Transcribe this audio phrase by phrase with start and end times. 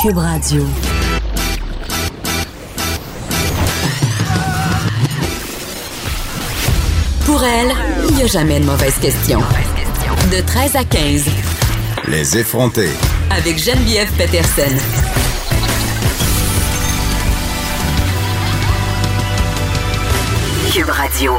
[0.00, 0.64] Cube Radio.
[7.26, 7.72] Pour elle,
[8.08, 9.40] il n'y a jamais de mauvaise question.
[10.30, 11.24] De 13 à 15.
[12.06, 12.90] Les effronter.
[13.30, 14.76] Avec Geneviève Peterson.
[20.72, 21.32] Cube Radio.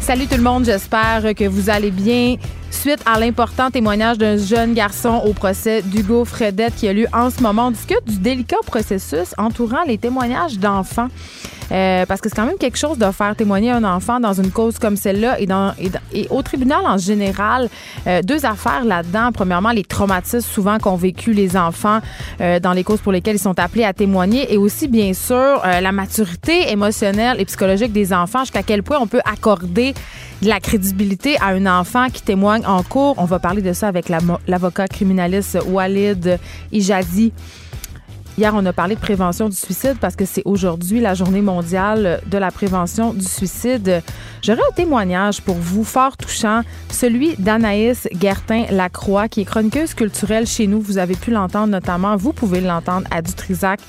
[0.00, 2.36] Salut tout le monde, j'espère que vous allez bien.
[2.76, 7.30] Suite à l'important témoignage d'un jeune garçon au procès d'Hugo Fredette qui a lieu en
[7.30, 11.08] ce moment, on discute du délicat processus entourant les témoignages d'enfants.
[11.72, 14.50] Euh, parce que c'est quand même quelque chose de faire témoigner un enfant dans une
[14.50, 15.74] cause comme celle-là et, dans,
[16.12, 17.68] et, au tribunal en général.
[18.06, 19.30] Euh, deux affaires là-dedans.
[19.32, 21.98] Premièrement, les traumatismes souvent qu'ont vécu les enfants
[22.40, 25.62] euh, dans les causes pour lesquelles ils sont appelés à témoigner et aussi, bien sûr,
[25.64, 29.94] la maturité émotionnelle et psychologique des enfants, jusqu'à quel point on peut accorder
[30.42, 33.14] de la crédibilité à un enfant qui témoigne en cours.
[33.18, 36.38] On va parler de ça avec l'avocat criminaliste Walid
[36.72, 37.32] Ijadi.
[38.38, 42.20] Hier, on a parlé de prévention du suicide parce que c'est aujourd'hui la journée mondiale
[42.26, 44.02] de la prévention du suicide.
[44.42, 50.66] J'aurais un témoignage pour vous fort touchant, celui d'Anaïs Gertin-Lacroix, qui est chroniqueuse culturelle chez
[50.66, 50.82] nous.
[50.82, 53.80] Vous avez pu l'entendre notamment, vous pouvez l'entendre à Dutrisac.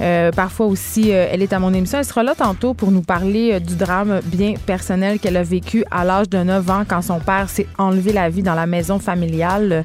[0.00, 1.98] Euh, parfois aussi, euh, elle est à mon émission.
[1.98, 5.84] Elle sera là tantôt pour nous parler euh, du drame bien personnel qu'elle a vécu
[5.92, 8.98] à l'âge de 9 ans quand son père s'est enlevé la vie dans la maison
[8.98, 9.84] familiale.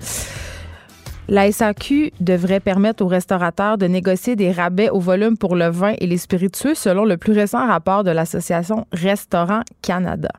[1.30, 5.94] La SAQ devrait permettre aux restaurateurs de négocier des rabais au volume pour le vin
[6.00, 10.32] et les spiritueux selon le plus récent rapport de l'Association Restaurant Canada.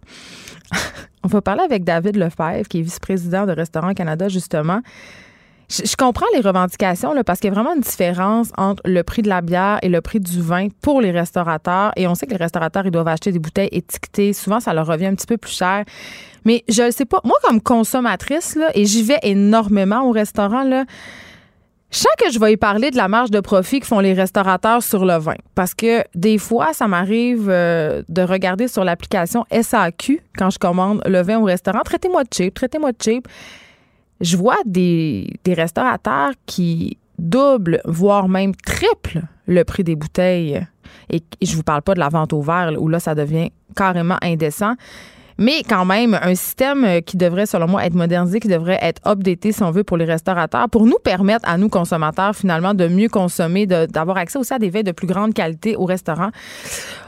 [1.24, 4.80] On va parler avec David Lefebvre, qui est vice-président de Restaurant Canada, justement.
[5.70, 9.20] Je, comprends les revendications là, parce qu'il y a vraiment une différence entre le prix
[9.20, 11.92] de la bière et le prix du vin pour les restaurateurs.
[11.96, 14.32] Et on sait que les restaurateurs, ils doivent acheter des bouteilles étiquetées.
[14.32, 15.84] Souvent, ça leur revient un petit peu plus cher.
[16.46, 17.20] Mais je ne sais pas.
[17.22, 20.84] Moi, comme consommatrice, là, et j'y vais énormément au restaurant, là,
[21.90, 24.14] je sens que je vais y parler de la marge de profit que font les
[24.14, 25.36] restaurateurs sur le vin.
[25.54, 31.02] Parce que des fois, ça m'arrive euh, de regarder sur l'application SAQ quand je commande
[31.06, 31.80] le vin au restaurant.
[31.84, 33.28] Traitez-moi de cheap, traitez-moi de cheap
[34.20, 40.66] je vois des, restaurateurs qui doublent, voire même triplent le prix des bouteilles.
[41.10, 44.18] Et, je vous parle pas de la vente au verre, où là, ça devient carrément
[44.22, 44.74] indécent.
[45.40, 49.52] Mais quand même, un système qui devrait, selon moi, être modernisé, qui devrait être updaté,
[49.52, 53.08] si on veut, pour les restaurateurs, pour nous permettre, à nous, consommateurs, finalement, de mieux
[53.08, 56.30] consommer, d'avoir accès aussi à des veilles de plus grande qualité au restaurant.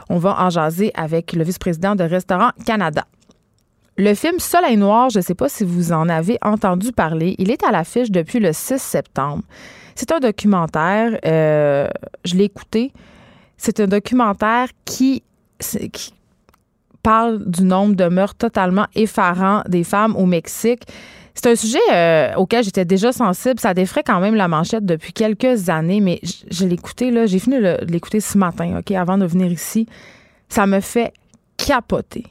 [0.09, 3.05] On va en jaser avec le vice-président de Restaurant Canada.
[3.97, 7.51] Le film Soleil noir, je ne sais pas si vous en avez entendu parler, il
[7.51, 9.43] est à l'affiche depuis le 6 septembre.
[9.95, 11.87] C'est un documentaire, euh,
[12.23, 12.93] je l'ai écouté,
[13.57, 15.23] c'est un documentaire qui,
[17.03, 20.83] parle du nombre de meurtres totalement effarants des femmes au Mexique.
[21.33, 23.59] C'est un sujet euh, auquel j'étais déjà sensible.
[23.59, 27.39] Ça défrait quand même la manchette depuis quelques années, mais je, l'ai écouté, là, j'ai
[27.39, 29.87] fini de l'écouter ce matin, OK, avant de venir ici.
[30.49, 31.13] Ça me fait
[31.57, 32.25] capoter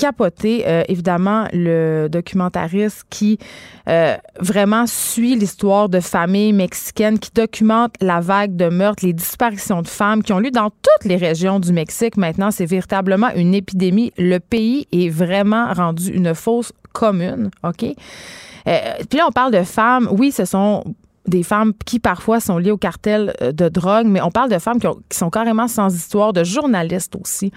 [0.00, 3.38] capoté, euh, évidemment, le documentariste qui
[3.86, 9.82] euh, vraiment suit l'histoire de familles mexicaines, qui documente la vague de meurtres, les disparitions
[9.82, 12.16] de femmes qui ont lieu dans toutes les régions du Mexique.
[12.16, 14.10] Maintenant, c'est véritablement une épidémie.
[14.16, 17.84] Le pays est vraiment rendu une fausse commune, OK?
[17.84, 18.78] Euh,
[19.08, 20.08] puis là, on parle de femmes.
[20.10, 20.82] Oui, ce sont
[21.26, 24.80] des femmes qui parfois sont liées au cartel de drogue, mais on parle de femmes
[24.80, 27.52] qui, qui sont carrément sans histoire, de journalistes aussi,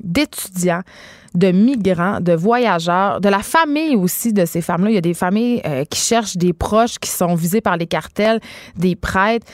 [0.00, 0.82] d'étudiants
[1.34, 4.90] de migrants, de voyageurs, de la famille aussi de ces femmes-là.
[4.90, 7.86] Il y a des familles euh, qui cherchent des proches qui sont visés par les
[7.86, 8.40] cartels,
[8.76, 9.46] des prêtres.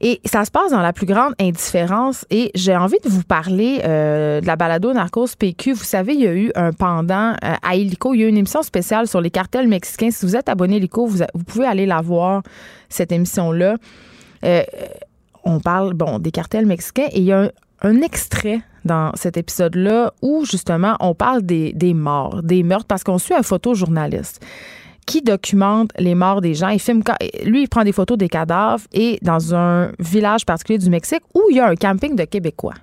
[0.00, 2.26] Et ça se passe dans la plus grande indifférence.
[2.28, 5.72] Et j'ai envie de vous parler euh, de la balado Narcos PQ.
[5.72, 8.12] Vous savez, il y a eu un pendant euh, à Illico.
[8.12, 10.10] Il y a eu une émission spéciale sur les cartels mexicains.
[10.10, 12.42] Si vous êtes abonné à Illico, vous, vous pouvez aller la voir,
[12.90, 13.76] cette émission-là.
[15.44, 17.08] on parle, bon, des cartels mexicains.
[17.12, 17.50] Et il y a
[17.80, 23.04] un extrait dans cet épisode-là où justement on parle des, des morts, des meurtres, parce
[23.04, 24.44] qu'on suit un photojournaliste
[25.06, 26.68] qui documente les morts des gens.
[26.68, 27.02] Il filme,
[27.44, 31.42] lui, il prend des photos des cadavres et dans un village particulier du Mexique où
[31.50, 32.74] il y a un camping de Québécois.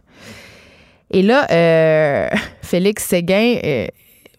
[1.10, 2.30] Et là, euh,
[2.62, 3.88] Félix Séguin, euh,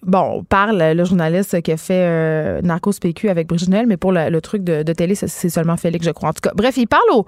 [0.03, 4.13] bon, parle le journaliste qui a fait euh, Narcos PQ avec Brigitte Noël, mais pour
[4.13, 6.31] le, truc de, télé, c'est seulement Félix, je crois.
[6.31, 7.27] En tout cas, bref, il parle au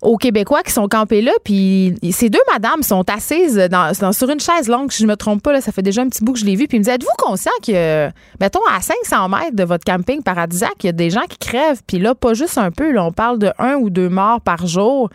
[0.00, 1.32] aux Québécois qui sont campés là.
[1.44, 3.68] Puis ces deux madames sont assises
[4.12, 5.60] sur une chaise longue, si je me trompe pas.
[5.60, 6.68] Ça fait déjà un petit bout que je l'ai vu.
[6.68, 8.08] Puis ils me disent Êtes-vous conscient que,
[8.40, 11.82] mettons, à 500 mètres de votre camping paradisiaque, il y a des gens qui crèvent.
[11.86, 12.92] Puis là, pas juste un peu.
[12.92, 15.10] Là, on parle de un ou deux morts par jour.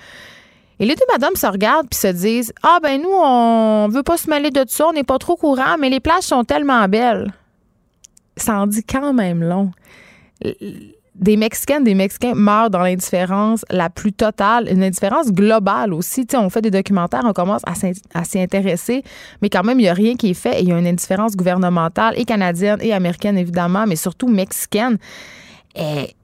[0.80, 4.18] Et les deux madames se regardent puis se disent Ah, ben nous, on veut pas
[4.18, 7.32] se mêler de ça, on n'est pas trop courant, mais les plages sont tellement belles.
[8.36, 9.72] Ça en dit quand même long
[11.16, 16.26] des Mexicaines, des Mexicains meurent dans l'indifférence la plus totale, une indifférence globale aussi.
[16.34, 19.04] on fait des documentaires, on commence à s'y intéresser,
[19.42, 20.88] mais quand même, il n'y a rien qui est fait et il y a une
[20.88, 24.98] indifférence gouvernementale et canadienne et américaine, évidemment, mais surtout mexicaine.
[25.76, 26.16] Et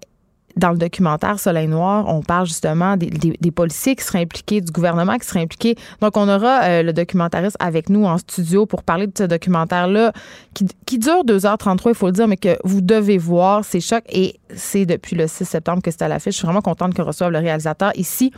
[0.55, 5.17] dans le documentaire Soleil Noir, on parle justement des, policiers qui seraient impliqués, du gouvernement
[5.17, 5.75] qui serait impliqué.
[6.01, 10.11] Donc, on aura euh, le documentariste avec nous en studio pour parler de ce documentaire-là
[10.53, 13.63] qui, dure 2h33, il faut le dire, mais que vous devez voir.
[13.63, 16.33] C'est choc et c'est depuis le 6 septembre que c'est à l'affiche.
[16.33, 18.31] Je suis vraiment contente que reçoive le réalisateur ici.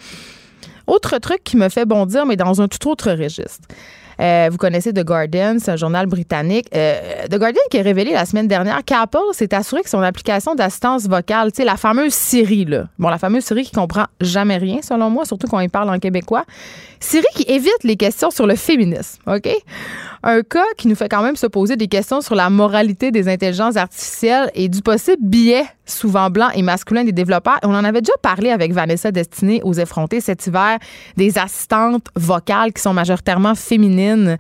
[0.88, 3.68] Autre truc qui me fait bondir, mais dans un tout autre registre.
[4.22, 6.68] Euh, vous connaissez The Guardian, c'est un journal britannique.
[6.76, 10.54] Euh, The Guardian qui a révélé la semaine dernière qu'Apple s'est assuré que son application
[10.54, 12.86] d'assistance vocale, tu la fameuse Siri, là.
[13.00, 15.98] Bon, la fameuse Siri qui comprend jamais rien, selon moi, surtout quand il parle en
[15.98, 16.46] québécois.
[17.02, 19.50] Siri qui évite les questions sur le féminisme, OK?
[20.24, 23.28] Un cas qui nous fait quand même se poser des questions sur la moralité des
[23.28, 27.60] intelligences artificielles et du possible biais souvent blanc et masculin des développeurs.
[27.64, 30.78] On en avait déjà parlé avec Vanessa Destinée aux effrontés cet hiver,
[31.18, 34.38] des assistantes vocales qui sont majoritairement féminines.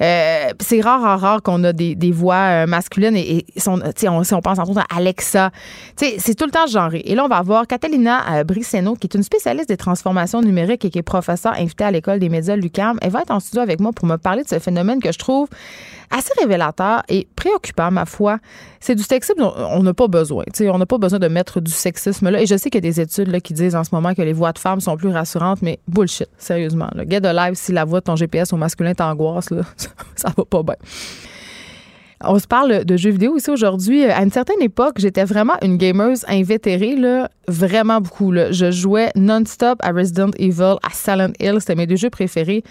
[0.00, 4.40] Euh, c'est rare, rare, qu'on a des, voix euh, masculines et, sont, on, si on
[4.40, 5.50] pense en à Alexa,
[5.96, 7.02] c'est tout le temps genré.
[7.04, 10.84] Et là, on va voir Catalina euh, Briceno, qui est une spécialiste des transformations numériques
[10.84, 12.98] et qui est professeure invitée à l'école des médias Lucam.
[13.02, 15.18] Elle va être en studio avec moi pour me parler de ce phénomène que je
[15.18, 15.48] trouve
[16.10, 18.38] assez révélateur et préoccupant, ma foi.
[18.80, 20.44] C'est du sexisme dont on n'a pas besoin.
[20.60, 22.40] on n'a pas besoin de mettre du sexisme là.
[22.40, 24.22] Et je sais qu'il y a des études là, qui disent en ce moment que
[24.22, 26.88] les voix de femmes sont plus rassurantes, mais bullshit, sérieusement.
[26.94, 29.48] Le Get a live, si la voix de ton GPS au masculin t'angoisse,
[30.16, 30.76] ça va pas bien.
[32.22, 34.04] On se parle de jeux vidéo ici aujourd'hui.
[34.04, 38.32] À une certaine époque, j'étais vraiment une gameuse invétérée, là, vraiment beaucoup.
[38.32, 41.56] Je jouais non-stop à Resident Evil, à Silent Hill.
[41.58, 42.62] C'était mes deux jeux préférés.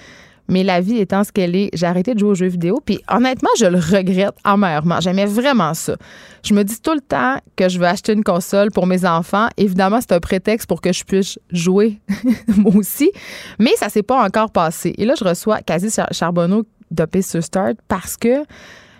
[0.49, 2.81] Mais la vie étant ce qu'elle est, j'ai arrêté de jouer aux jeux vidéo.
[2.83, 4.99] Puis honnêtement, je le regrette amèrement.
[4.99, 5.95] J'aimais vraiment ça.
[6.43, 9.47] Je me dis tout le temps que je veux acheter une console pour mes enfants.
[9.55, 12.01] Évidemment, c'est un prétexte pour que je puisse jouer
[12.57, 13.09] moi aussi.
[13.57, 14.93] Mais ça s'est pas encore passé.
[14.97, 18.43] Et là, je reçois Quasi Charbonneau de Pace Start parce que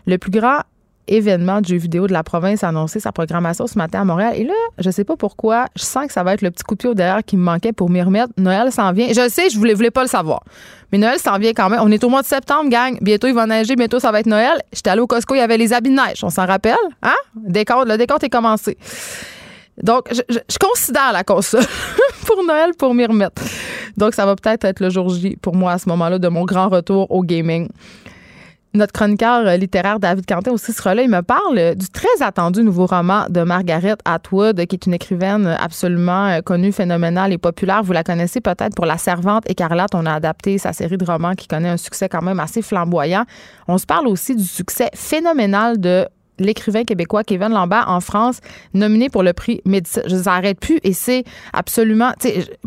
[0.06, 0.62] le plus grand
[1.08, 4.34] événement de jeux vidéo de la province a annoncé sa programmation ce matin à Montréal.
[4.36, 6.76] Et là, je sais pas pourquoi, je sens que ça va être le petit coup
[6.76, 8.32] de pied derrière qui me manquait pour m'y remettre.
[8.38, 9.08] Noël s'en vient.
[9.10, 10.44] Je sais, je voulais, voulais pas le savoir.
[10.92, 11.80] Mais Noël s'en vient quand même.
[11.82, 12.98] On est au mois de septembre, gang.
[13.02, 13.76] Bientôt, il va neiger.
[13.76, 14.62] Bientôt, ça va être Noël.
[14.72, 16.24] J'étais allé au Costco, il y avait les habits de neige.
[16.24, 16.76] On s'en rappelle?
[17.02, 17.16] Hein?
[17.36, 18.78] Décompte, le décompte est commencé.
[19.82, 21.66] Donc, je, je considère la console
[22.28, 23.42] pour Noël pour m'y remettre.
[23.98, 26.46] Donc, ça va peut-être être le jour J pour moi à ce moment-là de mon
[26.46, 27.68] grand retour au gaming.
[28.76, 31.04] Notre chroniqueur euh, littéraire David Quentin aussi sera là.
[31.04, 34.96] Il me parle euh, du très attendu nouveau roman de Margaret Atwood, qui est une
[34.96, 37.84] écrivaine absolument euh, connue, phénoménale et populaire.
[37.84, 39.94] Vous la connaissez peut-être pour La Servante écarlate.
[39.94, 43.26] On a adapté sa série de romans qui connaît un succès quand même assez flamboyant.
[43.68, 46.08] On se parle aussi du succès phénoménal de
[46.44, 48.40] l'écrivain québécois Kevin Lambert en France,
[48.74, 50.02] nominé pour le prix Médicis.
[50.06, 51.24] Je ne arrête plus et c'est
[51.54, 52.12] absolument,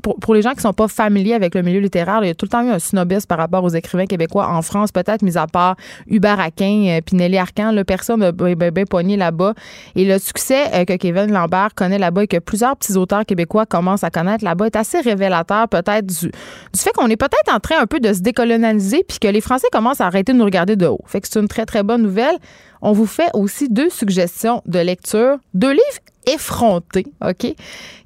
[0.03, 2.47] pour, les gens qui sont pas familiers avec le milieu littéraire, il y a tout
[2.47, 5.47] le temps eu un snobisme par rapport aux écrivains québécois en France, peut-être mis à
[5.47, 5.77] part
[6.09, 9.55] Hubert Aquin, euh, Pinelli Arcan, là, personne n'a bien, bien, poigné là-bas.
[9.95, 13.67] Et le succès euh, que Kevin Lambert connaît là-bas et que plusieurs petits auteurs québécois
[13.67, 16.31] commencent à connaître là-bas est assez révélateur peut-être du,
[16.77, 19.69] fait qu'on est peut-être en train un peu de se décolonialiser puis que les Français
[19.73, 21.01] commencent à arrêter de nous regarder de haut.
[21.07, 22.37] Fait que c'est une très, très bonne nouvelle
[22.83, 27.55] on vous fait aussi deux suggestions de lecture, deux livres effrontés, OK,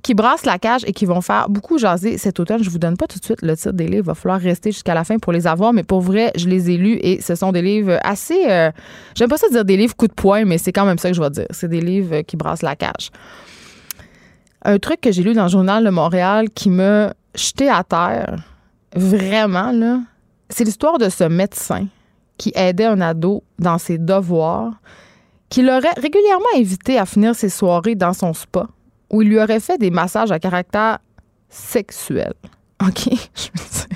[0.03, 2.63] qui brassent la cage et qui vont faire beaucoup jaser cet automne.
[2.63, 4.73] Je vous donne pas tout de suite le titre des livres, il va falloir rester
[4.73, 7.35] jusqu'à la fin pour les avoir, mais pour vrai, je les ai lus et ce
[7.35, 8.71] sont des livres assez, euh,
[9.15, 11.17] j'aime pas ça dire des livres coup de poing, mais c'est quand même ça que
[11.17, 11.47] je vais dire.
[11.51, 13.11] C'est des livres qui brassent la cage.
[14.63, 18.37] Un truc que j'ai lu dans le journal de Montréal qui m'a jeté à terre,
[18.95, 20.01] vraiment, là,
[20.51, 21.87] c'est l'histoire de ce médecin
[22.41, 24.73] qui aidait un ado dans ses devoirs,
[25.51, 28.67] qui l'aurait régulièrement invité à finir ses soirées dans son spa,
[29.13, 31.01] où il lui aurait fait des massages à caractère
[31.51, 32.33] sexuel.
[32.83, 33.11] OK?
[33.35, 33.87] Je veux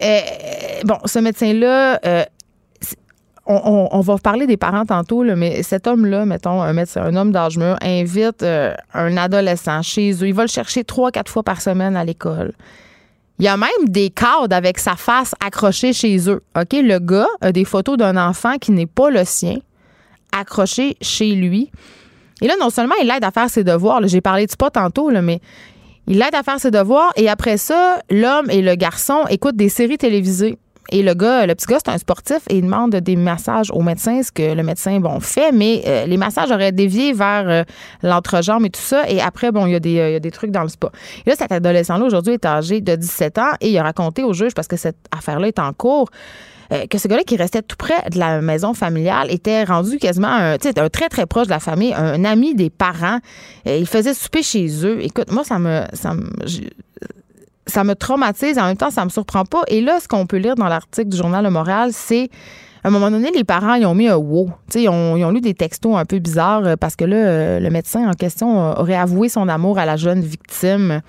[0.00, 0.84] dire.
[0.84, 2.24] bon, ce médecin-là, euh,
[3.46, 7.56] on, va parler des parents tantôt, mais cet homme-là, mettons, un médecin, un homme d'âge
[7.56, 10.26] mûr, invite euh, un adolescent chez eux.
[10.26, 12.52] Il va le chercher trois, quatre fois par semaine à l'école
[13.42, 16.44] Il y a même des cadres avec sa face accrochée chez eux.
[16.56, 16.74] OK?
[16.74, 19.56] Le gars a des photos d'un enfant qui n'est pas le sien,
[20.30, 21.72] accroché chez lui.
[22.40, 25.10] Et là, non seulement il l'aide à faire ses devoirs, j'ai parlé de pas tantôt,
[25.10, 25.40] mais
[26.06, 29.68] il l'aide à faire ses devoirs et après ça, l'homme et le garçon écoutent des
[29.68, 30.56] séries télévisées.
[30.90, 33.82] Et le gars, le petit gars, c'est un sportif et il demande des massages au
[33.82, 37.62] médecin, ce que le médecin, bon, fait, mais euh, les massages auraient dévié vers euh,
[38.02, 39.08] l'entrejambe et tout ça.
[39.08, 40.90] Et après, bon, il y, a des, euh, il trucs dans le spa.
[41.24, 44.32] Et là, cet adolescent-là, aujourd'hui, est âgé de 17 ans et il a raconté au
[44.32, 46.08] juge, parce que cette affaire-là est en cours,
[46.88, 50.54] que ce gars-là qui restait tout près de la maison familiale était rendu quasiment un,
[50.54, 53.18] un très, très proche de la famille, un, ami des parents.
[53.66, 55.04] il faisait souper chez eux.
[55.04, 56.30] Écoute, moi, ça me, ça me,
[57.66, 59.62] ça me traumatise, en même temps, ça me surprend pas.
[59.68, 62.28] Et là, ce qu'on peut lire dans l'article du Journal Le Montréal, c'est
[62.84, 64.50] à un moment donné, les parents, ils ont mis un wow.
[64.74, 67.60] Ils ont, ils ont lu des textos un peu bizarres euh, parce que là, euh,
[67.60, 71.00] le médecin en question aurait avoué son amour à la jeune victime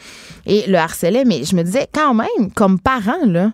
[0.46, 1.26] et le harcelait.
[1.26, 3.52] Mais je me disais, quand même, comme parent, là,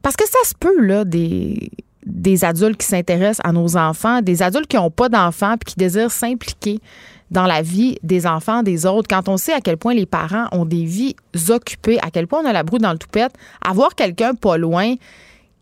[0.00, 1.70] parce que ça se peut, là, des,
[2.06, 5.76] des adultes qui s'intéressent à nos enfants, des adultes qui n'ont pas d'enfants puis qui
[5.76, 6.80] désirent s'impliquer
[7.30, 10.46] dans la vie des enfants des autres, quand on sait à quel point les parents
[10.52, 11.16] ont des vies
[11.48, 13.32] occupées, à quel point on a la broue dans le toupette,
[13.66, 14.94] avoir quelqu'un pas loin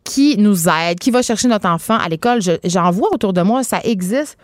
[0.04, 3.64] qui nous aide, qui va chercher notre enfant à l'école, j'en vois autour de moi,
[3.64, 4.36] ça existe.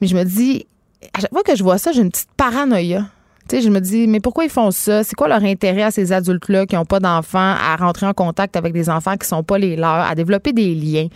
[0.00, 0.66] Mais je me dis,
[1.12, 3.06] à chaque fois que je vois ça, j'ai une petite paranoïa.
[3.50, 5.04] Je me dis, mais pourquoi ils font ça?
[5.04, 8.56] C'est quoi leur intérêt à ces adultes-là qui n'ont pas d'enfants à rentrer en contact
[8.56, 11.08] avec des enfants qui ne sont pas les leurs, à développer des liens?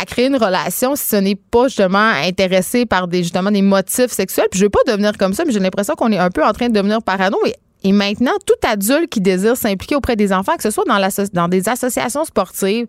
[0.00, 4.10] À créer une relation si ce n'est pas justement intéressé par des justement des motifs
[4.10, 4.46] sexuels.
[4.50, 6.52] Puis je veux pas devenir comme ça, mais j'ai l'impression qu'on est un peu en
[6.52, 7.38] train de devenir parano.
[7.46, 10.98] Et, et maintenant, tout adulte qui désire s'impliquer auprès des enfants, que ce soit dans,
[11.34, 12.86] dans des associations sportives,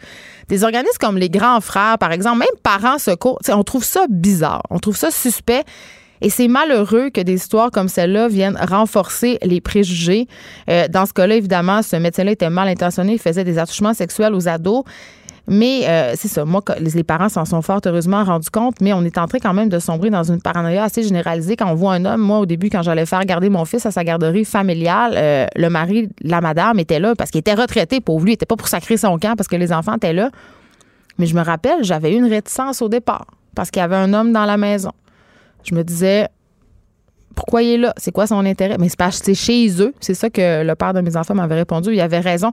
[0.48, 4.64] des organismes comme les grands frères, par exemple, même parents secours, on trouve ça bizarre,
[4.70, 5.64] on trouve ça suspect.
[6.22, 10.28] Et c'est malheureux que des histoires comme celle-là viennent renforcer les préjugés.
[10.70, 14.34] Euh, dans ce cas-là, évidemment, ce médecin-là était mal intentionné, il faisait des attouchements sexuels
[14.34, 14.84] aux ados.
[15.48, 19.04] Mais euh, c'est ça, moi, les parents s'en sont fort heureusement rendus compte, mais on
[19.04, 21.56] est en train quand même de sombrer dans une paranoïa assez généralisée.
[21.56, 23.92] Quand on voit un homme, moi, au début, quand j'allais faire garder mon fils à
[23.92, 28.20] sa garderie familiale, euh, le mari, la madame était là parce qu'il était retraité, pour
[28.22, 30.32] lui, il était pas pour sacrer son camp parce que les enfants étaient là.
[31.20, 34.14] Mais je me rappelle, j'avais eu une réticence au départ parce qu'il y avait un
[34.14, 34.92] homme dans la maison.
[35.64, 36.28] Je me disais,
[37.36, 37.94] pourquoi il est là?
[37.98, 38.78] C'est quoi son intérêt?
[38.80, 39.94] Mais c'est chez eux.
[40.00, 41.94] C'est ça que le père de mes enfants m'avait répondu.
[41.94, 42.52] Il avait raison.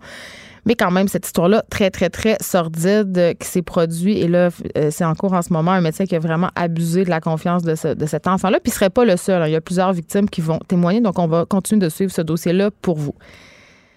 [0.65, 4.19] Mais quand même, cette histoire-là, très, très, très sordide euh, qui s'est produite.
[4.19, 7.05] Et là, euh, c'est en cours en ce moment un médecin qui a vraiment abusé
[7.05, 8.61] de la confiance de, cet enfant-là.
[8.61, 9.43] Puis il ne serait pas le seul.
[9.43, 9.49] Hein.
[9.49, 11.01] Il y a plusieurs victimes qui vont témoigner.
[11.01, 13.15] Donc, on va continuer de suivre ce dossier-là pour vous.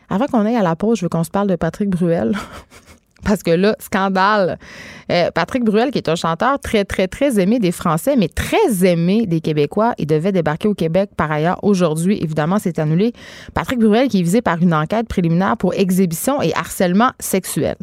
[0.09, 2.35] Avant qu'on aille à la pause, je veux qu'on se parle de Patrick Bruel.
[3.25, 4.57] Parce que là, scandale.
[5.11, 8.85] Euh, Patrick Bruel, qui est un chanteur très, très, très aimé des Français, mais très
[8.85, 12.17] aimé des Québécois, il devait débarquer au Québec par ailleurs aujourd'hui.
[12.21, 13.13] Évidemment, c'est annulé.
[13.53, 17.75] Patrick Bruel, qui est visé par une enquête préliminaire pour exhibition et harcèlement sexuel.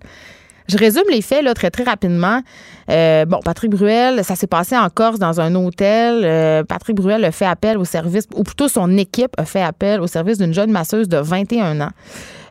[0.69, 2.41] Je résume les faits là, très, très rapidement.
[2.89, 6.23] Euh, bon, Patrick Bruel, ça s'est passé en Corse dans un hôtel.
[6.25, 10.01] Euh, Patrick Bruel a fait appel au service, ou plutôt son équipe a fait appel
[10.01, 11.91] au service d'une jeune masseuse de 21 ans.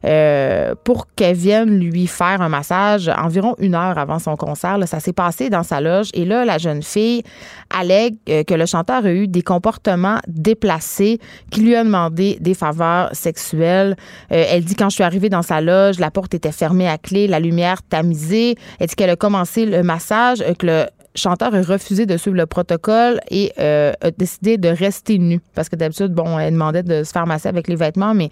[0.04, 4.78] Euh, pour qu'elle vienne lui faire un massage environ une heure avant son concert.
[4.88, 7.24] ça s'est passé dans sa loge et là, la jeune fille
[7.70, 11.20] allègue que le chanteur a eu des comportements déplacés,
[11.52, 13.96] qui lui a demandé des faveurs sexuelles.
[14.30, 17.28] elle dit quand je suis arrivée dans sa loge, la porte était fermée à clé,
[17.28, 18.56] la lumière tamisée.
[18.80, 22.38] Elle dit qu'elle a commencé le massage euh, que le chanteur a refusé de suivre
[22.38, 25.42] le protocole et euh, a décidé de rester nu.
[25.56, 28.30] Parce que d'habitude, bon, elle demandait de se faire masser avec les vêtements, mais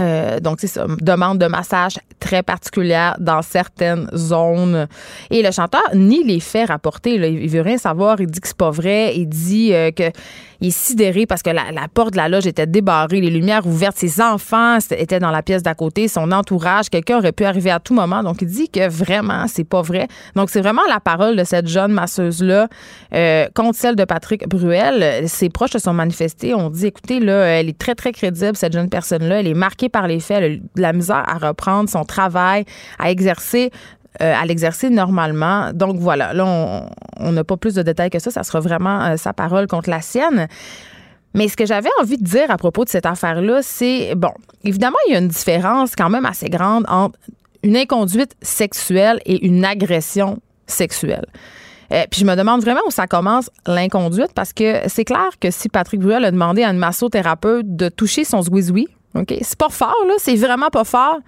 [0.00, 4.86] euh, donc, c'est ça, demande de massage très particulière dans certaines zones.
[5.30, 7.18] Et le chanteur nie les faits rapportés.
[7.18, 7.26] Là.
[7.26, 8.20] Il veut rien savoir.
[8.20, 9.14] Il dit que c'est pas vrai.
[9.16, 10.10] Il dit euh, que
[10.60, 13.96] il est sidéré parce que la, porte de la loge était débarrée, les lumières ouvertes.
[13.96, 16.90] Ses enfants étaient dans la pièce d'à côté, son entourage.
[16.90, 18.22] Quelqu'un aurait pu arriver à tout moment.
[18.22, 20.08] Donc, il dit que vraiment, c'est pas vrai.
[20.34, 22.68] Donc, c'est vraiment la parole de cette jeune masseuse-là
[23.14, 25.28] euh, contre celle de Patrick Bruel.
[25.28, 26.54] Ses proches se sont manifestés.
[26.54, 29.40] On dit, écoutez, là, elle est très, très crédible, cette jeune personne-là.
[29.40, 32.64] Elle est marquée par les faits, elle la misère à reprendre son travail,
[32.98, 33.70] à exercer
[34.20, 35.72] euh, à l'exercer normalement.
[35.72, 36.88] Donc voilà, là,
[37.18, 38.30] on n'a pas plus de détails que ça.
[38.30, 40.48] Ça sera vraiment euh, sa parole contre la sienne.
[41.34, 44.32] Mais ce que j'avais envie de dire à propos de cette affaire-là, c'est, bon,
[44.64, 47.18] évidemment, il y a une différence quand même assez grande entre
[47.62, 51.26] une inconduite sexuelle et une agression sexuelle.
[51.92, 55.50] Euh, puis je me demande vraiment où ça commence l'inconduite parce que c'est clair que
[55.50, 59.34] si Patrick Bruel a demandé à une massothérapeute de toucher son zouizoui, OK?
[59.40, 60.14] C'est pas fort, là.
[60.18, 61.18] C'est vraiment pas fort.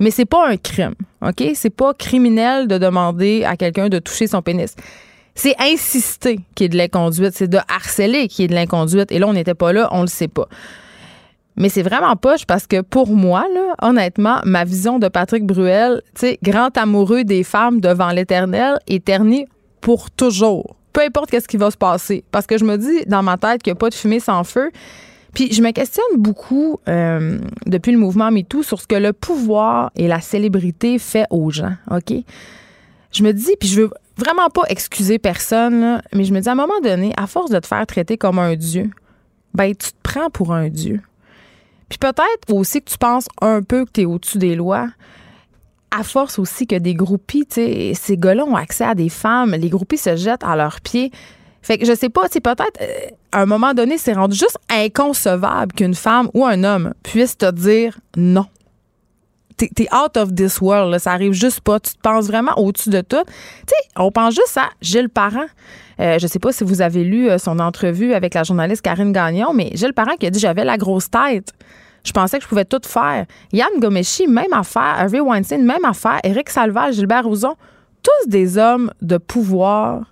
[0.00, 0.94] Mais c'est pas un crime.
[1.22, 1.44] OK?
[1.54, 4.74] C'est pas criminel de demander à quelqu'un de toucher son pénis.
[5.34, 7.34] C'est insister qui est de l'inconduite.
[7.34, 9.12] C'est de harceler qui est de l'inconduite.
[9.12, 10.48] Et là, on n'était pas là, on le sait pas.
[11.56, 16.00] Mais c'est vraiment poche parce que pour moi, là, honnêtement, ma vision de Patrick Bruel,
[16.14, 19.10] tu sais, grand amoureux des femmes devant l'éternel, est
[19.80, 20.76] pour toujours.
[20.92, 22.24] Peu importe qu'est-ce qui va se passer.
[22.32, 24.44] Parce que je me dis dans ma tête qu'il n'y a pas de fumée sans
[24.44, 24.70] feu.
[25.34, 29.92] Puis je me questionne beaucoup euh, depuis le mouvement MeToo sur ce que le pouvoir
[29.96, 32.12] et la célébrité fait aux gens, OK?
[33.12, 36.52] Je me dis, puis je veux vraiment pas excuser personne, mais je me dis à
[36.52, 38.90] un moment donné, à force de te faire traiter comme un dieu,
[39.54, 41.00] ben tu te prends pour un dieu.
[41.88, 44.88] Puis peut-être aussi que tu penses un peu que tu es au-dessus des lois.
[45.90, 49.56] À force aussi que des groupies, tu sais, ces gars-là ont accès à des femmes,
[49.56, 51.10] les groupies se jettent à leurs pieds.
[51.62, 52.86] Fait que je sais pas, tu peut-être euh,
[53.32, 57.50] à un moment donné, c'est rendu juste inconcevable qu'une femme ou un homme puisse te
[57.50, 58.46] dire non.
[59.56, 61.78] T'es out of this world, ça arrive juste pas.
[61.80, 63.24] Tu te penses vraiment au-dessus de tout.
[63.26, 65.44] Tu sais, on pense juste à Gilles Parent.
[66.00, 69.12] Euh, je sais pas si vous avez lu euh, son entrevue avec la journaliste Karine
[69.12, 71.52] Gagnon, mais Gilles Parent qui a dit j'avais la grosse tête.
[72.04, 73.26] Je pensais que je pouvais tout faire.
[73.52, 74.94] Yann Gomeshi, même affaire.
[74.96, 76.20] Harvey Weinstein, même affaire.
[76.24, 77.56] Éric Salvage, Gilbert Rozon,
[78.02, 80.04] tous des hommes de pouvoir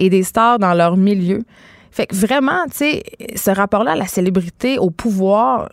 [0.00, 1.42] et des stars dans leur milieu.
[1.92, 3.02] Fait que vraiment, tu sais,
[3.36, 5.68] ce rapport-là à la célébrité, au pouvoir,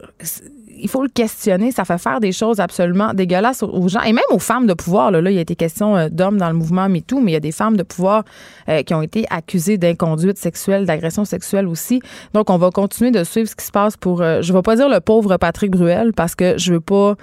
[0.79, 1.71] il faut le questionner.
[1.71, 5.11] Ça fait faire des choses absolument dégueulasses aux gens et même aux femmes de pouvoir.
[5.11, 7.37] Là, il y a été question euh, d'hommes dans le mouvement MeToo, mais il y
[7.37, 8.23] a des femmes de pouvoir
[8.67, 12.01] euh, qui ont été accusées d'inconduite sexuelle, d'agression sexuelle aussi.
[12.33, 14.63] Donc, on va continuer de suivre ce qui se passe pour, euh, je ne vais
[14.63, 17.15] pas dire le pauvre Patrick Bruel parce que je veux pas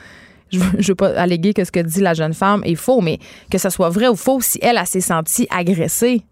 [0.51, 3.19] je veux, veux pas alléguer que ce que dit la jeune femme est faux, mais
[3.51, 6.23] que ce soit vrai ou faux, si elle, a s'est sentie agressée,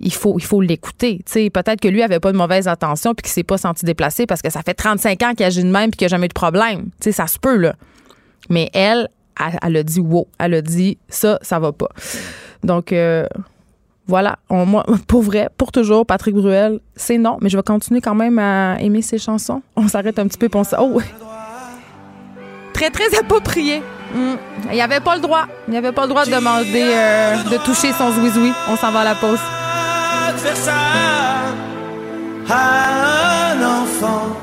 [0.00, 1.22] il faut l'écouter.
[1.32, 4.42] Peut-être que lui avait pas de mauvaise intention puis qu'il s'est pas senti déplacé parce
[4.42, 6.34] que ça fait 35 ans qu'il agit de même puis qu'il n'a jamais eu de
[6.34, 6.90] problème.
[7.00, 7.74] ça se peut, là.
[8.48, 9.08] Mais elle,
[9.62, 10.26] elle, a dit wow.
[10.38, 11.88] Elle a dit ça, ça va pas.
[12.64, 13.26] Donc, euh,
[14.06, 14.38] voilà.
[14.48, 18.38] moi, pour vrai, pour toujours, Patrick Bruel, c'est non, mais je vais continuer quand même
[18.38, 19.62] à aimer ses chansons.
[19.76, 20.82] On s'arrête un petit peu pour ça.
[20.82, 21.00] Oh!
[22.72, 23.82] Très, très approprié.
[24.14, 24.36] Hmm.
[24.70, 25.46] Il n'y avait pas le droit.
[25.68, 28.52] Il n'y avait pas le droit de demander euh, de toucher son zouizoui.
[28.70, 29.38] On s'en va à la pause
[30.48, 31.54] faire
[32.48, 34.36] à un enfant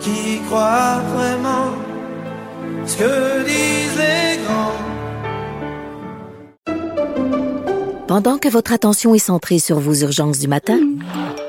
[0.00, 1.72] qui croit vraiment
[2.86, 4.72] ce que disent les grands.
[8.06, 10.78] Pendant que votre attention est centrée sur vos urgences du matin,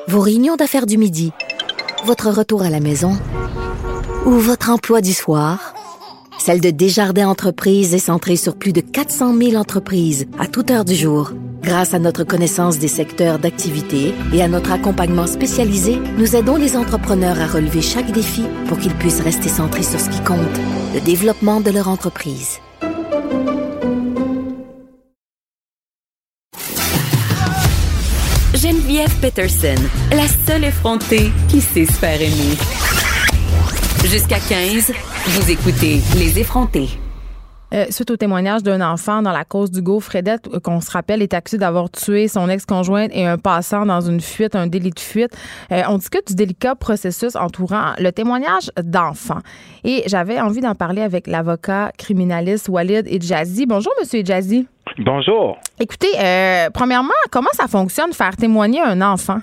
[0.08, 1.32] vos réunions d'affaires du midi,
[2.06, 3.18] votre retour à la maison
[4.26, 5.74] ou votre emploi du soir,
[6.40, 10.86] celle de Desjardins Entreprises est centrée sur plus de 400 000 entreprises à toute heure
[10.86, 11.32] du jour.
[11.66, 16.78] Grâce à notre connaissance des secteurs d'activité et à notre accompagnement spécialisé, nous aidons les
[16.78, 20.38] entrepreneurs à relever chaque défi pour qu'ils puissent rester centrés sur ce qui compte,
[20.94, 22.60] le développement de leur entreprise.
[28.54, 32.58] Geneviève Peterson, la seule effrontée qui sait se faire aimer.
[34.06, 34.94] Jusqu'à 15,
[35.30, 36.90] vous écoutez Les effrontés.
[37.74, 41.22] Euh, suite au témoignage d'un enfant dans la cause d'Hugo Fredette, euh, qu'on se rappelle
[41.22, 45.00] est accusé d'avoir tué son ex-conjointe et un passant dans une fuite, un délit de
[45.00, 45.36] fuite.
[45.72, 49.42] Euh, on discute du délicat processus entourant le témoignage d'enfants.
[49.84, 53.66] Et j'avais envie d'en parler avec l'avocat criminaliste Walid Edjazi.
[53.66, 54.68] Bonjour, Monsieur Edjazi.
[55.00, 55.58] Bonjour.
[55.80, 56.12] Écoutez,
[56.74, 59.40] premièrement, comment ça fonctionne faire témoigner un enfant?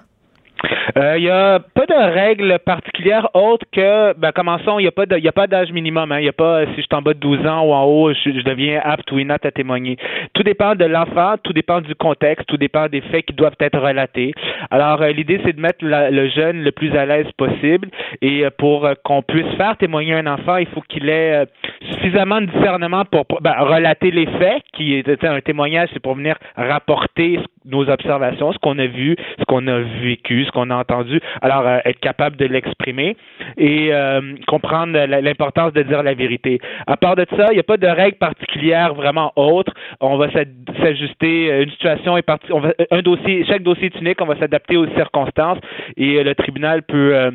[0.97, 4.93] Il euh, n'y a pas de règles particulières autres que, ben, commençons, il n'y a
[4.93, 6.11] pas a pas d'âge minimum.
[6.13, 6.19] Hein.
[6.19, 8.13] Il n'y a pas, si je suis en bas de 12 ans ou en haut,
[8.13, 9.97] je, deviens apte ou inapte à témoigner.
[10.35, 13.79] Tout dépend de l'enfant, tout dépend du contexte, tout dépend des faits qui doivent être
[13.79, 14.33] relatés.
[14.71, 17.89] Alors, euh, l'idée, c'est de mettre le jeune le plus à l'aise possible.
[18.21, 21.47] Et euh, pour qu'on puisse faire témoigner un enfant, il faut qu'il ait
[21.93, 26.37] suffisamment de discernement pour, ben, relater les faits, qui est un témoignage, c'est pour venir
[26.57, 31.21] rapporter nos observations, ce qu'on a vu, ce qu'on a vécu, ce qu'on a entendu.
[31.41, 33.17] Alors, euh, être capable de l'exprimer
[33.57, 36.61] et euh, comprendre l'importance de dire la vérité.
[36.87, 39.73] À part de ça, il n'y a pas de règle particulière vraiment autre.
[40.01, 41.53] On va s'ajuster.
[41.53, 42.49] Euh, une situation est partie.
[42.53, 44.21] Va, un dossier, chaque dossier est unique.
[44.21, 45.59] On va s'adapter aux circonstances
[45.97, 47.33] et le tribunal peut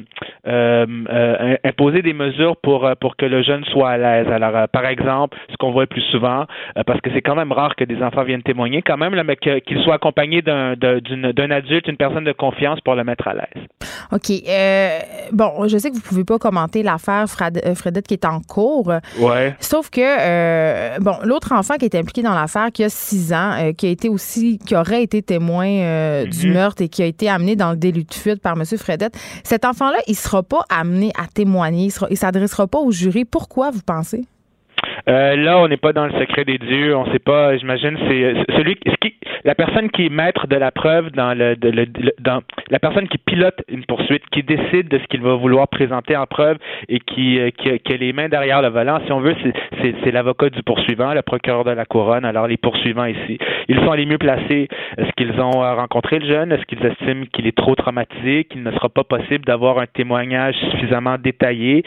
[1.64, 4.28] imposer des mesures pour pour que le jeune soit à l'aise.
[4.32, 6.46] Alors, par exemple, ce qu'on voit plus souvent,
[6.86, 9.82] parce que c'est quand même rare que des enfants viennent témoigner, quand même, mais qu'ils
[9.84, 13.66] soient accompagné d'un adulte, une personne de confiance pour le mettre à l'aise.
[14.12, 14.32] OK.
[14.48, 15.00] Euh,
[15.32, 17.26] bon, je sais que vous ne pouvez pas commenter l'affaire
[17.66, 18.92] euh, Fredette qui est en cours.
[19.20, 19.56] Ouais.
[19.60, 23.72] Sauf que, euh, bon, l'autre enfant qui est impliqué dans l'affaire, qui a six ans,
[23.78, 26.54] qui a été aussi, qui aurait été témoin du mhm.
[26.54, 28.66] meurtre et qui a été amené dans le délit de fuite par M.
[28.78, 32.92] Fredette, cet enfant-là, il ne sera pas amené à témoigner, il ne s'adressera pas au
[32.92, 33.26] jury.
[33.26, 34.26] Pourquoi, vous pensez?
[35.10, 36.96] Euh, là, on n'est pas dans le secret des dieux.
[36.96, 37.56] On ne sait pas.
[37.58, 38.90] J'imagine c'est celui qui,
[39.48, 41.56] la personne qui est maître de la preuve dans le,
[42.20, 46.18] dans la personne qui pilote une poursuite, qui décide de ce qu'il va vouloir présenter
[46.18, 46.58] en preuve
[46.90, 49.00] et qui, euh, qui, a les mains derrière le volant.
[49.06, 49.36] Si on veut,
[49.82, 52.26] c'est l'avocat du poursuivant, le procureur de la couronne.
[52.26, 53.38] Alors les poursuivants ici,
[53.70, 54.68] ils sont les mieux placés.
[54.98, 56.52] Est-ce qu'ils ont euh, rencontré le jeune?
[56.52, 60.56] Est-ce qu'ils estiment qu'il est trop traumatisé, qu'il ne sera pas possible d'avoir un témoignage
[60.72, 61.84] suffisamment détaillé,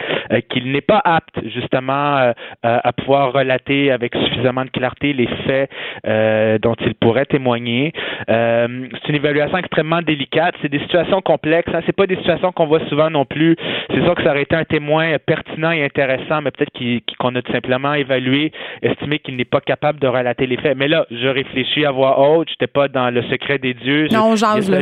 [0.49, 5.71] qu'il n'est pas apte justement à pouvoir relater avec suffisamment de clarté les faits
[6.07, 7.93] euh, dont il pourrait témoigner.
[8.29, 10.55] Euh, c'est une évaluation extrêmement délicate.
[10.63, 11.71] C'est des situations complexes.
[11.75, 11.81] Hein.
[11.87, 13.57] C'est pas des situations qu'on voit souvent non plus.
[13.91, 16.73] C'est sûr que ça aurait été un témoin pertinent et intéressant, mais peut-être
[17.19, 20.77] qu'on a tout simplement évalué, estimé qu'il n'est pas capable de relater les faits.
[20.77, 22.49] Mais là, je réfléchis à voix haute.
[22.51, 24.09] J'étais pas dans le secret des dieux.
[24.13, 24.81] Non, on jase là.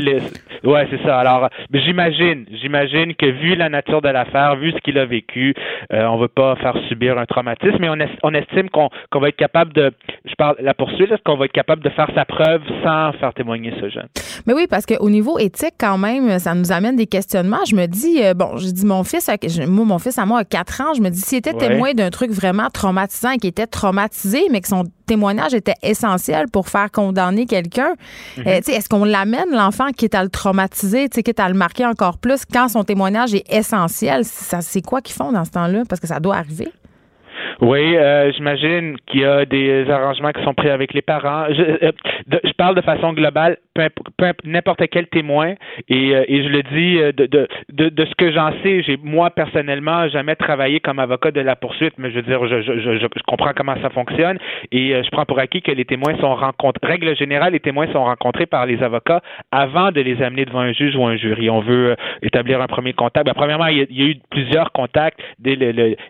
[0.64, 1.18] Ouais, c'est ça.
[1.18, 5.54] Alors, j'imagine, j'imagine que vu la nature de l'affaire, vu ce qu'il a vécu,
[5.92, 9.36] euh, on veut pas faire subir un traumatisme, mais on, on estime qu'on va être
[9.36, 9.92] capable de,
[10.24, 13.32] je parle la poursuite, est-ce qu'on va être capable de faire sa preuve sans faire
[13.34, 14.08] témoigner ce jeune?
[14.46, 17.64] Mais oui, parce qu'au niveau éthique, quand même, ça nous amène des questionnements.
[17.68, 19.30] Je me dis, euh, bon, je dis mon fils,
[19.66, 22.10] moi, mon fils à moi a 4 ans, je me dis, s'il était témoin d'un
[22.10, 26.90] truc vraiment traumatisant et qui était traumatisé, mais que son témoignage était essentiel pour faire
[26.90, 27.94] condamner quelqu'un,
[28.36, 28.46] mhm.
[28.46, 31.86] euh, est-ce qu'on l'amène, l'enfant, qui est à le traumatiser, qui est à le marquer
[31.86, 34.24] encore plus quand son témoignage est essentiel?
[34.24, 35.82] C'est quoi qu'ils font dans ce temps-là?
[35.88, 36.68] Parce que ça doit arriver.
[37.60, 41.46] Oui, euh, j'imagine qu'il y a des arrangements qui sont pris avec les parents.
[41.50, 41.92] Je, euh,
[42.44, 43.58] je parle de façon globale,
[44.44, 45.54] n'importe quel témoin,
[45.88, 48.82] et, euh, et je le dis de, de, de, de ce que j'en sais.
[48.82, 52.62] J'ai moi personnellement jamais travaillé comme avocat de la poursuite, mais je veux dire, je,
[52.62, 54.38] je, je, comprends comment ça fonctionne
[54.72, 56.86] et je prends pour acquis que les témoins sont rencontrés.
[56.86, 60.72] Règle générale, les témoins sont rencontrés par les avocats avant de les amener devant un
[60.72, 61.50] juge ou un jury.
[61.50, 63.26] On veut établir un premier contact.
[63.26, 65.56] Ben, premièrement, il y, a, eu plusieurs contacts dès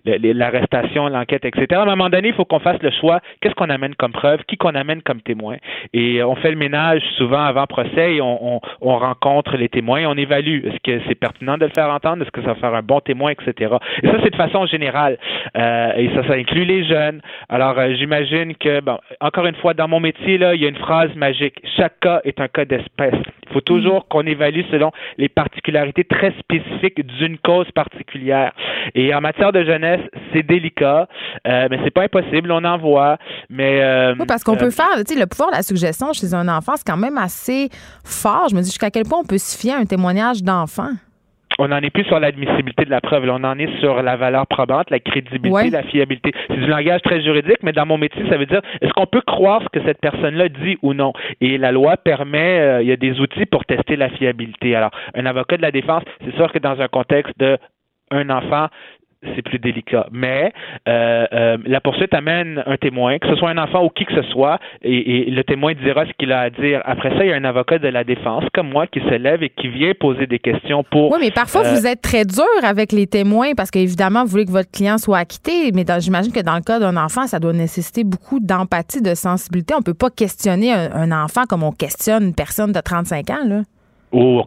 [0.05, 1.67] l'arrestation, l'enquête etc.
[1.73, 3.21] À un moment donné, il faut qu'on fasse le choix.
[3.41, 4.41] Qu'est-ce qu'on amène comme preuve?
[4.47, 5.57] Qui qu'on amène comme témoin?
[5.93, 10.05] Et on fait le ménage souvent avant procès et on, rencontre les témoins.
[10.07, 10.65] On évalue.
[10.67, 12.23] Est-ce que c'est pertinent de le faire entendre?
[12.23, 13.77] Est-ce que ça va faire un bon témoin, etc.
[14.03, 15.19] Et ça, c'est de façon générale.
[15.57, 17.21] Euh, et ça, ça inclut les jeunes.
[17.49, 18.81] Alors, euh, j'imagine que,
[19.21, 21.61] encore une fois, dans mon métier, là, il y a une phrase magique.
[21.77, 23.15] Chaque cas est un cas d'espèce.
[23.49, 28.53] Il faut toujours qu'on évalue selon les particularités très spécifiques d'une cause particulière.
[28.95, 30.01] Et en matière de jeunesse,
[30.33, 31.09] c'est délicat.
[31.47, 33.19] Euh, mais c'est pas impossible, on en voit.
[33.49, 36.13] Mais euh, oui, parce qu'on peut euh, faire, tu sais, le pouvoir de la suggestion
[36.13, 37.69] chez un enfant, c'est quand même assez
[38.05, 38.49] fort.
[38.51, 40.91] Je me dis jusqu'à quel point on peut se fier à un témoignage d'enfant
[41.61, 43.25] on n'en est plus sur l'admissibilité de la preuve.
[43.29, 46.31] on en est sur la valeur probante, la crédibilité, la fiabilité.
[46.47, 49.23] C'est du langage très juridique, mais dans mon métier, ça veut dire est-ce qu'on peut
[49.23, 51.13] croire ce que cette personne-là dit ou non?
[51.41, 54.77] Et la loi permet, il y a des outils pour tester la fiabilité.
[54.77, 57.59] Alors, un avocat de la défense, c'est sûr que dans un contexte de
[58.11, 58.69] un enfant,
[59.23, 60.07] c'est plus délicat.
[60.13, 60.53] Mais
[60.89, 64.15] euh, euh, la poursuite amène un témoin, que ce soit un enfant ou qui que
[64.15, 66.81] ce soit, et, le témoin dira ce qu'il a à dire.
[66.85, 69.43] Après ça, il y a un avocat de la défense comme moi qui se lève
[69.43, 71.13] et qui vient poser des questions pour.
[71.13, 74.47] Oui, mais parfois euh, vous êtes très dur avec les témoins parce qu'évidemment vous voulez
[74.47, 77.53] que votre client soit acquitté, mais j'imagine que dans le cas d'un enfant, ça doit
[77.53, 79.75] nécessiter beaucoup d'empathie, de sensibilité.
[79.75, 83.45] On peut pas questionner un, un enfant comme on questionne une personne de 35 ans,
[83.47, 83.63] là
[84.13, 84.43] ou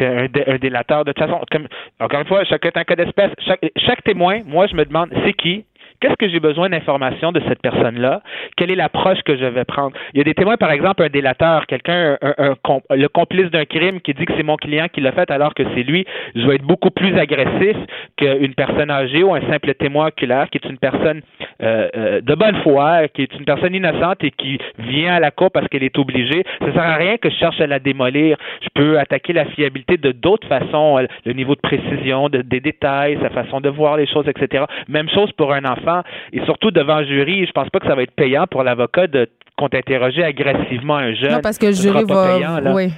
[0.00, 1.04] un, un délateur.
[1.04, 1.66] De toute façon, comme,
[2.00, 3.30] encore une fois, chaque est un cas d'espèce.
[3.46, 5.64] Chaque, chaque témoin, moi, je me demande, c'est qui?
[6.00, 8.22] Qu'est-ce que j'ai besoin d'informations de cette personne-là?
[8.56, 9.92] Quelle est l'approche que je vais prendre?
[10.14, 12.54] Il y a des témoins, par exemple, un délateur, quelqu'un, un,
[12.90, 15.62] le complice d'un crime qui dit que c'est mon client qui l'a fait alors que
[15.74, 16.06] c'est lui.
[16.34, 17.76] Je vais être beaucoup plus agressif
[18.16, 21.20] qu'une personne âgée ou un simple témoin oculaire qui est une personne
[21.62, 25.30] euh, euh, de bonne foi, qui est une personne innocente et qui vient à la
[25.30, 26.44] cour parce qu'elle est obligée.
[26.60, 28.38] Ça sert à rien que je cherche à la démolir.
[28.62, 33.18] Je peux attaquer la fiabilité de d'autres façons, euh, le niveau de précision, des détails,
[33.20, 34.64] sa façon de voir les choses, etc.
[34.88, 35.89] Même chose pour un enfant
[36.32, 39.06] et surtout devant un jury, je pense pas que ça va être payant pour l'avocat
[39.06, 41.32] de qu'on agressivement un jeune.
[41.32, 42.72] Non, parce que le jury va.
[42.72, 42.90] Oui.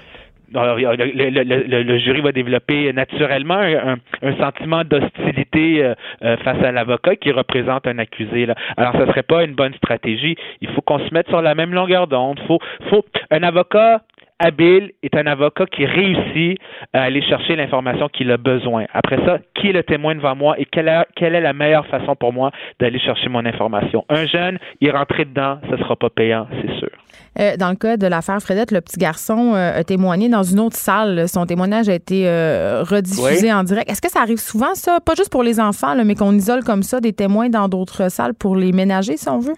[0.55, 3.97] le, jury va développer naturellement un,
[4.39, 8.47] sentiment d'hostilité euh, euh, face à l'avocat qui représente un accusé.
[8.47, 8.55] Là.
[8.77, 10.37] Alors, ce serait pas une bonne stratégie.
[10.61, 12.39] Il faut qu'on se mette sur la même longueur d'onde.
[12.47, 14.03] Faut, faut un avocat
[14.43, 16.59] habile est un avocat qui réussit
[16.93, 18.87] à aller chercher l'information qu'il a besoin.
[18.93, 22.33] Après ça, qui est le témoin devant moi et quelle, est, la meilleure façon pour
[22.33, 22.51] moi
[22.81, 24.05] d'aller chercher mon information?
[24.09, 26.91] Un jeune, il rentré dedans, ce ne sera pas payant, c'est sûr.
[27.39, 30.61] Euh, dans le cas de l'affaire Fredette, le petit garçon euh, a témoigné dans une
[30.61, 31.29] autre salle.
[31.29, 33.91] Son témoignage a été euh, rediffusé en direct.
[33.91, 35.01] Est-ce que ça arrive souvent, ça?
[35.01, 38.35] Pas juste pour les enfants, mais qu'on isole comme ça des témoins dans d'autres salles
[38.35, 39.55] pour les ménager, si on veut?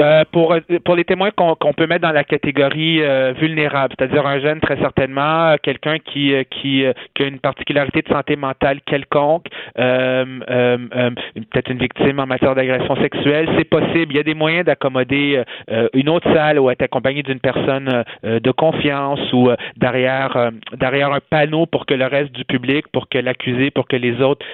[0.00, 4.38] Euh, pour pour les témoins qu'on peut mettre dans la catégorie euh, vulnérable, c'est-à-dire un
[4.38, 6.84] jeune très certainement, quelqu'un qui euh, qui,
[7.14, 13.48] qui a une particularité de santé mentale quelconque, peut-être une victime en matière d'agression sexuelle,
[13.56, 14.12] c'est possible.
[14.12, 15.42] Il y a des moyens d'accommoder
[15.94, 21.66] une autre salle ou être accompagné d'une personne de confiance ou derrière derrière un panneau
[21.66, 24.44] pour que le reste du public, pour que l'accusé, pour que les autres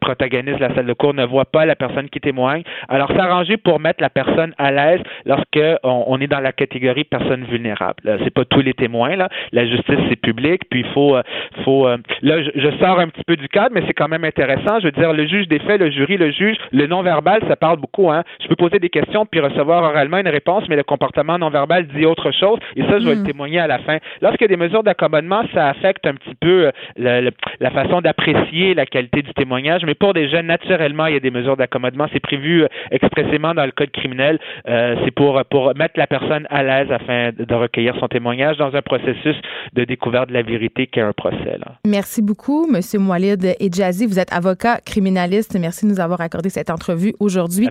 [0.00, 2.62] protagonistes de la salle de cours ne voient pas la personne qui témoigne.
[2.88, 4.91] Alors s'arranger pour mettre la personne à l'aise
[5.24, 8.18] lorsque on, est dans la catégorie personne vulnérable.
[8.24, 9.28] C'est pas tous les témoins là.
[9.52, 11.16] La justice c'est public, puis il faut
[11.64, 11.88] faut
[12.22, 14.80] là je, sors un petit peu du cadre, mais c'est quand même intéressant.
[14.80, 17.56] Je veux dire le juge des faits, le jury, le juge, le non verbal, ça
[17.56, 18.10] parle beaucoup.
[18.10, 18.24] Hein.
[18.42, 21.86] Je peux poser des questions puis recevoir oralement une réponse, mais le comportement non verbal
[21.88, 22.58] dit autre chose.
[22.76, 23.26] Et ça, je vais le hmm.
[23.26, 23.98] témoigner à la fin.
[24.20, 28.74] Lorsqu'il y a des mesures d'accommodement, ça affecte un petit peu euh, la façon d'apprécier
[28.74, 29.82] la qualité du témoignage.
[29.84, 32.06] Mais pour des jeunes, naturellement, il y a des mesures d'accommodement.
[32.12, 34.38] C'est prévu euh, expressément dans le code criminel.
[34.68, 38.74] Euh, c'est pour pour mettre la personne à l'aise afin de recueillir son témoignage dans
[38.74, 39.36] un processus
[39.72, 41.58] de découverte de la vérité qu'est un procès.
[41.58, 41.78] Là.
[41.86, 42.68] Merci beaucoup,
[42.98, 44.06] Moalid et Jazzy.
[44.06, 45.56] Vous êtes avocat criminaliste.
[45.58, 47.68] Merci de nous avoir accordé cette entrevue aujourd'hui.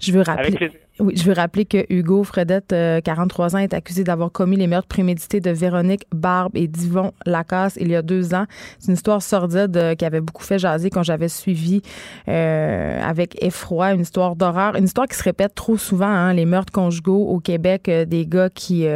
[0.00, 0.70] Je veux rappeler.
[1.00, 2.72] Oui, je veux rappeler que Hugo Fredette,
[3.04, 7.12] 43 euh, ans, est accusé d'avoir commis les meurtres prémédités de Véronique Barbe et d'Yvon
[7.26, 8.44] Lacasse il y a deux ans.
[8.78, 11.82] C'est une histoire sordide euh, qui avait beaucoup fait jaser quand j'avais suivi
[12.28, 16.44] euh, avec effroi une histoire d'horreur, une histoire qui se répète trop souvent, hein, les
[16.44, 18.86] meurtres conjugaux au Québec, des gars qui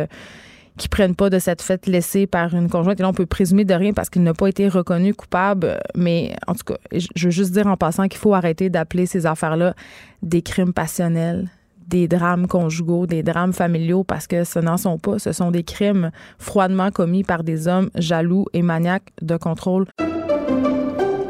[0.79, 2.99] qui prennent pas de cette fête laissée par une conjointe.
[2.99, 5.79] Et là, on peut présumer de rien parce qu'il n'a pas été reconnu coupable.
[5.95, 9.27] Mais en tout cas, je veux juste dire en passant qu'il faut arrêter d'appeler ces
[9.27, 9.75] affaires-là
[10.23, 11.51] des crimes passionnels,
[11.87, 15.19] des drames conjugaux, des drames familiaux, parce que ce n'en sont pas.
[15.19, 19.87] Ce sont des crimes froidement commis par des hommes jaloux et maniaques de contrôle.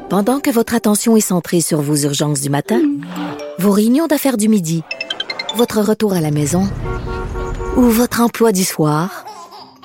[0.09, 2.81] Pendant que votre attention est centrée sur vos urgences du matin,
[3.59, 4.83] vos réunions d'affaires du midi,
[5.55, 6.63] votre retour à la maison
[7.77, 9.25] ou votre emploi du soir,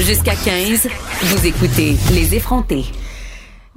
[0.00, 0.88] Jusqu'à 15,
[1.22, 2.86] vous écoutez Les effrontés.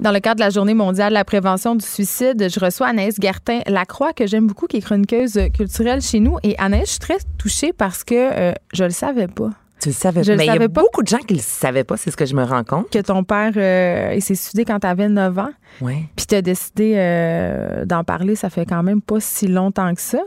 [0.00, 3.16] Dans le cadre de la Journée mondiale de la prévention du suicide, je reçois Anaïs
[3.20, 6.38] Gertin-Lacroix, que j'aime beaucoup, qui est chroniqueuse culturelle chez nous.
[6.42, 9.50] Et Anaïs, je suis très touchée parce que je euh, je le savais pas.
[9.80, 10.36] Tu le savais pas.
[10.36, 12.34] Mais il y a beaucoup de gens qui le savaient pas, c'est ce que je
[12.34, 12.88] me rends compte.
[12.90, 15.52] Que ton père, euh, s'est suicidé quand tu avais 9 ans.
[15.82, 16.06] Oui.
[16.16, 20.00] Puis tu as décidé euh, d'en parler, ça fait quand même pas si longtemps que
[20.00, 20.20] ça.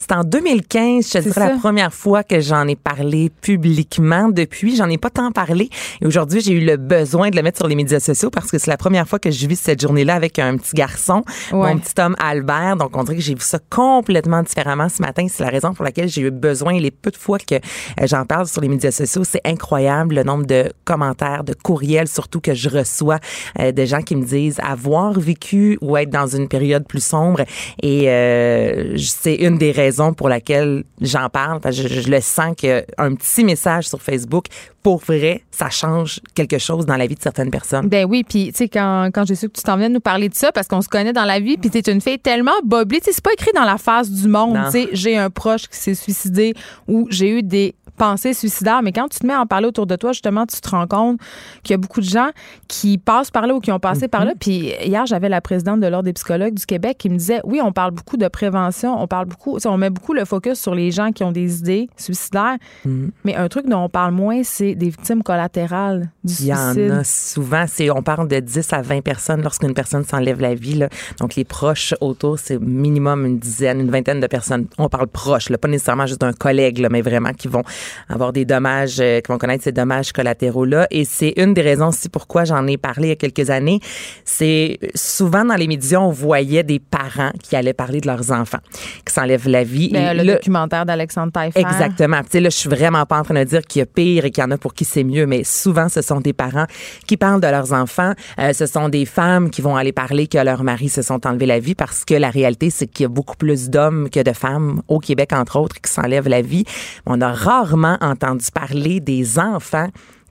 [0.00, 4.28] C'est en 2015, je te dirais, la première fois que j'en ai parlé publiquement.
[4.28, 5.70] Depuis, j'en ai pas tant parlé.
[6.00, 8.58] Et aujourd'hui, j'ai eu le besoin de le mettre sur les médias sociaux parce que
[8.58, 12.00] c'est la première fois que je vis cette journée-là avec un petit garçon, mon petit
[12.00, 12.76] homme Albert.
[12.76, 15.26] Donc, on dirait que j'ai vu ça complètement différemment ce matin.
[15.28, 16.78] C'est la raison pour laquelle j'ai eu besoin.
[16.78, 17.58] Les peu de fois que euh,
[18.04, 22.40] j'en parle sur les médias sociaux, c'est incroyable le nombre de commentaires, de courriels surtout
[22.40, 23.18] que je reçois
[23.58, 27.42] euh, de gens qui me disent avoir vécu ou être dans une période plus sombre.
[27.82, 31.60] Et euh, c'est une des raisons pour laquelle j'en parle.
[31.70, 34.46] je, le sens qu'un petit message sur Facebook,
[34.82, 37.88] pour vrai, ça change quelque chose dans la vie de certaines personnes.
[37.88, 40.00] Ben oui, puis tu sais, quand, quand j'ai su que tu t'en viens de nous
[40.00, 42.18] parler de ça, parce qu'on se connaît dans la vie, puis tu es une fille
[42.18, 45.68] tellement boblée, c'est pas écrit dans la face du monde, tu sais, j'ai un proche
[45.68, 46.54] qui s'est suicidé
[46.86, 49.86] ou j'ai eu des pensée suicidaire, mais quand tu te mets à en parler autour
[49.86, 51.20] de toi, justement, tu te rends compte
[51.62, 52.30] qu'il y a beaucoup de gens
[52.68, 54.32] qui passent par là ou qui ont passé par là.
[54.32, 54.38] Mhm.
[54.38, 57.60] Puis hier, j'avais la présidente de l'Ordre des psychologues du Québec qui me disait oui,
[57.62, 60.90] on parle beaucoup de prévention, on parle beaucoup, on met beaucoup le focus sur les
[60.90, 63.10] gens qui ont des idées suicidaires, mhm.
[63.24, 66.54] mais un truc dont on parle moins, c'est des victimes collatérales du suicide.
[66.76, 70.04] Il y en a souvent, c'est on parle de 10 à 20 personnes lorsqu'une personne
[70.04, 70.74] s'enlève la vie.
[70.74, 70.88] Là.
[71.20, 74.66] Donc les proches autour, c'est minimum une dizaine, une vingtaine de personnes.
[74.78, 77.62] On parle proche, là, pas nécessairement juste d'un collègue, là, mais vraiment qui vont
[78.08, 80.86] avoir des dommages, euh, qui vont connaître ces dommages collatéraux-là.
[80.90, 83.80] Et c'est une des raisons aussi pourquoi j'en ai parlé il y a quelques années.
[84.24, 88.58] C'est souvent dans les médias, on voyait des parents qui allaient parler de leurs enfants,
[89.04, 89.90] qui s'enlèvent la vie.
[89.92, 91.60] Ben, le, documentaire d'Alexandre Taillefer.
[91.60, 92.20] Exactement.
[92.22, 94.24] Tu sais, là, je suis vraiment pas en train de dire qu'il y a pire
[94.24, 96.66] et qu'il y en a pour qui c'est mieux, mais souvent, ce sont des parents
[97.06, 98.12] qui parlent de leurs enfants.
[98.38, 101.46] Euh, ce sont des femmes qui vont aller parler que leurs maris se sont enlevés
[101.46, 104.32] la vie parce que la réalité, c'est qu'il y a beaucoup plus d'hommes que de
[104.32, 106.64] femmes au Québec, entre autres, qui s'enlèvent la vie.
[107.06, 109.88] On a rarement entendu parler des enfants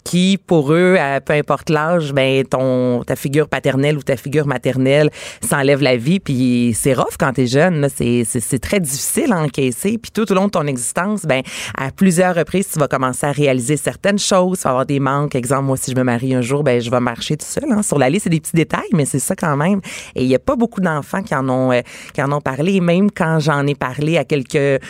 [0.08, 5.10] qui, pour eux, peu importe l'âge, ben ton ta figure paternelle ou ta figure maternelle
[5.42, 6.22] s'enlève la vie.
[6.22, 7.88] Puis c'est rough quand t'es jeune.
[7.94, 9.98] C'est, très difficile à encaisser.
[9.98, 11.42] Puis tout au long de ton existence, ben
[11.78, 14.60] à plusieurs reprises, tu vas commencer à réaliser certaines choses.
[14.60, 15.36] Tu vas avoir des manques.
[15.36, 17.70] Exemple, moi, si je me marie un jour, ben je vais marcher tout seul.
[17.70, 17.84] Hein.
[17.84, 19.82] Sur la liste, c'est des petits détails, mais c'est ça quand même.
[20.16, 21.82] Et il y a pas beaucoup d'enfants qui en ont euh,
[22.14, 22.80] qui en ont parlé.
[22.80, 24.82] même quand j'en ai parlé à quelques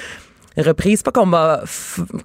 [0.61, 1.03] reprise.
[1.03, 1.61] Pas qu'on m'a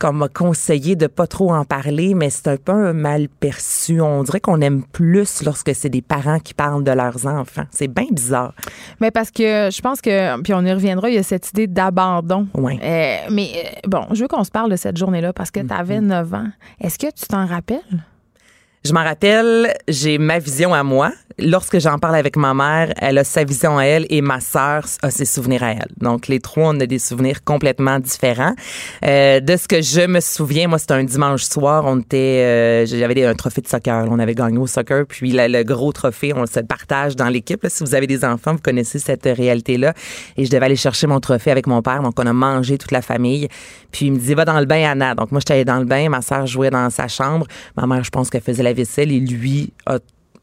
[0.01, 4.01] qu'on m'a conseillé de pas trop en parler, mais c'est un peu un mal perçu.
[4.01, 7.64] On dirait qu'on aime plus lorsque c'est des parents qui parlent de leurs enfants.
[7.71, 8.55] C'est bien bizarre.
[9.01, 11.66] Mais parce que je pense que puis on y reviendra, il y a cette idée
[11.66, 12.47] d'abandon.
[12.55, 12.79] Oui.
[12.83, 15.73] Euh, mais euh, bon, je veux qu'on se parle de cette journée-là parce que tu
[15.73, 16.37] avais 9 mm-hmm.
[16.37, 16.49] ans.
[16.81, 17.81] Est-ce que tu t'en rappelles?
[18.85, 23.18] Je m'en rappelle, j'ai ma vision à moi lorsque j'en parle avec ma mère, elle
[23.18, 25.88] a sa vision à elle et ma sœur a ses souvenirs à elle.
[26.01, 28.55] Donc les trois, on a des souvenirs complètement différents.
[29.05, 32.87] Euh, de ce que je me souviens, moi c'était un dimanche soir, on était, euh,
[32.87, 36.47] j'avais un trophée de soccer, on avait gagné au soccer, puis le gros trophée, on
[36.47, 37.64] se partage dans l'équipe.
[37.68, 39.95] Si vous avez des enfants, vous connaissez cette réalité-là.
[40.37, 42.92] Et je devais aller chercher mon trophée avec mon père, donc on a mangé toute
[42.92, 43.49] la famille.
[43.90, 45.14] Puis il me dit va dans le bain Anna.
[45.14, 48.05] Donc moi j'étais allée dans le bain, ma sœur jouait dans sa chambre, ma mère
[48.05, 49.98] je pense qu'elle faisait la vaisselle et lui a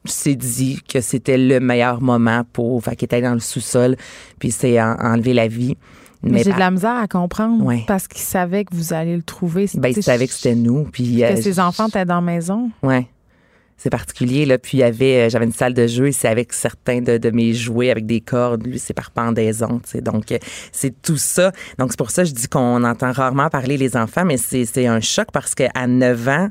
[0.05, 2.83] s'est dit que c'était le meilleur moment pour.
[2.83, 3.95] Fait qu'il était dans le sous-sol,
[4.39, 5.75] puis c'est enlevé la vie.
[6.21, 9.69] Mais, j'ai de la misère à comprendre parce qu'il savait que vous alliez le trouver.
[9.75, 10.83] Ben, il savait que c'était nous.
[10.83, 12.69] Puis, que euh, ses enfants étaient dans la maison.
[12.83, 13.07] Oui.
[13.77, 14.45] C'est particulier.
[14.45, 14.57] Là.
[14.57, 17.29] Puis il y avait, euh, j'avais une salle de jeu et c'est avec certains de,
[17.29, 18.67] mes jouets, avec des cordes.
[18.67, 19.79] Lui, c'est par pendaison.
[20.01, 20.37] Donc, euh,
[20.73, 21.53] c'est tout ça.
[21.77, 24.87] Donc, c'est pour ça que je dis qu'on entend rarement parler les enfants, mais c'est
[24.87, 26.49] un choc parce qu'à 9 ans,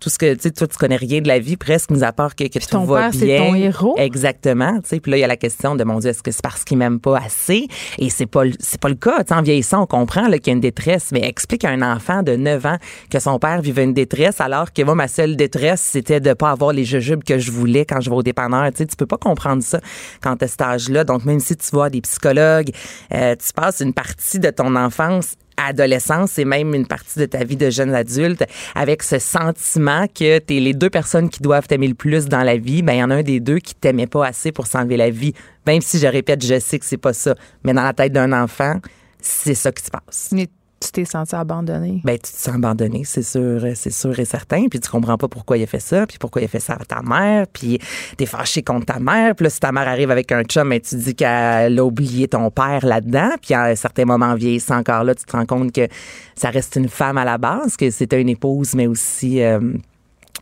[0.00, 2.12] tout ce que tu sais toi tu connais rien de la vie presque mis à
[2.12, 3.38] part que, que tout ton va père, bien.
[3.38, 3.94] ton héros?
[3.98, 5.00] Exactement tu sais.
[5.00, 6.78] Puis là il y a la question de mon dieu est-ce que c'est parce qu'il
[6.78, 7.68] m'aime pas assez?
[7.98, 10.60] Et c'est pas c'est pas le cas en vieillissant on comprend qu'il y a une
[10.60, 11.10] détresse.
[11.12, 12.76] Mais explique à un enfant de 9 ans
[13.10, 16.50] que son père vivait une détresse alors que moi ma seule détresse c'était de pas
[16.50, 18.86] avoir les jujubes que je voulais quand je vais au dépanneur tu sais.
[18.86, 19.80] Tu peux pas comprendre ça
[20.22, 21.04] quand tu à cet âge-là.
[21.04, 22.70] Donc même si tu vois des psychologues
[23.12, 25.34] euh, tu passes une partie de ton enfance
[25.68, 28.44] adolescence et même une partie de ta vie de jeune adulte.
[28.74, 32.42] Avec ce sentiment que tu es les deux personnes qui doivent t'aimer le plus dans
[32.42, 34.66] la vie, ben il y en a un des deux qui t'aimait pas assez pour
[34.66, 35.32] s'enlever la vie.
[35.66, 38.32] Même si je répète, je sais que c'est pas ça, mais dans la tête d'un
[38.32, 38.80] enfant,
[39.20, 40.32] c'est ça qui se passe
[40.80, 42.00] tu t'es senti abandonné?
[42.04, 44.66] Ben, tu te sens abandonné, c'est sûr, c'est sûr et certain.
[44.68, 46.72] Puis tu comprends pas pourquoi il a fait ça, puis pourquoi il a fait ça
[46.72, 47.78] à ta mère, puis
[48.16, 49.34] t'es fâché contre ta mère.
[49.34, 52.28] Puis là, si ta mère arrive avec un chum, ben, tu dis qu'elle a oublié
[52.28, 53.30] ton père là-dedans.
[53.42, 55.86] Puis à un certain moment vieillissant encore là, tu te rends compte que
[56.34, 59.42] ça reste une femme à la base, que c'était une épouse, mais aussi...
[59.42, 59.60] Euh,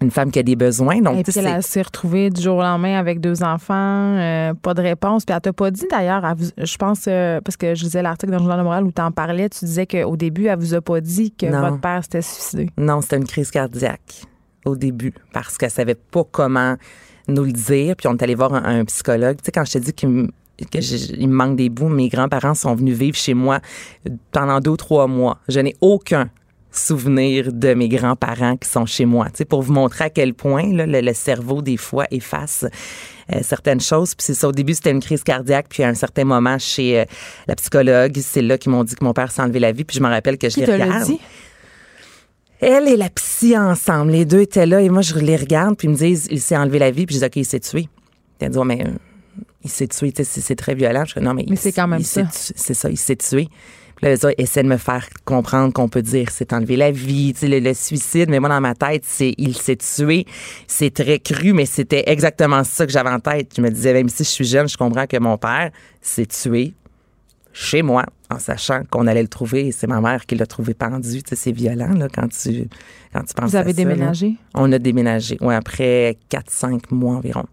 [0.01, 1.01] une femme qui a des besoins.
[1.01, 4.75] Donc, Et puis elle s'est retrouvée du jour au lendemain avec deux enfants, euh, pas
[4.75, 5.25] de réponse.
[5.25, 6.23] Puis elle t'a pas dit d'ailleurs,
[6.57, 9.03] je pense, euh, parce que je lisais l'article dans le Journal de Montréal où tu
[9.03, 12.23] en parlais, tu disais qu'au début, elle vous a pas dit que votre père s'était
[12.23, 12.71] suicidé.
[12.77, 14.23] Non, c'était une crise cardiaque
[14.65, 16.77] au début parce qu'elle savait pas comment
[17.27, 17.97] nous le dire.
[17.97, 19.37] Puis on est allé voir un, psychologue.
[19.39, 20.29] Tu sais, quand je t'ai dit qu'il me
[20.61, 21.89] me manque des bouts.
[21.89, 23.61] Mes grands-parents sont venus vivre chez moi
[24.33, 25.39] pendant deux ou trois mois.
[25.49, 26.31] Je n'ai aucun
[26.71, 30.35] souvenirs de mes grands-parents qui sont chez moi, tu sais, pour vous montrer à quel
[30.35, 32.67] point le, cerveau des fois efface
[33.33, 34.15] euh, certaines choses.
[34.15, 37.01] Puis c'est ça, au début c'était une crise cardiaque, puis à un certain moment chez
[37.01, 37.05] euh,
[37.47, 39.97] la psychologue, c'est là qu'ils m'ont dit que mon père s'est enlevé la vie, puis
[39.97, 41.05] je me rappelle que je les regarde.
[41.05, 41.21] Dit?
[42.61, 45.87] Elle et la psy ensemble, les deux étaient là et moi je les regarde puis
[45.87, 47.89] ils me disent il s'est enlevé la vie puis je dis ok il s'est tué.
[48.41, 48.91] Ils dit mais euh,
[49.63, 51.05] il s'est tué, c'est très violent.
[51.05, 52.23] Je dis non mais, mais c'est quand même ça.
[52.33, 53.49] C'est ça, il s'est tué.
[54.03, 57.61] Là, essaie de me faire comprendre qu'on peut dire c'est enlever la vie, tu sais,
[57.61, 58.31] le, suicide.
[58.31, 60.27] Mais moi, dans ma tête, c'est il s'est tué.
[60.67, 63.53] C'est très cru, mais c'était exactement ça que j'avais en tête.
[63.57, 66.75] Je me disais, même si je suis jeune, je comprends que mon père s'est tué
[67.53, 69.73] chez moi, en sachant qu'on allait le trouver.
[69.73, 71.23] C'est ma mère qui l'a trouvé pendu.
[71.23, 72.69] Tu sais, c'est violent, là, quand tu,
[73.13, 74.37] quand tu penses Vous avez déménagé?
[74.55, 77.47] On a déménagé, oui, après 4-5 mois environ.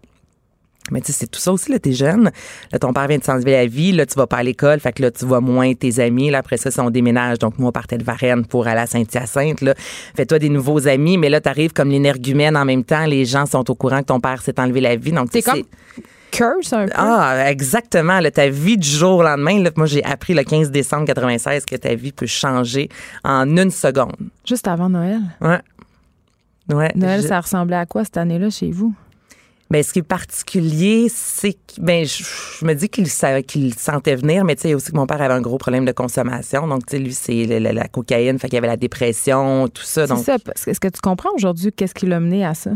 [0.90, 2.30] Mais tu sais, c'est tout ça aussi, là, t'es jeune.
[2.72, 3.92] Là, ton père vient de s'enlever la vie.
[3.92, 4.78] Là, tu vas pas à l'école.
[4.78, 6.30] Fait que là, tu vois moins tes amis.
[6.30, 7.38] Là, après ça, si on déménage.
[7.38, 9.62] Donc, moi, on partait de Varennes pour aller à Saint-Hyacinthe.
[9.62, 9.74] Là,
[10.14, 11.18] fais-toi des nouveaux amis.
[11.18, 13.06] Mais là, t'arrives comme l'énergumène en même temps.
[13.06, 15.12] Les gens sont au courant que ton père s'est enlevé la vie.
[15.12, 15.62] Donc, c'est comme
[16.30, 16.92] curse un peu.
[16.94, 18.20] Ah, exactement.
[18.20, 19.60] Là, ta vie du jour au lendemain.
[19.62, 22.88] Là, moi, j'ai appris le 15 décembre 96 que ta vie peut changer
[23.24, 24.16] en une seconde.
[24.46, 25.20] Juste avant Noël?
[25.40, 25.60] Ouais.
[26.72, 26.92] Ouais.
[26.94, 28.94] Noël, ça ressemblait à quoi cette année-là chez vous?
[29.68, 33.08] Ben, ce qui est particulier, c'est que ben, je, me dis qu'il
[33.44, 35.90] qu'il sentait venir, mais tu sais aussi que mon père avait un gros problème de
[35.90, 36.68] consommation.
[36.68, 40.06] Donc, tu sais, lui, c'est la, cocaïne, fait qu'il y avait la dépression, tout ça.
[40.06, 40.36] C'est ça.
[40.66, 42.70] Est-ce que tu comprends aujourd'hui qu'est-ce qui l'a mené à ça?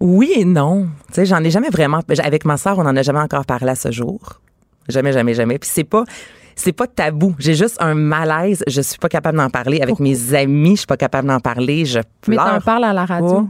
[0.00, 0.88] Oui et non.
[1.08, 2.00] Tu sais, j'en ai jamais vraiment.
[2.24, 4.40] Avec ma soeur, on n'en a jamais encore parlé à ce jour.
[4.88, 5.58] Jamais, jamais, jamais.
[5.58, 6.04] Puis c'est pas
[6.60, 7.34] c'est pas tabou.
[7.38, 8.62] J'ai juste un malaise.
[8.66, 9.80] Je suis pas capable d'en parler.
[9.80, 11.84] Avec mes amis, je suis pas capable d'en parler.
[11.84, 12.44] Je Mais pleure.
[12.54, 13.42] t'en parles à la radio?
[13.42, 13.46] pas.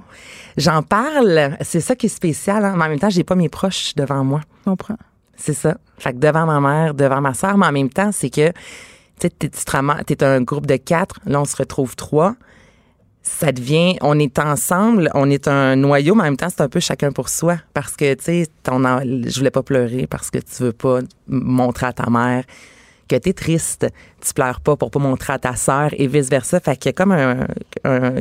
[0.56, 1.56] J'en parle.
[1.60, 2.64] C'est ça qui est spécial.
[2.64, 2.74] hein.
[2.76, 4.40] Mais en même temps, j'ai pas mes proches devant moi.
[4.64, 4.96] Je comprends.
[5.36, 5.76] C'est ça.
[5.98, 9.28] Fait que devant ma mère, devant ma soeur, mais en même temps, c'est que tu
[9.28, 12.34] sais, t'es- un groupe de quatre, là, on se retrouve trois.
[13.22, 16.68] Ça devient, on est ensemble, on est un noyau, mais en même temps, c'est un
[16.70, 17.56] peu chacun pour soi.
[17.74, 21.92] Parce que, tu sais, je voulais pas pleurer parce que tu veux pas montrer à
[21.92, 22.44] ta mère
[23.10, 23.86] que t'es triste.
[24.24, 26.60] Tu pleures pas pour pas montrer à ta sœur et vice-versa.
[26.60, 27.46] Fait qu'il y a comme un,
[27.84, 28.14] un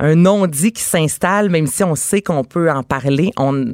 [0.00, 3.64] non-dit qui s'installe, même si on sait qu'on peut en parler, on,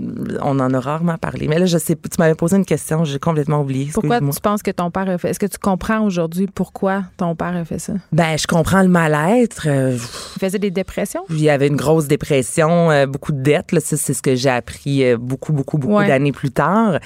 [0.43, 1.49] on en a rarement parlé.
[1.49, 3.91] Mais là, je sais, tu m'avais posé une question, j'ai complètement oublié.
[3.93, 7.35] Pourquoi tu penses que ton père a fait Est-ce que tu comprends aujourd'hui pourquoi ton
[7.35, 7.95] père a fait ça?
[8.13, 9.67] Ben, je comprends le mal-être.
[9.67, 9.97] Euh,
[10.37, 11.25] Il faisait des dépressions?
[11.31, 13.73] il y avait une grosse dépression, euh, beaucoup de dettes.
[13.73, 16.07] Là, ça, c'est ce que j'ai appris euh, beaucoup, beaucoup, beaucoup Ouais.
[16.07, 16.99] d'années plus tard.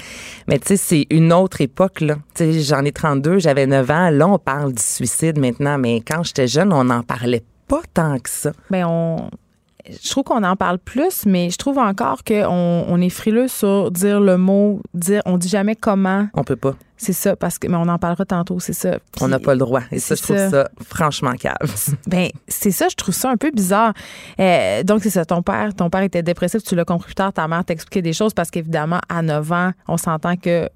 [0.48, 2.00] Mais tu sais, c'est une autre époque.
[2.00, 2.16] Là.
[2.34, 4.10] Tu sais, j'en ai 32, j'avais 9 ans.
[4.10, 5.78] Là, on parle du suicide maintenant.
[5.78, 7.46] Mais quand j'étais jeune, on n'en parlait pas
[7.92, 8.52] tant que ça.
[8.70, 9.30] Ben on
[10.02, 13.90] je trouve qu'on en parle plus, mais je trouve encore qu'on on est frileux sur
[13.90, 16.28] dire le mot, dire, on dit jamais comment.
[16.34, 16.74] On peut pas.
[16.98, 18.98] C'est ça, parce que, mais on en parlera tantôt, c'est ça.
[19.20, 19.82] On n'a pas le droit.
[19.92, 20.50] Et ça, je trouve ça.
[20.50, 21.56] ça franchement cave.
[22.06, 23.92] Ben, c'est ça, je trouve ça un peu bizarre.
[24.40, 27.32] Euh, donc, c'est ça, ton père, ton père était dépressif, tu l'as compris plus tard,
[27.32, 30.68] ta mère t'expliquait des choses parce qu'évidemment, à 9 ans, on s'entend que.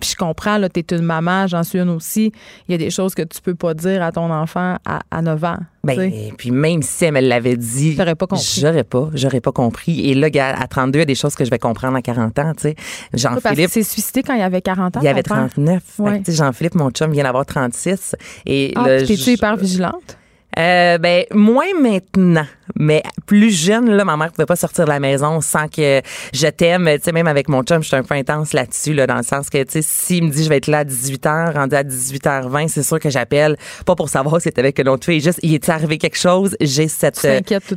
[0.00, 2.32] Puis je comprends, là, t'es une maman, j'en suis une aussi.
[2.68, 5.22] Il y a des choses que tu peux pas dire à ton enfant à, à
[5.22, 5.56] 9 ans.
[5.84, 8.58] Ben, et puis même si elle me l'avait dit, T'aurais pas compris.
[8.60, 10.10] J'aurais pas, j'aurais pas compris.
[10.10, 10.28] Et là,
[10.58, 12.62] à 32, il y a des choses que je vais comprendre à 40 ans, tu
[12.62, 12.76] sais.
[13.14, 15.00] Jean-Philippe, s'est suicidé quand il avait 40 ans.
[15.00, 15.48] il y avait ton père?
[15.54, 15.82] 39.
[15.82, 16.22] Fait que, Ouais.
[16.28, 18.14] Jean-Philippe, mon chum, vient d'avoir 36.
[18.46, 20.18] Et Ah, t'es-tu hyper vigilante?
[20.58, 24.98] Euh, ben moins maintenant, mais plus jeune là, ma mère pouvait pas sortir de la
[24.98, 26.00] maison sans que
[26.32, 26.88] je t'aime.
[26.94, 29.22] Tu sais, même avec mon chum, je suis un peu intense là-dessus, là, dans le
[29.22, 31.84] sens que tu sais, s'il me dit je vais être là à 18h, rendu à
[31.84, 35.38] 18h20, c'est sûr que j'appelle pas pour savoir si c'est avec une autre fille, juste
[35.42, 37.26] il est arrivé quelque chose, j'ai cette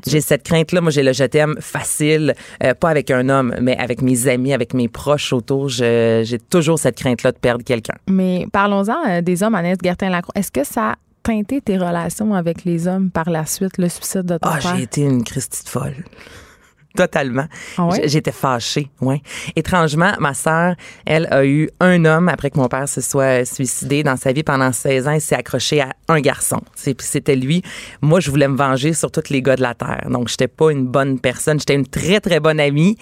[0.08, 3.54] j'ai cette crainte là, moi j'ai le je t'aime facile, euh, pas avec un homme,
[3.62, 7.64] mais avec mes amis, avec mes proches autour, j'ai toujours cette crainte là de perdre
[7.64, 7.96] quelqu'un.
[8.08, 10.34] Mais parlons-en euh, des hommes, Annette Gertin-Lacroix.
[10.36, 14.38] Est-ce que ça teinté tes relations avec les hommes par la suite, le suicide de
[14.38, 14.76] ton Ah, père?
[14.76, 15.96] j'ai été une Christie de folle.
[16.96, 17.46] Totalement.
[17.78, 18.02] Ah ouais?
[18.10, 19.22] J'étais fâchée, ouais.
[19.56, 24.04] Étrangement, ma sœur, elle a eu un homme après que mon père se soit suicidé
[24.04, 25.12] dans sa vie pendant 16 ans.
[25.14, 26.60] Il s'est accroché à un garçon.
[26.76, 27.62] C'était lui.
[28.02, 30.06] Moi, je voulais me venger sur tous les gars de la terre.
[30.10, 31.60] Donc, j'étais pas une bonne personne.
[31.60, 32.98] J'étais une très, très bonne amie.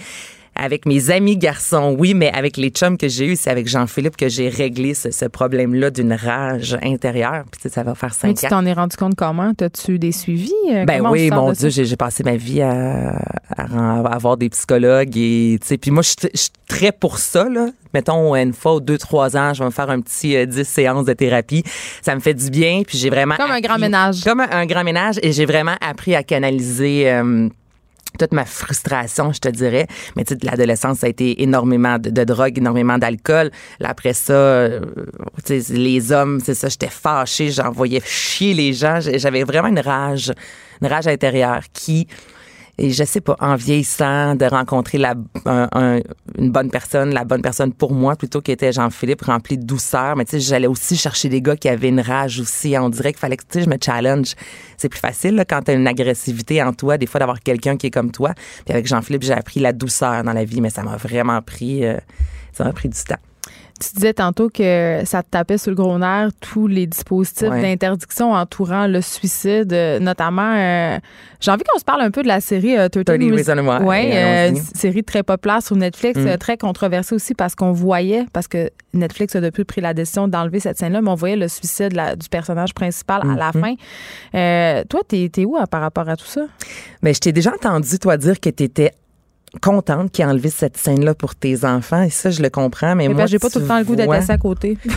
[0.62, 4.18] Avec mes amis garçons, oui, mais avec les chums que j'ai eus, c'est avec Jean-Philippe
[4.18, 7.43] que j'ai réglé ce, ce problème-là d'une rage intérieure.
[7.49, 8.49] Puis, tu sais, ça va faire Mais cinq tu ans.
[8.49, 9.53] t'en es rendu compte comment?
[9.53, 10.51] T'as-tu eu des suivis?
[10.72, 13.18] Euh, Ben comment oui, mon Dieu, j'ai passé ma vie à,
[13.57, 17.70] à avoir des psychologues et tu sais, puis moi je suis- très pour ça là.
[17.93, 20.64] Mettons une fois ou deux trois ans, je vais me faire un petit euh, 10
[20.68, 21.64] séances de thérapie.
[22.03, 24.24] Ça me fait du bien, puis j'ai vraiment Comme un grand ménage.
[24.24, 27.49] Comme un, un grand ménage et j'ai vraiment appris à canaliser euh,
[28.18, 29.88] toute ma frustration, je te dirais.
[30.16, 33.51] Mais tu sais, l'adolescence, a été énormément de, drogue, énormément d'alcool.
[33.84, 34.82] Après ça, euh,
[35.70, 38.99] les hommes, c'est ça, j'étais fâchée, j'envoyais chier les gens.
[39.01, 40.34] J'avais vraiment une rage,
[40.82, 42.07] une rage intérieure qui,
[42.80, 45.13] et je sais pas, en vieillissant, de rencontrer la,
[45.45, 45.99] un- un-
[46.38, 50.15] une bonne personne, la bonne personne pour moi, plutôt qui était Jean-Philippe, rempli de douceur.
[50.15, 52.75] Mais tu sais, j'allais aussi chercher des gars qui avaient une rage aussi.
[52.80, 54.34] On dirait qu'il fallait que, tu sais, je me challenge.
[54.77, 57.88] C'est plus facile, là, quand t'as une agressivité en toi, des fois, d'avoir quelqu'un qui
[57.88, 58.34] est comme toi.
[58.65, 61.86] Puis avec Jean-Philippe, j'ai appris la douceur dans la vie, mais ça m'a vraiment pris,
[61.86, 61.97] euh,
[62.53, 63.15] ça m'a pris du temps.
[63.82, 67.61] Tu disais tantôt que ça te tapait sur le gros nerf tous les dispositifs Ouais.
[67.61, 70.53] d'interdiction entourant le suicide, euh, notamment.
[70.55, 70.97] euh,
[71.39, 73.86] J'ai envie qu'on se parle un peu de la série euh, 13 30 Reasons Why.
[73.86, 74.77] Oui, Allons-y.
[74.77, 76.27] série très populaire sur Netflix, Mm.
[76.27, 80.27] euh, très controversée aussi parce qu'on voyait, parce que Netflix a depuis pris la décision
[80.27, 83.61] d'enlever cette scène-là, mais on voyait le suicide la- du personnage principal à la Mhm.
[83.61, 83.73] fin.
[84.36, 86.41] Euh, toi, t'es es où hein, par rapport à tout ça?
[87.01, 88.91] Mais je t'ai déjà entendu, toi, dire que tu étais
[89.62, 92.04] contente qu'il ait enlevé cette scène-là pour tes enfants.
[92.04, 92.95] Et ça, je le comprends.
[92.95, 94.78] Mais, Mais moi, que j'ai pas tout le temps le goût d'être assis à côté.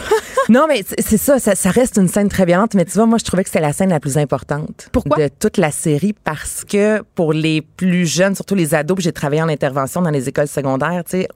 [0.49, 2.75] Non, mais c'est ça, ça, ça reste une scène très violente.
[2.75, 5.17] Mais tu vois, moi, je trouvais que c'était la scène la plus importante Pourquoi?
[5.17, 9.41] de toute la série parce que pour les plus jeunes, surtout les ados, j'ai travaillé
[9.41, 11.29] en intervention dans les écoles secondaires, tu sais,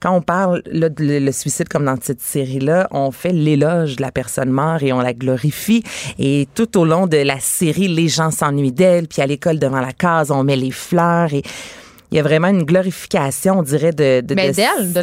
[0.00, 3.96] quand on parle là, de le, le suicide comme dans cette série-là, on fait l'éloge
[3.96, 5.82] de la personne morte et on la glorifie.
[6.18, 9.80] Et tout au long de la série, les gens s'ennuient d'elle, puis à l'école devant
[9.80, 11.42] la case, on met les fleurs et
[12.16, 14.22] il y a vraiment une glorification, on dirait, de...
[14.22, 15.00] de Mais de- d'elle, de-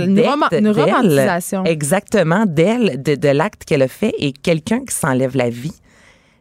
[0.58, 1.64] une romantisation.
[1.64, 5.74] Exactement, d'elle, de, de l'acte qu'elle a fait et quelqu'un qui s'enlève la vie,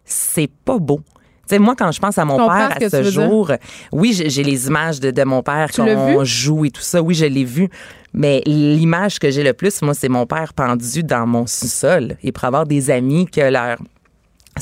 [0.06, 1.00] c'est pas beau.
[1.46, 3.52] sais, moi, quand je pense à mon père à ce jour,
[3.92, 5.84] oui, j'ai les images de, de mon père quand
[6.16, 7.02] on joue et tout ça.
[7.02, 7.68] Oui, je l'ai vu.
[8.14, 12.16] Mais l'image que j'ai le plus, moi, c'est mon père pendu dans mon sous-sol.
[12.22, 13.76] Et pour avoir des amis que leur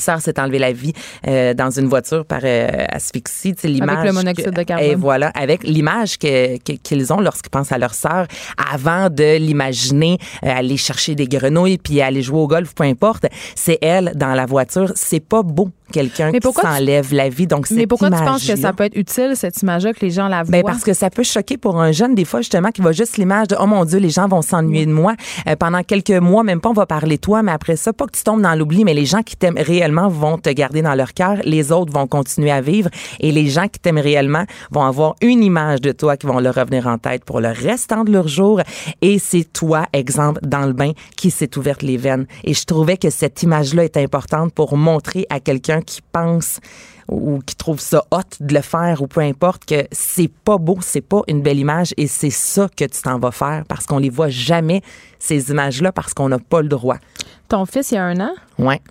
[0.01, 0.93] sœur s'est enlevé la vie
[1.27, 3.55] euh, dans une voiture par euh, asphyxie.
[3.63, 4.85] L'image avec le monoxyde de carbone.
[4.85, 8.27] Et voilà, avec l'image qu'ils que, ont lorsqu'ils pensent à leur sœur,
[8.73, 13.25] avant de l'imaginer euh, aller chercher des grenouilles puis aller jouer au golf, peu importe,
[13.55, 14.91] c'est elle dans la voiture.
[14.95, 17.47] C'est pas beau quelqu'un qui s'enlève la vie.
[17.47, 20.27] Donc, Mais pourquoi tu penses que ça peut être utile, cette image-là, que les gens
[20.27, 20.71] la ben, voient?
[20.71, 23.49] parce que ça peut choquer pour un jeune, des fois, justement, qui voit juste l'image
[23.49, 25.13] de, oh mon Dieu, les gens vont s'ennuyer de moi.
[25.47, 28.05] Euh, pendant quelques mois, même pas, on va parler de toi, mais après ça, pas
[28.05, 30.95] que tu tombes dans l'oubli, mais les gens qui t'aiment réellement vont te garder dans
[30.95, 31.37] leur cœur.
[31.43, 32.89] Les autres vont continuer à vivre
[33.19, 36.55] et les gens qui t'aiment réellement vont avoir une image de toi qui vont leur
[36.55, 38.61] revenir en tête pour le restant de leur jour.
[39.01, 42.25] Et c'est toi, exemple, dans le bain, qui s'est ouverte les veines.
[42.43, 46.59] Et je trouvais que cette image-là est importante pour montrer à quelqu'un qui pense
[47.09, 50.77] ou qui trouve ça hot de le faire ou peu importe que c'est pas beau,
[50.81, 53.99] c'est pas une belle image et c'est ça que tu t'en vas faire parce qu'on
[53.99, 54.81] les voit jamais
[55.19, 56.97] ces images-là parce qu'on n'a pas le droit.
[57.49, 58.33] Ton fils il y a un an?
[58.57, 58.81] Ouais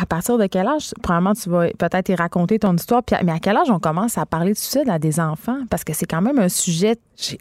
[0.00, 3.38] à partir de quel âge, probablement, tu vas peut-être y raconter ton histoire, mais à
[3.38, 5.58] quel âge on commence à parler de suicide à des enfants?
[5.70, 6.96] Parce que c'est quand même un sujet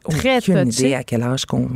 [0.09, 1.67] très aucune idée à quel âge qu'on...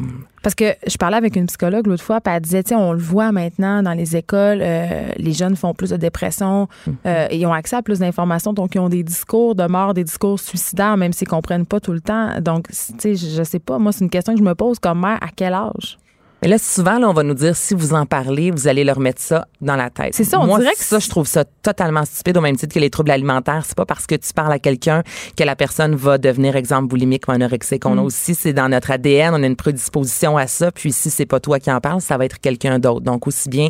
[0.42, 2.94] Parce que je parlais avec une psychologue l'autre fois, puis elle disait, tu sais, on
[2.94, 6.96] le voit maintenant dans les écoles, euh, les jeunes font plus de dépression, mhm.
[7.06, 10.06] euh, ils ont accès à plus d'informations, donc ils ont des discours de mort, des
[10.06, 12.40] discours suicidaires, même s'ils comprennent pas tout le temps.
[12.40, 15.02] Donc, tu sais, je sais pas, moi, c'est une question que je me pose comme
[15.02, 15.98] mère, à quel âge?
[16.42, 19.00] Mais là, souvent, là, on va nous dire, si vous en parlez, vous allez leur
[19.00, 20.14] mettre ça dans la tête.
[20.14, 22.74] C'est ça, on Moi, dirait que ça, je trouve ça totalement stupide, au même titre
[22.74, 23.64] que les troubles alimentaires.
[23.66, 25.04] C'est pas parce que tu parles à quelqu'un
[25.36, 27.86] que la personne va devenir, exemple, boulimique ou anorexique.
[27.86, 28.06] On a mm.
[28.06, 30.72] aussi, c'est dans notre ADN, on a une prédisposition à ça.
[30.72, 33.02] Puis si c'est pas toi qui en parles, ça va être quelqu'un d'autre.
[33.02, 33.70] Donc, aussi bien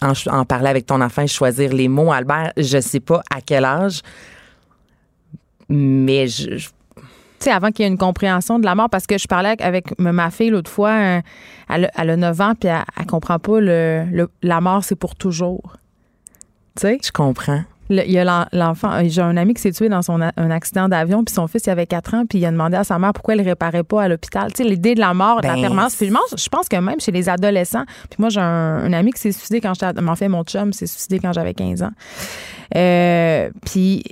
[0.00, 2.10] en, en parler avec ton enfant et choisir les mots.
[2.10, 4.00] Albert, je sais pas à quel âge,
[5.68, 6.77] mais je tu
[7.44, 9.98] sais, avant qu'il y ait une compréhension de la mort, parce que je parlais avec
[9.98, 11.20] ma fille l'autre fois, euh,
[11.68, 15.76] elle, a 9 ans, puis elle, elle comprend pas le, la mort, c'est pour toujours.
[16.76, 16.98] Tu sais?
[17.04, 17.62] Je comprends.
[17.90, 21.24] il y a l'enfant, j'ai un ami qui s'est tué dans son un accident d'avion,
[21.24, 23.34] puis son fils il avait 4 ans, puis il a demandé à sa mère pourquoi
[23.34, 24.52] elle réparait pas à l'hôpital.
[24.52, 25.96] Tu sais, l'idée de la mort, de la ben, permanence.
[25.96, 29.32] Puis je pense que même chez les adolescents, puis moi j'ai un, ami qui s'est
[29.32, 31.92] suicidé quand j'étais, m'en fait mon chum s'est suicidé quand j'avais 15 ans.
[32.76, 34.04] Euh, puis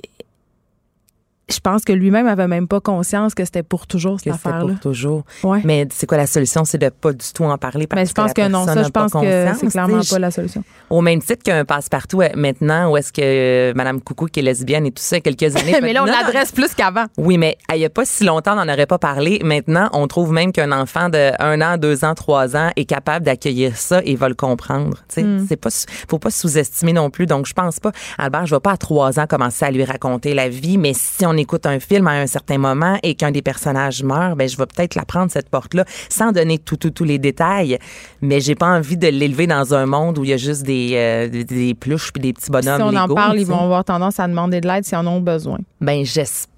[1.49, 4.73] je pense que lui-même avait même pas conscience que c'était pour toujours cette affaire-là.
[4.73, 5.25] pour toujours.
[5.65, 6.65] Mais c'est quoi la solution?
[6.65, 8.89] C'est de pas du tout en parler parce Mais je pense que, non, ça, je
[8.89, 10.65] pense que c'est clairement pas la solution.
[10.91, 14.43] Au même titre qu'un passe-partout euh, maintenant, où est-ce que euh, Madame Coucou, qui est
[14.43, 15.77] lesbienne et tout ça, quelques années.
[15.83, 17.07] mais là, on l'adresse plus qu'avant.
[17.17, 19.41] Oui, mais il y a pas si longtemps, on n'en aurait pas parlé.
[19.45, 23.25] Maintenant, on trouve même qu'un enfant de un an, deux ans, trois ans est capable
[23.25, 24.99] d'accueillir ça et va le comprendre.
[25.09, 25.47] Tu sais, mm.
[25.49, 25.71] c'est pas,
[26.09, 27.27] faut pas sous-estimer non plus.
[27.27, 30.35] Donc, je pense pas, Albert, je vais pas à trois ans commencer à lui raconter
[30.35, 33.43] la vie, mais si on écoute un film à un certain moment et qu'un des
[33.43, 37.05] personnages meurt, ben je vais peut-être la prendre cette porte-là sans donner tout, tout, tous
[37.05, 37.79] les détails.
[38.23, 40.93] Mais j'ai pas envie de l'élever dans un monde où il y a juste des,
[40.95, 42.77] euh, des, pluches puis des petits bonhommes.
[42.77, 45.21] Si on en parle, ils vont avoir tendance à demander de l'aide s'ils en ont
[45.21, 45.59] besoin.
[45.81, 46.05] Ben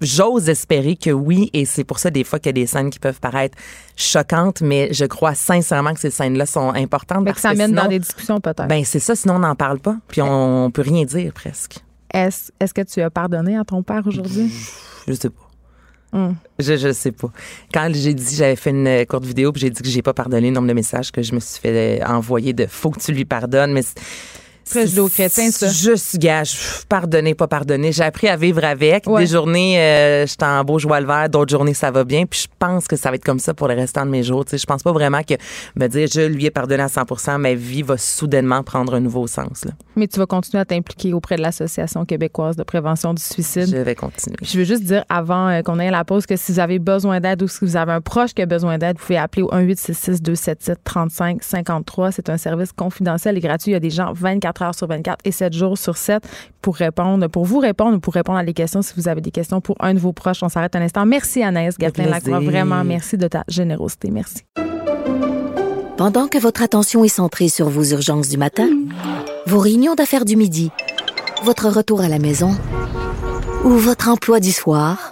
[0.01, 2.89] j'ose espérer que oui, et c'est pour ça des fois qu'il y a des scènes
[2.89, 3.57] qui peuvent paraître
[3.95, 7.25] choquantes, mais je crois sincèrement que ces scènes-là sont importantes.
[7.25, 8.67] parce que ça mène dans des discussions peut-être.
[8.67, 11.83] Ben c'est ça, sinon on n'en parle pas, puis on, on peut rien dire presque.
[12.13, 14.51] Est-ce est que tu as pardonné à ton père aujourd'hui?
[15.07, 15.49] Je sais pas.
[16.11, 16.33] Hmm.
[16.57, 17.31] Je, je sais pas.
[17.71, 20.47] Quand j'ai dit, j'avais fait une courte vidéo, puis j'ai dit que j'ai pas pardonné
[20.47, 23.25] le nombre de messages que je me suis fait envoyer de faut que tu lui
[23.25, 23.83] pardonnes, mais
[24.69, 25.67] Très chrétien, ça.
[25.67, 26.57] Juste, gage,
[26.87, 27.91] pardonner, pas pardonner.
[27.91, 29.05] J'ai appris à vivre avec.
[29.07, 31.29] Des journées, euh, j'étais en beau joie le vert.
[31.29, 32.25] D'autres journées, ça va bien.
[32.25, 34.45] Puis je pense que ça va être comme ça pour le restant de mes jours.
[34.45, 35.33] Tu sais, je pense pas vraiment que
[35.75, 39.27] me dire, je lui ai pardonné à 100% ma vie va soudainement prendre un nouveau
[39.27, 39.65] sens.
[39.65, 39.71] Là.
[39.95, 43.67] Mais tu vas continuer à t'impliquer auprès de l'Association québécoise de prévention du suicide.
[43.69, 44.37] Je vais continuer.
[44.41, 46.79] Je veux juste dire avant euh, qu'on aille à la pause que si vous avez
[46.79, 49.43] besoin d'aide ou si vous avez un proche qui a besoin d'aide, vous pouvez appeler
[49.43, 52.11] au 1866 277 35 53.
[52.11, 53.71] C'est un service confidentiel et gratuit.
[53.71, 56.23] Il y a des gens 24 heures sur 24 et 7 jours sur 7
[56.61, 59.31] pour répondre, pour vous répondre ou pour répondre à des questions si vous avez des
[59.31, 60.43] questions pour un de vos proches.
[60.43, 61.05] On s'arrête un instant.
[61.05, 62.39] Merci Anaïs Gatin-Lacroix.
[62.39, 64.11] Vraiment, merci de ta générosité.
[64.11, 64.43] Merci.
[65.97, 68.69] Pendant que votre attention est centrée sur vos urgences du matin,
[69.45, 70.71] vos réunions d'affaires du midi,
[71.43, 72.55] votre retour à la maison
[73.65, 75.11] ou votre emploi du soir,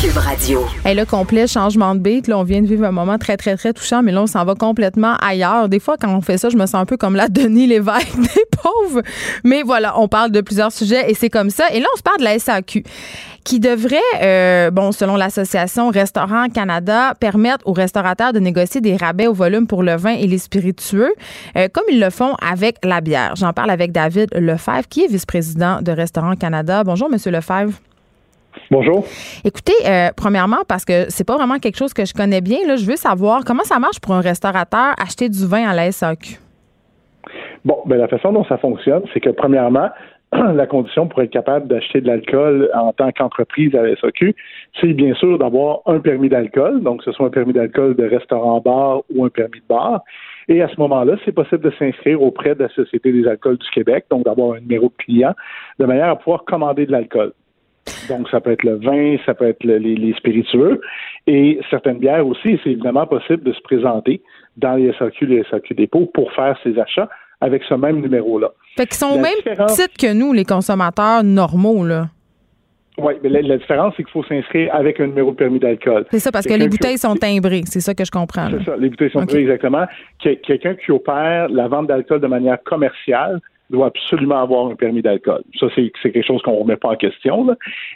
[0.00, 0.64] Cube Radio.
[0.86, 3.54] Et le complet changement de beat, là, on vient de vivre un moment très, très,
[3.56, 5.68] très touchant, mais là, on s'en va complètement ailleurs.
[5.68, 8.16] Des fois, quand on fait ça, je me sens un peu comme la Denis Lévesque
[8.16, 9.02] des pauvres.
[9.44, 11.64] Mais voilà, on parle de plusieurs sujets et c'est comme ça.
[11.72, 12.82] Et là, on se parle de la SAQ
[13.44, 19.26] qui devrait, euh, bon, selon l'association Restaurant Canada, permettre aux restaurateurs de négocier des rabais
[19.26, 21.12] au volume pour le vin et les spiritueux,
[21.56, 23.34] euh, comme ils le font avec la bière.
[23.36, 26.84] J'en parle avec David Lefebvre, qui est vice-président de Restaurant Canada.
[26.84, 27.74] Bonjour, Monsieur Lefebvre.
[28.70, 29.04] Bonjour.
[29.44, 32.76] Écoutez, euh, premièrement, parce que c'est pas vraiment quelque chose que je connais bien, là,
[32.76, 36.38] je veux savoir comment ça marche pour un restaurateur acheter du vin à la SAQ.
[37.64, 39.88] Bon, ben la façon dont ça fonctionne, c'est que premièrement,
[40.32, 44.36] la condition pour être capable d'acheter de l'alcool en tant qu'entreprise à la SAQ,
[44.80, 48.04] c'est bien sûr d'avoir un permis d'alcool, donc que ce soit un permis d'alcool de
[48.04, 50.04] restaurant-bar ou un permis de bar.
[50.48, 53.70] Et à ce moment-là, c'est possible de s'inscrire auprès de la Société des alcools du
[53.70, 55.34] Québec, donc d'avoir un numéro de client,
[55.80, 57.32] de manière à pouvoir commander de l'alcool.
[58.08, 60.80] Donc, ça peut être le vin, ça peut être les, spiritueux.
[61.26, 64.22] Et certaines bières aussi, c'est évidemment possible de se présenter
[64.56, 67.08] dans les SAQ, les SAQ dépôts pour faire ses achats
[67.40, 68.50] avec ce même numéro-là.
[68.76, 69.32] Fait qu'ils sont au même
[69.68, 72.08] titre que nous, les consommateurs normaux, là.
[72.98, 76.04] Oui, mais la, différence, c'est qu'il faut s'inscrire avec un numéro de permis d'alcool.
[76.10, 77.62] C'est ça, parce que les bouteilles sont timbrées.
[77.64, 78.50] C'est ça que je comprends.
[78.50, 79.86] C'est ça, les bouteilles sont timbrées, exactement.
[80.18, 83.40] Quelqu'un qui opère la vente d'alcool de manière commerciale
[83.70, 85.42] doit absolument avoir un permis d'alcool.
[85.58, 87.46] Ça, c'est quelque chose qu'on ne remet pas en question.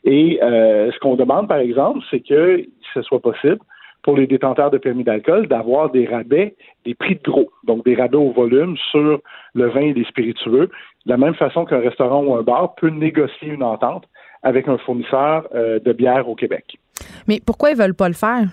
[0.05, 2.65] Et euh, ce qu'on demande, par exemple, c'est que
[2.95, 3.59] ce soit possible
[4.03, 6.55] pour les détenteurs de permis d'alcool d'avoir des rabais,
[6.85, 9.21] des prix de gros, donc des rabais au volume sur
[9.55, 10.69] le vin et les spiritueux,
[11.07, 14.05] de la même façon qu'un restaurant ou un bar peut négocier une entente
[14.43, 16.77] avec un fournisseur euh, de bière au Québec.
[17.27, 18.45] Mais pourquoi ils veulent pas le faire?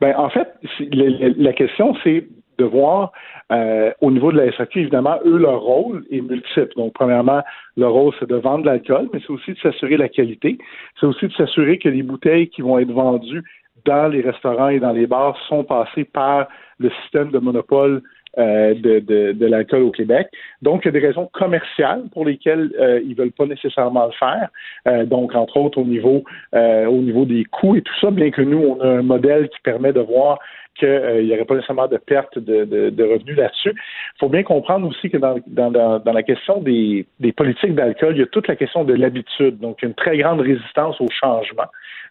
[0.00, 0.48] Ben, en fait,
[0.80, 2.26] la question, c'est
[2.58, 3.12] de voir
[3.50, 6.72] euh, au niveau de la SAQ, évidemment, eux, leur rôle est multiple.
[6.76, 7.42] Donc, premièrement,
[7.76, 10.58] leur rôle, c'est de vendre de l'alcool, mais c'est aussi de s'assurer la qualité.
[10.98, 13.42] C'est aussi de s'assurer que les bouteilles qui vont être vendues
[13.84, 16.46] dans les restaurants et dans les bars sont passées par
[16.78, 18.02] le système de monopole
[18.38, 19.00] euh, de,
[19.32, 20.26] de, l'alcool au Québec.
[20.62, 24.12] Donc, il y a des raisons commerciales pour lesquelles euh, ils veulent pas nécessairement le
[24.12, 24.48] faire.
[24.88, 26.24] Euh, donc, entre autres, au niveau
[26.54, 29.60] au niveau des coûts et tout ça, bien que nous, on a un modèle qui
[29.60, 30.38] permet de voir
[30.78, 33.74] qu'il n'y aurait pas nécessairement de perte de, de, revenus là-dessus.
[33.74, 38.14] Il faut bien comprendre aussi que dans, dans, dans la question des, des politiques d'alcool,
[38.16, 39.58] il y a toute la question de l'habitude.
[39.58, 41.66] Donc, une très grande résistance au changement.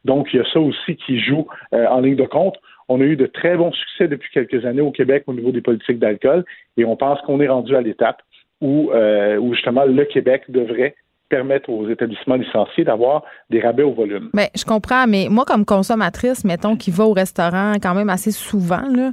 [0.06, 2.58] Donc, il y a ça aussi qui joue en ligne de compte.
[2.94, 5.62] On a eu de très bons succès depuis quelques années au Québec au niveau des
[5.62, 6.44] politiques d'alcool
[6.76, 8.22] et on pense qu'on est rendu à l'étape
[8.60, 10.96] où, euh, où justement le Québec devrait
[11.32, 14.30] permettre aux établissements licenciés d'avoir des rabais au volume.
[14.34, 18.32] Mais je comprends, mais moi, comme consommatrice, mettons, qui va au restaurant quand même assez
[18.32, 19.12] souvent, là,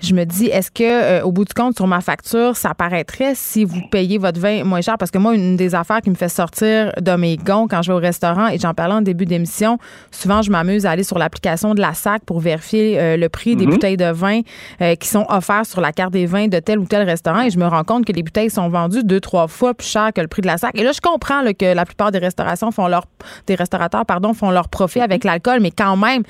[0.00, 3.32] je me dis, est-ce que euh, au bout du compte, sur ma facture, ça paraîtrait
[3.34, 4.96] si vous payez votre vin moins cher?
[4.96, 7.90] Parce que moi, une des affaires qui me fait sortir de mes gonds quand je
[7.90, 9.78] vais au restaurant, et j'en parlais en début d'émission,
[10.12, 13.56] souvent, je m'amuse à aller sur l'application de la SAC pour vérifier euh, le prix
[13.56, 13.72] des mhm.
[13.72, 14.42] bouteilles de vin
[14.80, 17.50] euh, qui sont offertes sur la carte des vins de tel ou tel restaurant, et
[17.50, 20.20] je me rends compte que les bouteilles sont vendues deux, trois fois plus cher que
[20.20, 20.78] le prix de la SAC.
[20.78, 23.04] Et là, je comprends le que la plupart des restaurations font leur
[23.46, 26.22] des restaurateurs pardon font leur profit avec l'alcool, mais quand même,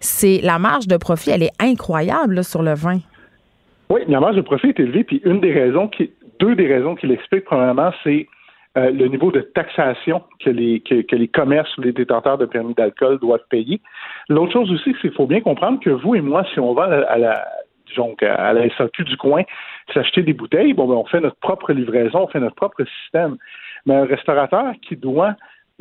[0.00, 2.98] c'est la marge de profit, elle est incroyable sur le vin.
[3.90, 6.10] Oui, la marge de profit est élevée, puis une des raisons qui,
[6.40, 8.26] deux des raisons qui l'expliquent probablement, c'est
[8.76, 12.74] euh, le niveau de taxation que les, que, les commerces ou les détenteurs de permis
[12.74, 13.80] d'alcool doivent payer.
[14.28, 16.84] L'autre chose aussi, c'est qu'il faut bien comprendre que vous et moi, si on va
[16.84, 17.44] à la,
[17.96, 19.42] donc à la du coin
[19.92, 23.36] s'acheter des bouteilles, bon, ben, on fait notre propre livraison, on fait notre propre système.
[23.86, 25.36] Mais un restaurateur qui doit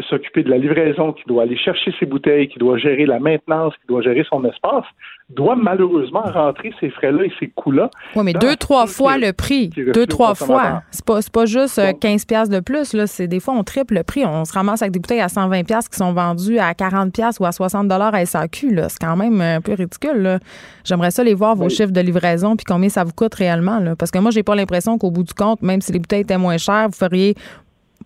[0.09, 3.73] s'occuper de la livraison, qui doit aller chercher ses bouteilles, qui doit gérer la maintenance,
[3.79, 4.85] qui doit gérer son espace,
[5.29, 7.91] doit malheureusement rentrer ces frais-là et ces coûts-là.
[8.15, 9.69] Oui, mais deux, trois fois le prix.
[9.69, 10.81] Deux, trois fois.
[10.89, 12.93] C'est pas, pas juste 15 euh, pièces de plus.
[12.93, 13.05] Là.
[13.05, 14.25] C'est, des fois, on triple le prix.
[14.25, 17.39] On se ramasse avec des bouteilles à 120 pièces qui sont vendues à 40 pièces
[17.39, 18.75] ou à 60 dollars à SAQ.
[18.89, 20.39] C'est quand même un peu ridicule.
[20.83, 23.79] J'aimerais ça les voir, vos chiffres de livraison, puis combien ça vous coûte réellement.
[23.79, 23.95] Là.
[23.95, 26.37] Parce que moi, j'ai pas l'impression qu'au bout du compte, même si les bouteilles étaient
[26.37, 27.35] moins chères, vous feriez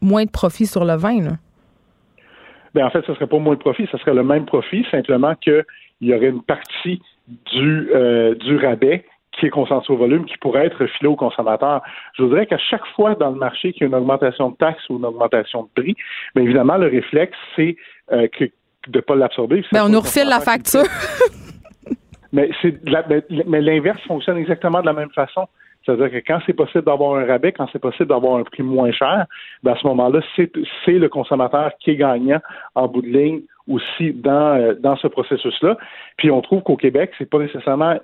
[0.01, 1.21] moins de profit sur le vin.
[1.21, 1.31] Là.
[2.73, 4.85] Ben, en fait, ce ne serait pas moins de profit, ce serait le même profit,
[4.91, 5.65] simplement qu'il
[6.01, 10.65] y aurait une partie du, euh, du rabais qui est concentré au volume, qui pourrait
[10.65, 11.81] être filé aux consommateurs.
[12.13, 14.87] Je voudrais qu'à chaque fois dans le marché qu'il y a une augmentation de taxes
[14.89, 15.95] ou une augmentation de prix,
[16.35, 17.75] bien évidemment, le réflexe, c'est
[18.11, 18.51] euh, de
[18.95, 19.63] ne pas l'absorber.
[19.71, 20.83] Ben, on nous refile la facture.
[22.31, 22.49] mais,
[23.47, 25.47] mais l'inverse fonctionne exactement de la même façon.
[25.87, 28.91] C'est-à-dire que quand c'est possible d'avoir un rabais, quand c'est possible d'avoir un prix moins
[28.91, 29.25] cher,
[29.63, 30.51] ben à ce moment-là, c'est
[30.91, 32.41] le consommateur qui est gagnant
[32.75, 35.77] en bout de ligne aussi dans, euh, dans ce processus-là.
[36.17, 37.97] Puis on trouve qu'au Québec, c'est pas nécessairement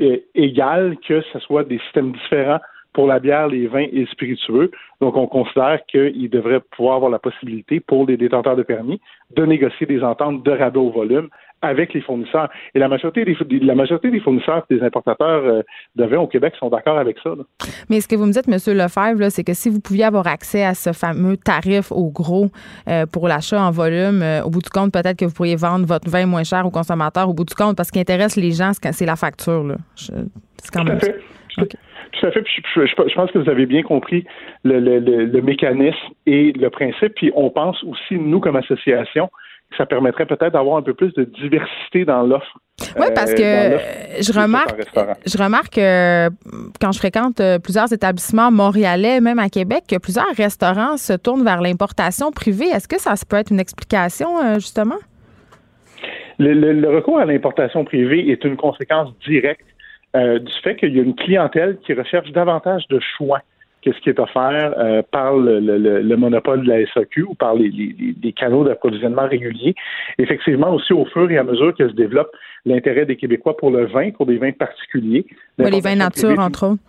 [0.00, 2.60] euh, égal que ce soit des systèmes différents
[2.92, 4.70] pour la bière, les vins et les spiritueux.
[5.00, 9.00] Donc, on considère qu'il devrait pouvoir avoir la possibilité pour les détenteurs de permis
[9.36, 11.28] de négocier des ententes de rabais au volume
[11.62, 12.48] avec les fournisseurs.
[12.74, 15.62] Et la majorité des, la majorité des fournisseurs des importateurs euh,
[15.96, 17.34] de vin au Québec sont d'accord avec ça.
[17.88, 18.76] Mais ce que vous me dites, M.
[18.76, 22.46] Lefebvre, c'est que si vous pouviez avoir accès à ce fameux tarif au gros
[22.88, 25.86] euh, pour l'achat en volume, euh, au bout du compte, peut-être que vous pourriez vendre
[25.86, 28.52] votre vin moins cher aux consommateurs au bout du compte, parce ce qui intéresse les
[28.52, 29.74] gens, c'est la facture.
[29.96, 30.12] C'est
[30.72, 32.44] quand même Tout à fait.
[32.44, 34.24] je, pense que vous avez bien compris
[34.62, 35.96] le, le, mécanisme
[36.26, 37.14] et le principe.
[37.14, 39.28] Puis on pense aussi, nous, comme association,
[39.76, 42.58] ça permettrait peut-être d'avoir un peu plus de diversité dans l'offre.
[42.98, 43.78] Oui, parce que euh,
[44.20, 44.80] je remarque,
[45.26, 46.28] je remarque que
[46.80, 51.44] quand je fréquente euh, plusieurs établissements montréalais, même à Québec, que plusieurs restaurants se tournent
[51.44, 52.66] vers l'importation privée.
[52.66, 54.98] Est-ce que ça, peut être une explication, euh, justement?
[56.38, 59.64] Le, recours à l'importation privée est une conséquence directe
[60.14, 63.42] du fait qu'il y a une clientèle qui recherche davantage de choix
[63.82, 68.64] qu'est-ce qui est offert euh, par le, monopole de la SAQ ou par les, canaux
[68.64, 69.74] d'approvisionnement réguliers.
[70.18, 72.30] Effectivement, aussi au fur et à mesure que se développe
[72.64, 75.26] l'intérêt des Québécois pour le vin, pour des vins particuliers.
[75.58, 76.82] les vins nature, entre autres.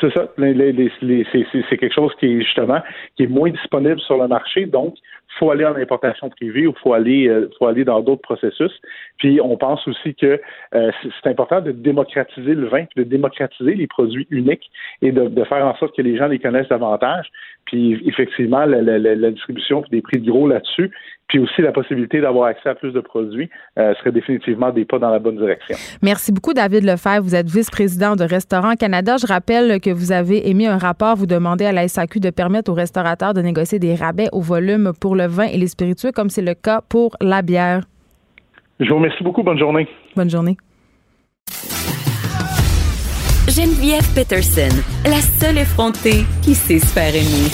[0.00, 0.28] C'est ça.
[0.36, 2.80] c'est quelque chose qui est justement
[3.16, 4.94] qui est moins disponible sur le marché, donc
[5.38, 8.72] faut aller en importation privée ou faut aller euh, faut aller dans d'autres processus.
[9.18, 10.40] Puis on pense aussi que
[10.74, 14.70] euh, c'est important de démocratiser le vin, de démocratiser les produits uniques
[15.02, 17.26] et de, faire en sorte que les gens les connaissent davantage.
[17.66, 20.90] Puis effectivement, la, la, la distribution des prix de gros là-dessus,
[21.30, 24.98] puis aussi la possibilité d'avoir accès à plus de produits euh, serait définitivement des pas
[24.98, 25.76] dans la bonne direction.
[26.02, 27.22] Merci beaucoup, David Lefebvre.
[27.22, 29.16] Vous êtes vice-président de Restaurants Canada.
[29.16, 32.70] Je rappelle que vous avez émis un rapport, vous demandez à la SAQ de permettre
[32.72, 36.30] aux restaurateurs de négocier des rabais au volume pour le vin et les spiritueux, comme
[36.30, 37.82] c'est le cas pour la bière.
[38.80, 39.42] Je vous remercie beaucoup.
[39.42, 39.86] Bonne journée.
[40.16, 40.56] Bonne journée.
[43.48, 47.50] Geneviève Peterson, la seule effrontée qui sait se faire aimer.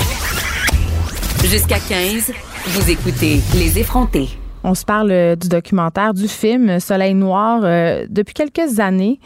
[1.43, 2.33] Jusqu'à 15,
[2.67, 4.29] vous écoutez Les effrontés.
[4.63, 7.61] On se parle euh, du documentaire, du film Soleil Noir.
[7.63, 9.21] Euh, depuis quelques années,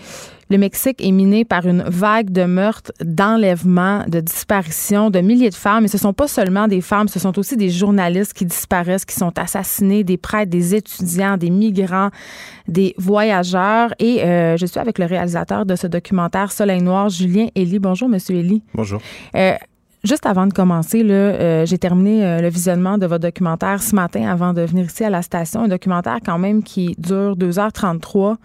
[0.51, 5.55] le Mexique est miné par une vague de meurtres, d'enlèvements, de disparitions de milliers de
[5.55, 5.84] femmes.
[5.84, 9.05] Et ce ne sont pas seulement des femmes, ce sont aussi des journalistes qui disparaissent,
[9.05, 12.11] qui sont assassinés, des prêtres, des étudiants, des migrants,
[12.68, 13.94] des voyageurs.
[13.98, 17.78] Et euh, je suis avec le réalisateur de ce documentaire Soleil Noir, Julien Elie.
[17.78, 18.62] Bonjour, Monsieur Elie.
[18.74, 19.01] Bonjour.
[20.03, 24.30] Juste avant de commencer, euh, j'ai terminé euh, le visionnement de votre documentaire ce matin
[24.30, 25.64] avant de venir ici à la station.
[25.64, 28.36] Un documentaire quand même qui dure 2h33,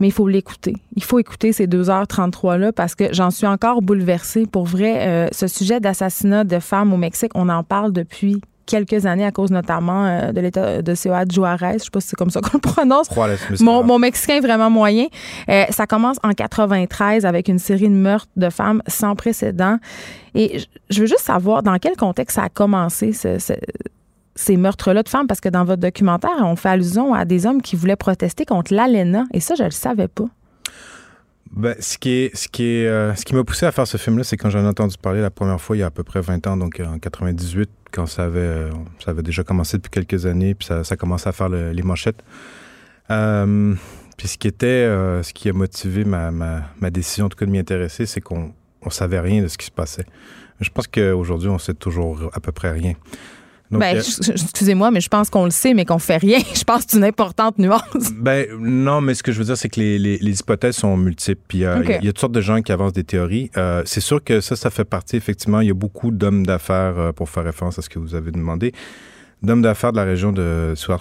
[0.00, 0.74] mais il faut l'écouter.
[0.96, 4.46] Il faut écouter ces 2h33-là parce que j'en suis encore bouleversée.
[4.46, 9.06] Pour vrai, euh, ce sujet d'assassinat de femmes au Mexique, on en parle depuis quelques
[9.06, 11.78] années à cause notamment euh, de l'état de Ciudad Juarez.
[11.78, 13.08] Je sais pas si c'est comme ça qu'on le prononce.
[13.60, 15.06] mon, mon, mexicain est vraiment moyen.
[15.48, 19.78] Euh, ça commence en 93 avec une série de meurtres de femmes sans précédent.
[20.34, 23.12] Et je veux juste savoir dans quel contexte ça a commencé
[24.38, 27.60] ces meurtres-là de femmes, parce que dans votre documentaire, on fait allusion à des hommes
[27.60, 30.26] qui voulaient protester contre l'ALENA, et ça, je le savais pas.
[31.50, 34.36] Ben, ce qui ce qui euh, ce qui m'a poussé à faire ce film-là, c'est
[34.36, 36.46] quand j'en ai entendu parler la première fois il y a à peu près 20
[36.46, 38.70] ans, donc en 98, quand ça avait, euh,
[39.02, 42.22] ça avait déjà commencé depuis quelques années, puis ça, ça commençait à faire les manchettes.
[43.10, 43.74] Euh,
[44.16, 44.84] puis ce qui était,
[45.22, 49.48] ce qui a motivé ma, décision, de m'y intéresser, c'est qu'on on savait rien de
[49.48, 50.06] ce qui se passait.
[50.60, 52.94] Je pense qu'aujourd'hui, on sait toujours à peu près rien.
[53.70, 56.38] Ben, euh, excusez-moi, mais je pense qu'on le sait, mais qu'on fait rien.
[56.54, 58.12] Je pense que c'est une importante nuance.
[58.14, 61.42] Ben, non, mais ce que je veux dire, c'est que les, les, hypothèses sont multiples.
[61.48, 63.50] Puis euh, il y, a toutes sortes de gens qui avancent des théories.
[63.56, 65.60] Euh, c'est sûr que ça, ça fait partie, effectivement.
[65.60, 68.72] Il y a beaucoup d'hommes d'affaires, pour faire référence à ce que vous avez demandé,
[69.42, 71.00] d'hommes d'affaires de la région de Ciudad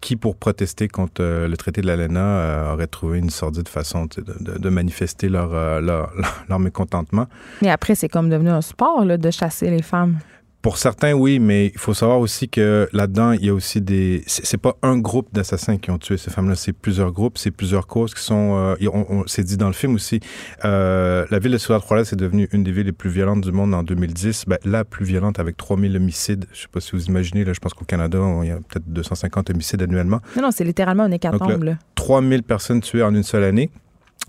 [0.00, 4.68] qui, pour protester contre le traité de l'ALENA, auraient trouvé une sordide façon de, de,
[4.68, 6.12] manifester leur, leur,
[6.48, 7.26] leur, mécontentement.
[7.62, 10.18] Mais après, c'est comme devenu un sport là, de chasser les femmes.
[10.62, 14.22] Pour certains, oui, mais il faut savoir aussi que là-dedans, il y a aussi des.
[14.28, 17.88] C'est pas un groupe d'assassins qui ont tué ces femmes-là, c'est plusieurs groupes, c'est plusieurs
[17.88, 18.76] causes qui sont.
[18.80, 20.20] Euh, on, s'est dit dans le film aussi.
[20.64, 23.50] Euh, la ville de Ciudad Juárez est devenue une des villes les plus violentes du
[23.50, 24.44] monde en 2010.
[24.46, 26.46] Ben, la plus violente avec 3000 homicides.
[26.52, 28.86] Je sais pas si vous imaginez, là, je pense qu'au Canada, il y a peut-être
[28.86, 30.20] 250 homicides annuellement.
[30.36, 31.74] Non, non, c'est littéralement un hécatombe.
[31.96, 33.70] 3000 personnes tuées en une seule année.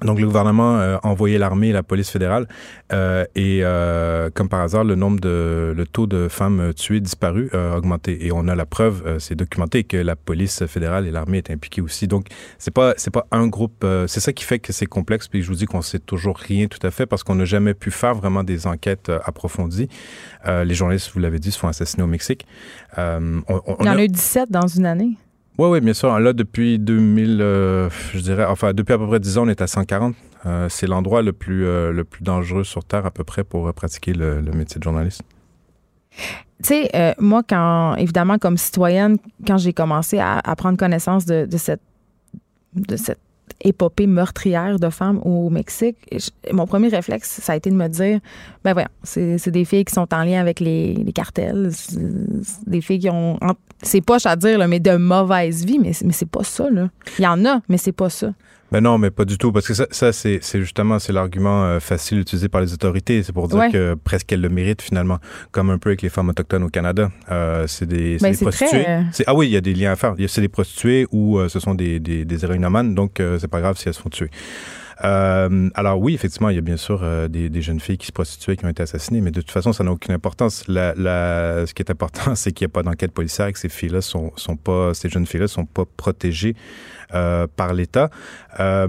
[0.03, 2.47] Donc, le gouvernement euh, a envoyé l'armée et la police fédérale.
[2.91, 7.49] Euh, et euh, comme par hasard, le nombre de le taux de femmes tuées, disparues
[7.53, 8.25] a augmenté.
[8.25, 11.81] Et on a la preuve, c'est documenté que la police fédérale et l'armée est impliquées
[11.81, 12.07] aussi.
[12.07, 12.27] Donc,
[12.57, 13.85] c'est pas c'est pas un groupe.
[14.07, 15.27] c'est ça qui fait que c'est complexe.
[15.27, 17.73] Puis je vous dis qu'on sait toujours rien tout à fait parce qu'on n'a jamais
[17.73, 19.89] pu faire vraiment des enquêtes approfondies.
[20.45, 22.45] les journalistes, vous l'avez dit, se font assassiner au Mexique.
[22.97, 23.41] On,
[23.79, 25.17] Il y en a eu 17 dans une année.
[25.57, 26.19] Oui, oui, bien sûr.
[26.19, 29.61] Là, depuis 2000, euh, je dirais, enfin, depuis à peu près 10 ans, on est
[29.61, 30.15] à 140
[30.67, 34.41] c'est l'endroit le plus le plus dangereux sur terre à peu près pour pratiquer le,
[34.41, 35.21] métier de journaliste.
[36.11, 36.23] Tu
[36.63, 39.15] sais, moi, quand, évidemment, comme citoyenne,
[39.47, 41.79] quand j'ai commencé à, prendre connaissance de cette
[43.61, 45.97] épopée meurtrière de femmes au Mexique,
[46.51, 48.19] mon premier réflexe, ça a été de me dire,
[48.63, 51.71] ben voilà, c'est des filles qui sont en lien avec les, les cartels,
[52.67, 53.37] des filles qui ont,
[53.81, 56.89] c'est poche à dire, là, mais de mauvaise vie, mais, mais c'est pas ça, là.
[57.19, 58.33] Il y en a, mais c'est pas ça.
[58.73, 61.79] Ben non, mais pas du tout, parce que ça, ça c'est justement c'est l'argument euh,
[61.79, 63.21] facile utilisé par les autorités.
[63.21, 65.19] C'est pour dire que presque elles le méritent finalement,
[65.51, 67.11] comme un peu avec les femmes autochtones au Canada.
[67.29, 68.89] Euh, c'est des, ben, prostituées.
[68.89, 70.15] Euh, ah oui, il y a des liens à faire.
[70.27, 73.87] C'est des prostituées ou ce sont des, des, des héroïnomanes, donc c'est pas grave si
[73.87, 74.31] elles se font tuer.
[75.03, 78.07] Euh, alors oui, effectivement, il y a bien sûr euh, des, des, jeunes filles qui
[78.07, 80.67] se prostituaient, qui ont été assassinées, mais de toute façon, ça n'a aucune importance.
[80.67, 83.59] La, la, ce qui est important, c'est qu'il n'y a pas d'enquête policière et que
[83.59, 86.55] ces filles-là sont, sont pas, ces jeunes filles-là sont pas protégées
[87.13, 88.09] euh, par l'État.
[88.59, 88.87] Euh,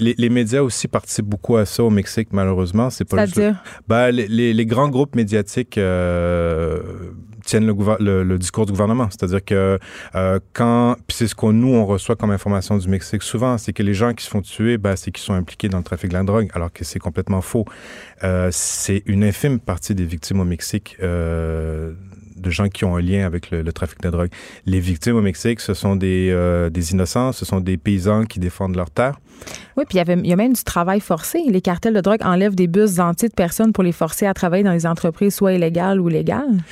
[0.00, 2.90] les, les, médias aussi participent beaucoup à ça au Mexique, malheureusement.
[2.90, 3.62] C'est pas C'est-à-dire?
[3.86, 6.82] Ben, les, les, grands groupes médiatiques euh,
[7.46, 9.08] tiennent le, discours du gouvernement.
[9.10, 9.78] C'est-à-dire que
[10.14, 13.72] euh, quand, puis c'est ce qu'on nous on reçoit comme information du Mexique souvent, c'est
[13.72, 16.10] que les gens qui se font tuer, ben, c'est qu'ils sont impliqués dans le trafic
[16.10, 17.64] de la drogue, alors que c'est complètement faux.
[18.24, 20.96] Euh, c'est une infime partie des victimes au Mexique.
[21.02, 21.92] Euh,
[22.36, 24.28] de gens qui ont un lien avec le, trafic de drogue.
[24.66, 28.76] Les victimes au Mexique, ce sont des, des innocents, ce sont des paysans qui défendent
[28.76, 29.18] leur terre.
[29.76, 31.42] Oui, puis il y, a même du travail forcé.
[31.48, 34.64] Les cartels de drogue enlèvent des bus entiers de personnes pour les forcer à travailler
[34.64, 36.62] dans des entreprises soit illégales ou légales.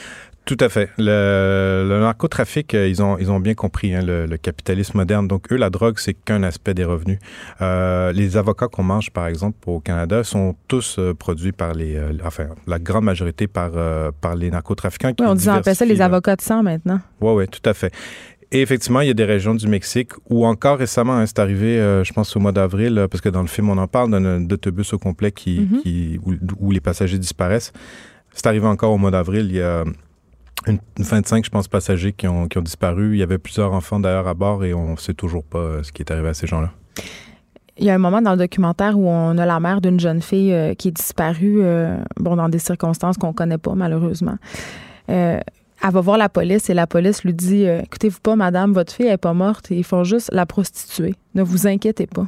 [0.45, 0.91] Tout à fait.
[0.99, 5.27] Le, narcotrafic, euh, ils ont, ils ont bien compris hein, le, capitalisme moderne.
[5.27, 7.19] Donc, eux, la drogue, c'est qu'un aspect des revenus.
[7.63, 11.99] Euh, les avocats qu'on mange, par exemple, au Canada, sont tous euh, produits par les,
[12.25, 13.73] enfin, la grande majorité par,
[14.21, 15.13] par les narcotrafiquants.
[15.19, 17.01] Oui, on dit appelle ça les avocats de sang maintenant.
[17.21, 17.93] Oui, oui, tout à fait.
[18.53, 21.77] Et effectivement, il y a des régions du Mexique où encore récemment, hein, c'est arrivé,
[22.05, 24.93] je pense au mois d'avril, parce que dans le film, on en parle d'un autobus
[24.93, 25.83] au complet qui, mm-hmm.
[25.83, 27.73] qui où, où, les passagers disparaissent.
[28.33, 29.47] C'est arrivé encore au mois d'avril.
[29.49, 29.85] Il y a
[30.67, 33.15] une, 25, je pense, passagers qui ont, qui ont disparu.
[33.15, 35.83] Il y avait plusieurs enfants d'ailleurs à bord et on ne sait toujours pas euh,
[35.83, 36.71] ce qui est arrivé à ces gens-là.
[37.77, 40.23] Il y a un moment dans le documentaire où on a la mère d'une jeune
[40.23, 44.37] fille euh, qui est disparue, euh, bon, dans des circonstances qu'on ne connaît pas, malheureusement.
[45.09, 45.43] elle
[45.83, 49.17] va voir la police et la police lui dit Écoutez-vous pas, madame, votre fille n'est
[49.17, 51.15] pas morte, ils font juste la prostituer.
[51.35, 52.27] Ne vous inquiétez pas.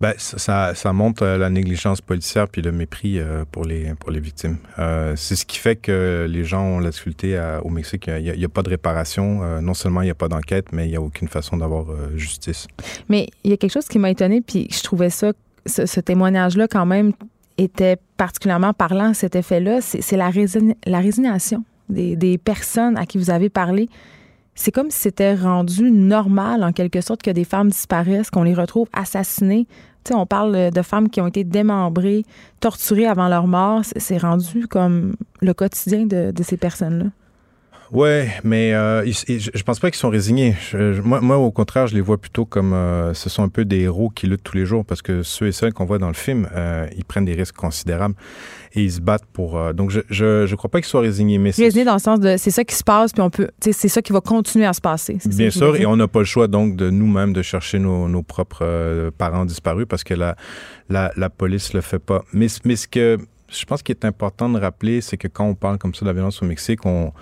[0.00, 4.20] Ben, ça, montre euh, la négligence policière puis le mépris euh, pour les pour les
[4.20, 4.58] victimes.
[4.78, 8.06] Euh, c'est ce qui fait que les gens ont la difficulté au Mexique.
[8.06, 9.60] Il n'y a, pas de réparation.
[9.60, 11.86] non seulement il n'y a pas d'enquête, mais il n'y a aucune façon d'avoir
[12.16, 12.68] justice.
[13.08, 15.32] Mais il y a quelque chose qui m'a étonné, puis je trouvais ça,
[15.66, 17.12] ce, témoignage-là quand même
[17.56, 19.80] était particulièrement parlant, cet effet-là.
[19.80, 20.30] C'est la,
[20.86, 23.88] la résignation des, des personnes à qui vous avez parlé
[24.58, 28.54] c'est comme si c'était rendu normal, en quelque sorte, que des femmes disparaissent, qu'on les
[28.54, 29.68] retrouve assassinées.
[30.02, 32.24] Tu sais, on parle de femmes qui ont été démembrées,
[32.58, 33.82] torturées avant leur mort.
[33.84, 37.04] C'est rendu comme le quotidien de, ces personnes-là.
[37.92, 40.56] Ouais, mais euh, je pense pas qu'ils sont résignés.
[41.04, 43.82] moi, moi, au contraire, je les vois plutôt comme euh, ce sont un peu des
[43.82, 46.14] héros qui luttent tous les jours parce que ceux et celles qu'on voit dans le
[46.14, 48.14] film, euh, ils prennent des risques considérables
[48.78, 49.58] et ils se battent pour.
[49.58, 52.20] Euh, donc, je, je, je crois pas qu'ils soient résignés, mais résignés dans le sens
[52.20, 54.72] de c'est ça qui se passe puis on peut, c'est ça qui va continuer à
[54.72, 55.18] se passer.
[55.24, 58.22] Bien sûr, et on n'a pas le choix donc de nous-mêmes de chercher nos, nos
[58.22, 60.36] propres euh, parents disparus parce que la,
[60.88, 62.24] la, la police le fait pas.
[62.32, 63.18] Mais, mais ce que
[63.48, 66.06] je pense qu'il est important de rappeler, c'est que quand on parle comme ça de
[66.06, 67.12] la violence au Mexique, on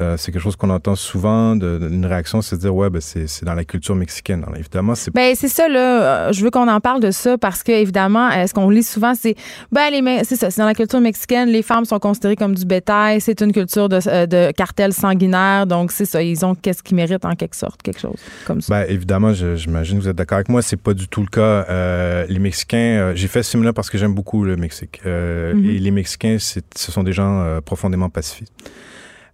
[0.00, 3.00] euh, c'est quelque chose qu'on entend souvent, de, une réaction, c'est de dire, ouais, ben,
[3.00, 4.44] c'est, dans la culture mexicaine.
[4.56, 5.12] évidemment, c'est...
[5.12, 6.28] Ben, c'est ça, là.
[6.28, 8.84] Euh, je veux qu'on en parle de ça parce que, évidemment, euh, ce qu'on lit
[8.84, 9.34] souvent, c'est,
[9.72, 12.64] ben, les, c'est ça, c'est dans la culture mexicaine, les femmes sont considérées comme du
[12.64, 16.96] bétail, c'est une culture de, de cartel sanguinaire, donc c'est ça, ils ont qu'est-ce qu'ils
[16.96, 18.72] méritent en quelque sorte, quelque chose comme ça.
[18.72, 22.24] Ben, évidemment, j'imagine que vous êtes d'accord avec moi, c'est pas du tout le cas.
[22.28, 25.00] les Mexicains, j'ai fait ce film-là parce que j'aime beaucoup le Mexique.
[25.04, 25.64] Mm-hmm.
[25.64, 28.52] Et les Mexicains, ce sont des gens profondément pacifistes.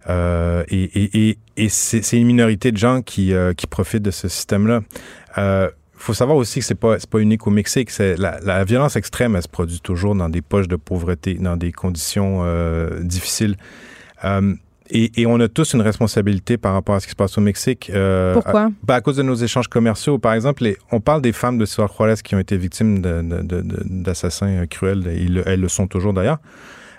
[0.09, 4.27] Euh, et, et, et c'est une minorité de gens qui, euh, qui profitent de ce
[4.27, 4.81] système-là.
[5.35, 7.89] Il euh, faut savoir aussi que c'est pas pas unique au Mexique.
[7.89, 11.57] C'est la, la, violence extrême, elle se produit toujours dans des poches de pauvreté, dans
[11.57, 12.45] des conditions
[13.01, 13.57] difficiles.
[14.89, 17.41] Et, et, on a tous une responsabilité par rapport à ce qui se passe au
[17.41, 17.91] Mexique.
[18.33, 18.61] Pourquoi?
[18.61, 20.17] À, ben, à cause de nos échanges commerciaux.
[20.17, 24.65] Par exemple, les, on parle des femmes de Ciudad Juarez qui ont été victimes d'assassins
[24.67, 25.03] cruels.
[25.45, 26.39] Elles le sont toujours d'ailleurs.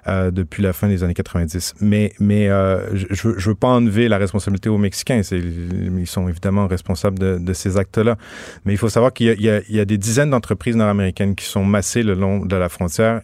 [0.08, 1.74] Euh, depuis la fin des années 90.
[1.80, 5.20] Mais, mais euh, je ne veux, pas enlever la responsabilité aux Mexicains.
[5.20, 8.16] Ils sont évidemment responsables de, de ces actes-là.
[8.64, 12.02] Mais il faut savoir qu'il y, y, a des dizaines d'entreprises nord-américaines qui sont massées
[12.02, 13.20] le long de la frontière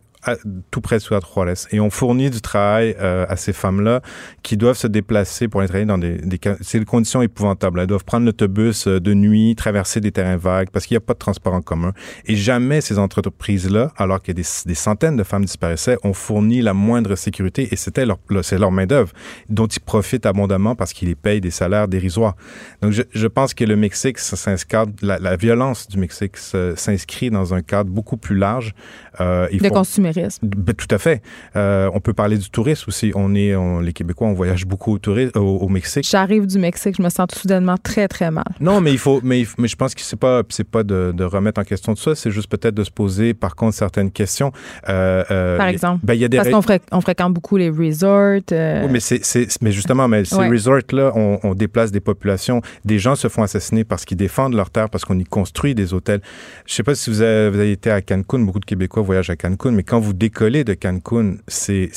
[0.71, 1.55] tout près de Ciudad Juarez.
[1.71, 4.01] Et on fournit du travail euh, à ces femmes-là
[4.43, 7.81] qui doivent se déplacer pour aller travailler dans des, des, c'est des conditions épouvantables.
[7.81, 11.07] Elles doivent prendre l'autobus euh, de nuit, traverser des terrains vagues parce qu'il n'y a
[11.07, 11.93] pas de transport en commun.
[12.27, 16.75] Et jamais ces entreprises-là, alors que des, des, centaines de femmes disparaissaient, ont fourni la
[16.75, 19.13] moindre sécurité et c'était leur, c'est leur main-d'œuvre
[19.49, 22.37] dont ils profitent abondamment parce qu'ils les payent des salaires dérisoires.
[22.83, 27.55] Donc, je, je pense que le Mexique, s'inscrit, la, la, violence du Mexique s'inscrit dans
[27.55, 28.75] un cadre beaucoup plus large.
[29.21, 30.14] Euh, de consumérisme.
[30.43, 31.23] Ben, tout à fait.
[31.57, 33.13] Euh, on peut parler du tourisme aussi.
[33.15, 36.07] On est, on, les Québécois, on voyage beaucoup au, tourisme, au, au Mexique.
[36.09, 38.45] J'arrive du Mexique, je me sens tout soudainement très, très mal.
[38.61, 41.25] Non, mais il faut, mais, mais je pense que c'est pas, c'est pas de, de,
[41.25, 44.53] remettre en question tout ça, c'est juste peut-être de se poser, par contre, certaines questions.
[44.89, 46.01] Euh, euh par exemple.
[46.05, 48.41] Ben, y a des Parce qu'on fré on fréquente beaucoup les resorts.
[48.53, 48.85] Euh.
[48.85, 52.61] Oui, mais c'est, mais justement, mais ces resorts-là, on, on, déplace des populations.
[52.85, 55.95] Des gens se font assassiner parce qu'ils défendent leur terre, parce qu'on y construit des
[55.95, 56.21] hôtels.
[56.67, 59.31] Je sais pas si vous avez, vous avez été à Cancun, beaucoup de Québécois voyagent
[59.31, 61.91] à Cancun, mais quand vous décollez de Cancun, c'est,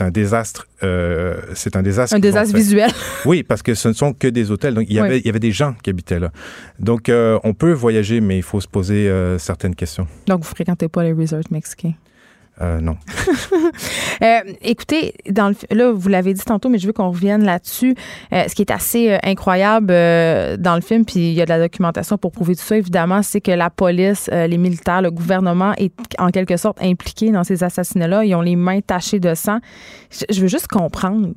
[0.00, 0.66] un désastre.
[0.82, 2.14] Euh, c'est un désastre.
[2.14, 2.90] Un désastre visuel.
[3.26, 4.74] Oui, parce que ce ne sont que des hôtels.
[4.74, 6.30] Donc, il y avait, il y avait des gens qui habitaient là.
[6.78, 10.06] Donc, euh, on peut voyager, mais il faut se poser euh, certaines questions.
[10.26, 11.94] Donc, vous fréquentez pas les resorts mexicains?
[12.60, 12.96] Euh, non.
[14.22, 15.14] euh, écoutez,
[15.70, 17.96] là, vous l'avez dit tantôt, mais je veux qu'on revienne là-dessus.
[18.32, 21.58] Euh, ce qui est assez incroyable dans le film, puis il y a de la
[21.58, 25.92] documentation pour prouver tout ça, évidemment, c'est que la police, les militaires, le gouvernement est
[26.18, 28.24] en quelque sorte impliqué dans ces assassinats-là.
[28.24, 29.58] Ils ont les mains tachées de sang.
[30.30, 31.30] Je, veux juste comprendre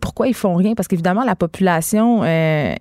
[0.00, 2.80] pourquoi ils font rien, parce qu'évidemment, la population est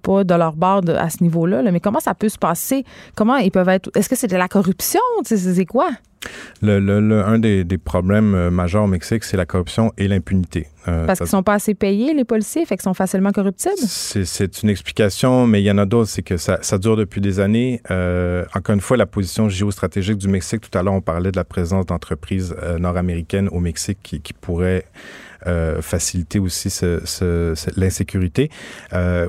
[0.00, 1.62] pas de leur bord à ce niveau-là.
[1.62, 1.72] Là.
[1.72, 2.84] Mais comment ça peut se passer?
[3.16, 3.90] Comment ils peuvent être...
[3.96, 5.00] Est-ce que c'est de la corruption?
[5.24, 5.90] C'est quoi?
[6.62, 10.68] Le, le, un des, des, problèmes euh, majeurs au Mexique, c'est la corruption et l'impunité.
[10.88, 13.74] Euh, Parce qu'ils sont pas assez payés, les policiers, fait qu'ils sont facilement corruptibles?
[13.78, 16.10] C'est une explication, mais il y en a d'autres.
[16.10, 17.80] C'est que ça, ça, dure depuis des années.
[17.90, 21.36] Euh, encore une fois, la position géostratégique du Mexique, tout à l'heure, on parlait de
[21.36, 24.84] la présence d'entreprises euh, nord-américaines au Mexique qui, qui pourraient
[25.82, 28.48] faciliter aussi ce, ce, l'insécurité.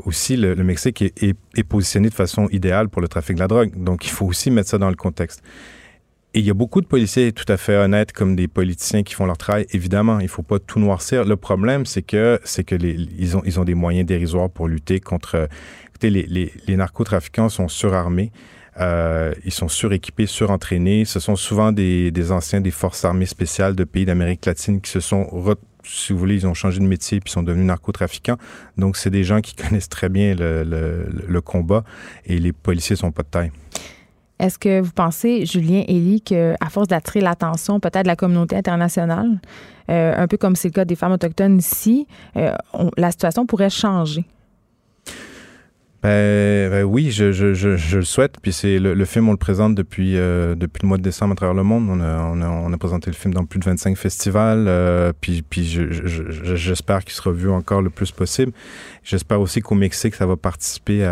[0.06, 3.42] Aussi, le, le Mexique est, est, est, positionné de façon idéale pour le trafic de
[3.42, 3.72] la drogue.
[3.76, 5.44] Donc, il faut aussi mettre ça dans le contexte.
[6.36, 9.14] Et il y a beaucoup de policiers tout à fait honnêtes comme des politiciens qui
[9.14, 9.68] font leur travail.
[9.72, 11.24] Évidemment, il faut pas tout noircir.
[11.24, 14.68] Le problème, c'est que c'est que les, ils ont ils ont des moyens dérisoires pour
[14.68, 15.48] lutter contre.
[15.88, 18.34] Écoutez, les, les, les narcotrafiquants sont surarmés.
[18.82, 21.06] Euh, ils sont suréquipés, surentraînés.
[21.06, 24.92] Ce sont souvent des, des anciens des forces armées spéciales de pays d'Amérique latine qui
[24.92, 25.30] se sont
[25.86, 28.38] si vous voulez, ils ont changé de métier puis sont devenus narcotrafiquants.
[28.78, 31.86] Donc, c'est des gens qui connaissent très bien le, le, le combat
[32.26, 33.52] et les policiers sont pas de taille.
[34.40, 39.40] Est-ce que vous pensez, Julien Elie, qu'à force d'attirer l'attention peut-être de la communauté internationale,
[39.90, 42.06] euh, un peu comme c'est le cas des femmes autochtones ici,
[42.36, 42.54] euh,
[42.98, 44.26] la situation pourrait changer?
[46.06, 48.36] Ben, ben oui, je, le souhaite.
[48.40, 51.36] Puis c'est le, film, on le présente depuis euh, depuis le mois de décembre à
[51.36, 51.90] travers le monde.
[51.90, 54.66] On a, présenté le film dans plus de 25 festivals.
[54.68, 55.44] Euh, puis
[56.54, 58.52] j'espère qu'il sera vu encore le plus possible.
[59.04, 61.10] J'espère aussi qu'au Mexique, ça va participer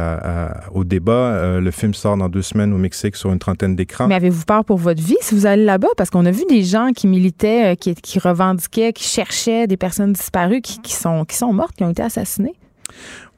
[0.73, 1.11] au débat.
[1.11, 4.07] Euh, le film sort dans deux semaines au Mexique sur une trentaine d'écrans.
[4.07, 5.87] Mais avez-vous peur pour votre vie si vous allez là-bas?
[5.97, 10.61] Parce qu'on a vu des gens qui militaient, qui, revendiquaient, qui cherchaient des personnes disparues,
[10.61, 12.53] qui, sont, qui sont mortes, qui ont été assassinées.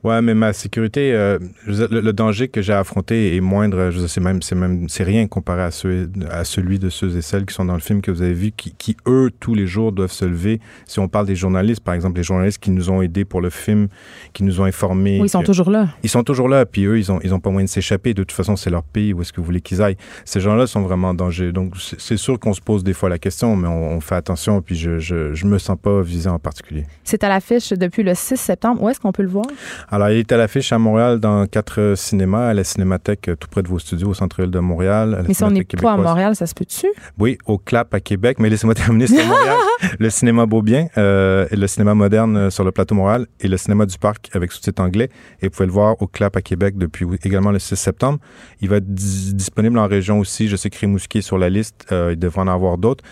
[0.05, 3.89] Ouais, mais ma sécurité, euh, le, le, danger que j'ai affronté est moindre.
[3.89, 7.23] Je sais même, c'est même, c'est rien comparé à, ceux, à celui de ceux et
[7.23, 9.65] celles qui sont dans le film que vous avez vu, qui, qui, eux tous les
[9.65, 10.61] jours doivent se lever.
[10.85, 13.49] Si on parle des journalistes, par exemple, les journalistes qui nous ont aidés pour le
[13.49, 13.87] film,
[14.33, 15.17] qui nous ont informés.
[15.19, 15.87] Oui, ils sont que, toujours là.
[16.03, 16.67] Ils sont toujours là.
[16.67, 18.13] Puis eux, ils ont, ils ont pas moyen de s'échapper.
[18.13, 19.11] De toute façon, c'est leur pays.
[19.11, 21.51] Où est-ce que vous voulez qu'ils aillent Ces gens-là sont vraiment en danger.
[21.51, 24.61] Donc, c'est sûr qu'on se pose des fois la question, mais on, on fait attention.
[24.61, 26.85] Puis je, je, je me sens pas visé en particulier.
[27.03, 28.83] C'est à l'affiche depuis le 6 septembre.
[28.83, 29.47] Où est-ce qu'on peut le voir?
[29.95, 33.63] Alors, il est à l'affiche à Montréal dans quatre cinémas, à la Cinémathèque tout près
[33.63, 35.23] de vos studios au centre-ville de Montréal.
[35.25, 36.87] Mais si on n'est pas à Montréal, ça se peut-tu?
[37.17, 38.37] Oui, au CLAP à Québec.
[38.39, 39.55] Mais laissez-moi terminer sur Montréal.
[39.99, 43.85] le cinéma Beaubien, euh, et le cinéma moderne sur le plateau Montréal et le cinéma
[43.85, 45.09] du Parc avec sous-titres anglais.
[45.41, 48.19] Et vous pouvez le voir au CLAP à Québec depuis également le 6 septembre.
[48.59, 50.49] Il va être disponible en région aussi.
[50.49, 51.85] Je sais que Rimouski est sur la liste.
[51.93, 53.05] Euh, il devrait en avoir d'autres.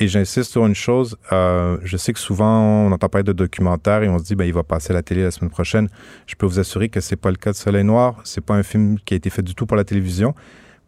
[0.00, 4.04] Et j'insiste sur une chose, euh, je sais que souvent on entend parler de documentaires
[4.04, 5.88] et on se dit ben il va passer à la télé la semaine prochaine.
[6.26, 8.20] Je peux vous assurer que c'est pas le cas de Soleil Noir.
[8.22, 10.34] C'est pas un film qui a été fait du tout pour la télévision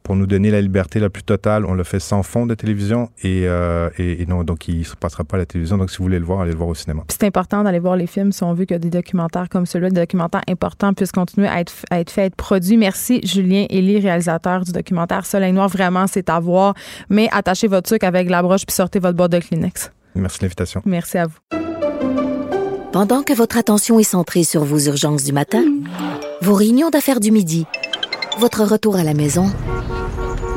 [0.03, 1.65] pour nous donner la liberté la plus totale.
[1.65, 4.85] On le fait sans fond de télévision et, euh, et, et, non, donc il ne
[4.85, 5.79] se passera pas à la télévision.
[5.79, 7.05] Donc si vous voulez le voir, allez le voir au cinéma.
[7.09, 10.01] C'est important d'aller voir les films si on veut que des documentaires comme celui-là, des
[10.01, 12.77] documentaires importants, puissent continuer à être, à être faits, à être produits.
[12.77, 15.69] Merci Julien Elie, réalisateur du documentaire Soleil Noir.
[15.69, 16.75] Vraiment, c'est à voir.
[17.09, 19.93] Mais attachez votre truc avec la broche puis sortez votre boîte de Kleenex.
[20.15, 20.83] Merci de l'invitation.
[20.85, 21.61] Merci à vous.
[22.93, 25.63] Pendant que votre attention est centrée sur vos urgences du matin,
[26.43, 27.65] vos réunions d'affaires du midi,
[28.41, 29.47] votre retour à la maison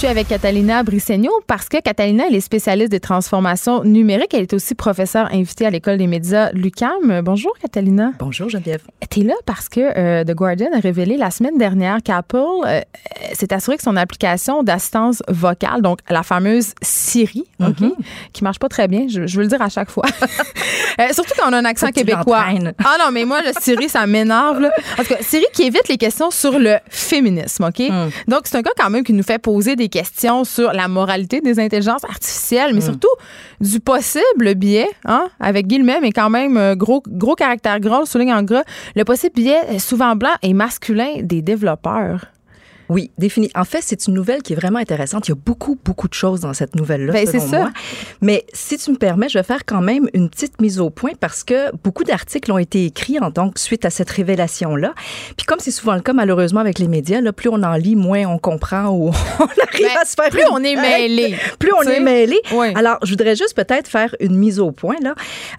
[0.00, 4.32] Suis avec Catalina Brissegno parce que Catalina, elle est spécialiste des transformations numériques.
[4.32, 7.20] Elle est aussi professeure invitée à l'École des médias Lucam.
[7.22, 8.12] Bonjour, Catalina.
[8.18, 8.80] Bonjour, Geneviève.
[9.10, 12.80] Tu es là parce que euh, The Guardian a révélé la semaine dernière qu'Apple euh,
[13.34, 17.92] s'est assuré que son application d'assistance vocale, donc la fameuse Siri, OK, Mhm.
[18.32, 20.06] qui marche pas très bien, je, je veux le dire à chaque fois.
[20.98, 22.44] Euh, surtout quand on a un accent québécois.
[22.84, 24.64] Ah non, mais moi, le Siri, ça m'énerve.
[24.98, 27.78] En tout cas, Siri qui évite les questions sur le féminisme, OK?
[27.88, 28.10] Hmm.
[28.28, 31.40] Donc, c'est un gars quand même qui nous fait poser des questions sur la moralité
[31.40, 32.76] des intelligences artificielles, Hmm.
[32.76, 33.08] mais surtout
[33.60, 38.32] du possible biais, hein, avec guillemets, mais quand même euh, gros, gros caractère gras, souligne
[38.32, 38.64] en gras,
[38.96, 42.26] le possible biais souvent blanc et masculin des développeurs.
[42.90, 43.50] Oui, défini.
[43.54, 45.28] En fait, c'est une nouvelle qui est vraiment intéressante.
[45.28, 47.58] Il y a beaucoup, beaucoup de choses dans cette nouvelle-là, Ben, selon ça.
[47.60, 47.70] moi.
[48.20, 51.12] Mais si tu me permets, je vais faire quand même une petite mise au point
[51.18, 54.92] parce que beaucoup d'articles ont été écrits en, donc suite à cette révélation-là.
[55.36, 57.94] Puis comme c'est souvent le cas, malheureusement, avec les médias, là, plus on en lit,
[57.94, 61.36] moins on comprend ou on arrive Ben, à se faire plus une on est mêlé.
[61.60, 62.40] Plus on est mêlé.
[62.52, 62.72] Oui.
[62.74, 64.96] Alors, je voudrais juste peut-être faire une mise au point.
[65.00, 65.14] Là.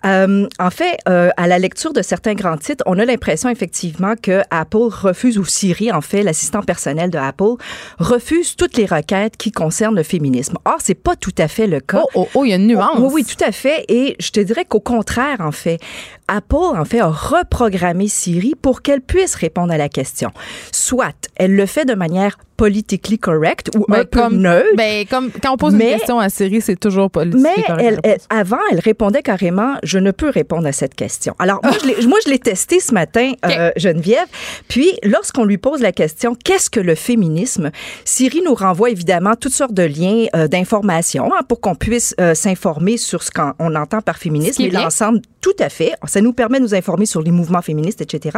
[0.06, 4.16] Euh, en fait, euh, à la lecture de certains grands titres, on a l'impression effectivement
[4.22, 7.56] que Apple refuse, ou Siri, en fait, l'assistant personnel de Apple,
[8.00, 10.58] refuse toutes les requêtes qui concernent le féminisme.
[10.66, 12.04] Or, c'est pas tout à fait le cas.
[12.16, 12.98] Oh, oh, oh, il y a une nuance.
[13.00, 13.86] Oui, oui, tout à fait.
[13.90, 15.80] Et je te dirais qu'au contraire, en fait,
[16.28, 20.32] Apple, en fait, a reprogrammé Siri pour qu'elle puisse répondre à la question.
[20.72, 24.68] Soit elle le fait de manière politically correct ou Ben, un peu neutre.
[24.78, 27.42] ben, comme quand on pose Mais- une question à Siri, c'est toujours politique.
[27.42, 31.34] Mais elle, elle- avant, elle répondait carrément Je ne peux répondre à cette question.
[31.40, 34.28] Alors, moi, je l'ai- moi, je l'ai testé ce matin, euh, Geneviève.
[34.68, 37.72] Puis, lorsqu'on lui pose la question Qu'est-ce que le féminisme
[38.06, 42.36] Siri nous renvoie évidemment toutes sortes de liens euh, d'information hein, pour qu'on puisse euh,
[42.36, 45.22] s'informer sur ce qu'on on entend par féminisme et l'ensemble.
[45.42, 45.94] Tout à fait.
[46.06, 48.38] Ça nous permet de nous informer sur les mouvements féministes, etc.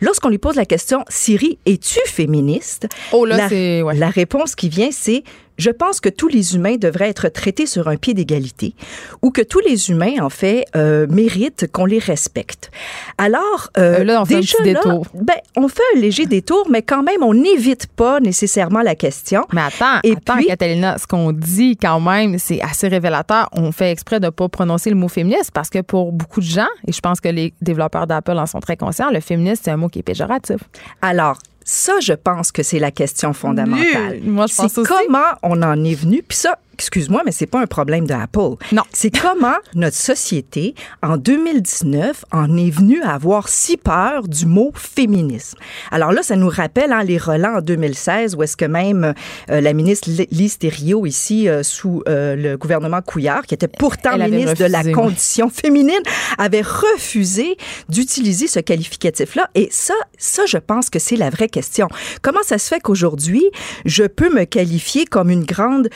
[0.00, 2.86] Lorsqu'on lui pose la question Siri, es-tu féministe?
[3.12, 3.94] Oh là, la, ouais.
[3.96, 5.22] la réponse qui vient, c'est
[5.56, 8.74] je pense que tous les humains devraient être traités sur un pied d'égalité
[9.22, 12.70] ou que tous les humains, en fait, euh, méritent qu'on les respecte.
[13.18, 15.06] Alors, euh, Euh, là, on fait un déjà petit là, détour.
[15.14, 19.44] ben, on fait un léger détour, mais quand même, on n'évite pas nécessairement la question.
[19.52, 23.48] Mais attends, Et attends, puis- Catalina, ce qu'on dit quand même, c'est assez révélateur.
[23.52, 26.46] On fait exprès de ne pas prononcer le mot féministe parce que pour beaucoup de
[26.46, 29.72] gens, et je pense que les développeurs d'Apple en sont très conscients, le féministe, c'est
[29.72, 30.58] un mot qui est péjoratif.
[31.02, 31.36] Alors,
[31.70, 34.20] ça, je pense que c'est la question fondamentale.
[34.22, 34.88] Moi, je pense C'est aussi.
[34.90, 36.22] comment on en est venu.
[36.26, 38.54] Puis ça, excuse-moi, mais c'est pas un problème de Apple.
[38.72, 38.82] Non.
[38.92, 44.72] C'est comment notre société, en 2019, en est venue à avoir si peur du mot
[44.74, 45.58] féminisme?
[45.90, 49.14] Alors là, ça nous rappelle hein, les relents en 2016, où est-ce que même
[49.50, 54.12] euh, la ministre Lise Thériault, ici, euh, sous euh, le gouvernement Couillard, qui était pourtant
[54.14, 54.92] Elle ministre de la oui.
[54.92, 56.00] condition féminine,
[56.38, 57.56] avait refusé
[57.88, 59.50] d'utiliser ce qualificatif-là.
[59.54, 61.88] Et ça, ça, je pense que c'est la vraie question.
[62.22, 63.44] Comment ça se fait qu'aujourd'hui,
[63.84, 65.88] je peux me qualifier comme une grande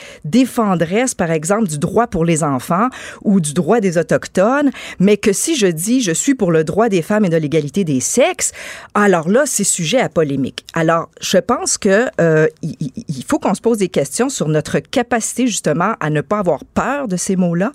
[1.17, 2.87] par exemple, du droit pour les enfants
[3.23, 6.89] ou du droit des Autochtones, mais que si je dis je suis pour le droit
[6.89, 8.51] des femmes et de l'égalité des sexes,
[8.93, 10.65] alors là, c'est sujet à polémique.
[10.73, 15.47] Alors, je pense que euh, il, faut qu'on se pose des questions sur notre capacité,
[15.47, 17.71] justement, à ne pas avoir peur de ces mots-là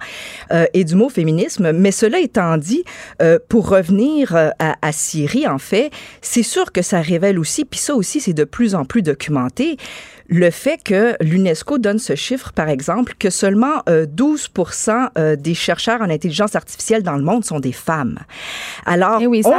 [0.53, 1.73] euh, et du mot féminisme.
[1.73, 2.85] Mais cela étant dit,
[3.23, 5.91] euh, pour revenir à, à Syrie, en fait,
[6.23, 9.77] c'est sûr que ça révèle aussi, puis ça aussi, c'est de plus en plus documenté,
[10.29, 14.51] le fait que l'UNESCO donne ce chiffre, par exemple, que seulement euh, 12
[15.17, 18.19] euh, des chercheurs en intelligence artificielle dans le monde sont des femmes.
[18.85, 19.59] Alors, Eh oui, on,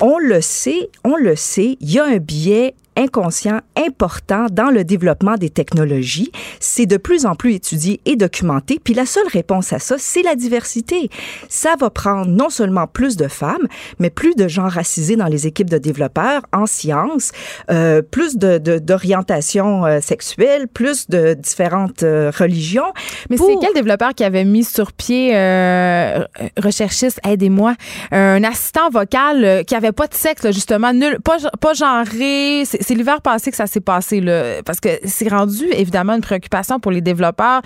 [0.00, 4.84] on le sait, on le sait, il y a un biais inconscient important dans le
[4.84, 6.30] développement des technologies.
[6.60, 8.80] C'est de plus en plus étudié et documenté.
[8.82, 11.10] Puis la seule réponse à ça, c'est la diversité.
[11.48, 13.66] Ça va prendre non seulement plus de femmes,
[13.98, 17.32] mais plus de gens racisés dans les équipes de développeurs en sciences,
[17.70, 22.92] euh, plus de, de- d'orientation euh, sexuelle, plus de différentes euh, religions.
[23.30, 26.24] Mais pour- c'est quel développeur qui avait mis sur pied, euh,
[26.62, 27.74] recherchiste, aidez-moi,
[28.12, 32.62] un assistant vocal qui avait pas de sexe, là, justement, nul, pas, pas genré.
[32.64, 36.20] C'est c'est l'hiver passé que ça s'est passé, là, parce que c'est rendu évidemment une
[36.20, 37.60] préoccupation pour les développeurs.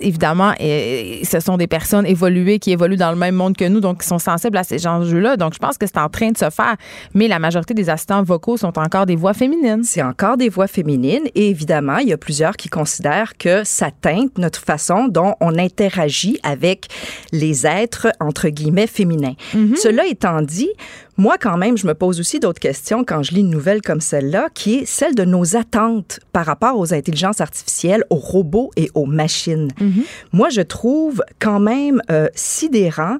[0.00, 3.80] Évidemment, et, ce sont des personnes évoluées qui évoluent dans le même monde que nous,
[3.80, 5.36] donc qui sont sensibles à ces enjeux-là.
[5.36, 6.76] Donc, je pense que c'est en train de se faire.
[7.14, 9.82] Mais la majorité des assistants vocaux sont encore des voix féminines.
[9.82, 11.24] C'est encore des voix féminines.
[11.34, 15.58] Et évidemment, il y a plusieurs qui considèrent que ça teinte notre façon dont on
[15.58, 16.86] interagit avec
[17.32, 19.34] les êtres, entre guillemets, féminins.
[19.52, 19.76] Mm-hmm.
[19.76, 20.70] Cela étant dit,
[21.20, 24.00] moi, quand même, je me pose aussi d'autres questions quand je lis une nouvelle comme
[24.00, 28.90] celle-là, qui est celle de nos attentes par rapport aux intelligences artificielles, aux robots et
[28.94, 29.68] aux machines.
[29.78, 30.04] Mhm.
[30.32, 33.18] Moi, je trouve quand même euh, sidérant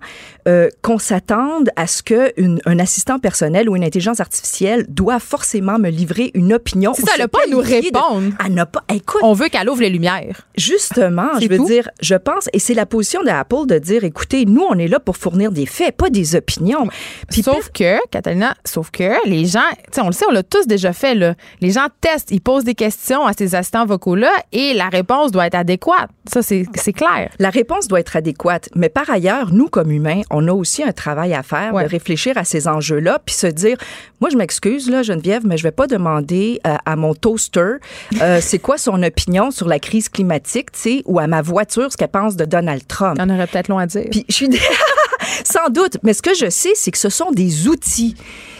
[0.49, 5.91] euh, qu'on s'attende à ce qu'un assistant personnel ou une intelligence artificielle doit forcément me
[5.91, 6.95] livrer une opinion.
[6.95, 8.33] Si ça n'a pas nous répondre.
[8.39, 8.83] À ne pas.
[8.95, 9.21] Écoute.
[9.23, 10.49] On veut qu'elle ouvre les lumières.
[10.57, 14.65] Justement, je veux dire, je pense, et c'est la position d'Apple de dire, écoutez, nous,
[14.71, 16.89] on est là pour fournir des faits, pas des opinions.
[17.31, 19.61] Puis Sauf que Catalina, sauf que les gens,
[19.99, 21.35] on le sait, on l'a tous déjà fait, là.
[21.61, 25.47] Les gens testent, ils posent des questions à ces assistants vocaux-là et la réponse doit
[25.47, 26.11] être adéquate.
[26.27, 27.31] Ça, c'est clair.
[27.39, 28.69] La réponse doit être adéquate.
[28.75, 32.37] Mais par ailleurs, nous, comme humains, on a aussi un travail à faire de réfléchir
[32.37, 33.77] à ces enjeux-là puis se dire,
[34.21, 37.77] moi, je m'excuse, là, Geneviève, mais je vais pas demander euh, à mon toaster
[38.21, 41.91] euh, c'est quoi son opinion sur la crise climatique, tu sais, ou à ma voiture
[41.91, 43.19] ce qu'elle pense de Donald Trump.
[43.21, 44.07] On aurait peut-être long à dire.
[44.11, 44.49] Puis je suis
[45.45, 48.17] sans doute, mais ce que je sais, c'est que ce sont des outils.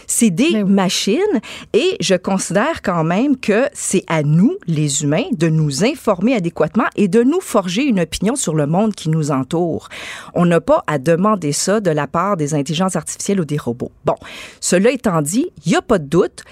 [0.07, 1.39] C'est des machines
[1.71, 6.87] et je considère quand même que c'est à nous, les humains, de nous informer adéquatement
[6.97, 9.87] et de nous forger une opinion sur le monde qui nous entoure.
[10.33, 13.93] On n'a pas à demander ça de la part des intelligences artificielles ou des robots.
[14.03, 14.15] Bon,
[14.59, 16.43] cela étant dit, il n'y a pas de doute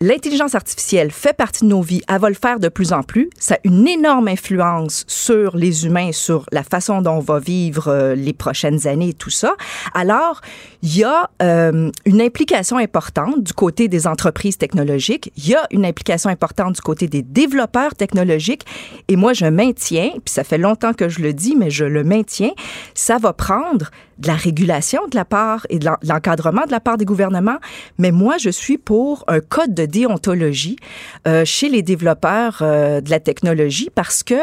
[0.00, 3.30] l'intelligence artificielle fait partie de nos vies, elle va le faire de plus en plus.
[3.38, 7.88] Ça a une énorme influence sur les humains, sur la façon dont on va vivre
[7.88, 9.54] euh, les prochaines années et tout ça.
[9.94, 10.40] Alors,
[10.82, 15.66] il y a euh, une implication importante du côté des entreprises technologiques, il y a
[15.70, 18.64] une implication importante du côté des développeurs technologiques,
[19.08, 22.04] et moi, je maintiens, puis ça fait longtemps que je le dis, mais je le
[22.04, 22.52] maintiens,
[22.94, 26.96] ça va prendre de la régulation de la part et de l'encadrement de la part
[26.96, 27.58] des gouvernements,
[27.98, 30.76] mais moi, je suis pour un code de déontologie
[31.26, 34.34] euh, chez les développeurs euh, de la technologie parce que,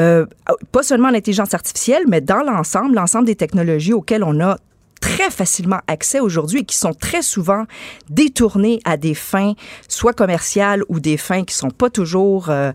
[0.00, 0.26] euh,
[0.72, 4.56] pas seulement l'intelligence artificielle, mais dans l'ensemble, l'ensemble des technologies auxquelles on a
[5.04, 7.64] très facilement accès aujourd'hui et qui sont très souvent
[8.08, 9.52] détournés à des fins
[9.86, 12.72] soit commerciales ou des fins qui sont pas toujours euh,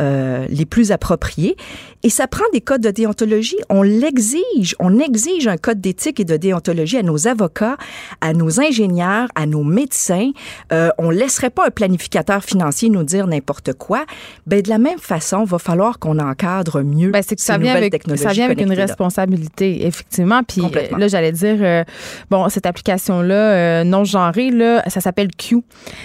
[0.00, 1.56] euh, les plus appropriées.
[2.02, 3.56] Et ça prend des codes de déontologie.
[3.68, 4.74] On l'exige.
[4.78, 7.76] On exige un code d'éthique et de déontologie à nos avocats,
[8.20, 10.30] à nos ingénieurs, à nos médecins.
[10.72, 14.04] Euh, on laisserait pas un planificateur financier nous dire n'importe quoi.
[14.46, 17.58] Ben, de la même façon, il va falloir qu'on encadre mieux ben, c'est que ça
[17.58, 20.42] vient avec, Ça vient avec une responsabilité, effectivement.
[20.42, 20.62] Puis
[20.96, 21.84] là, j'allais dire, euh,
[22.30, 25.62] bon, cette application-là, euh, non-genrée, là, ça s'appelle Q.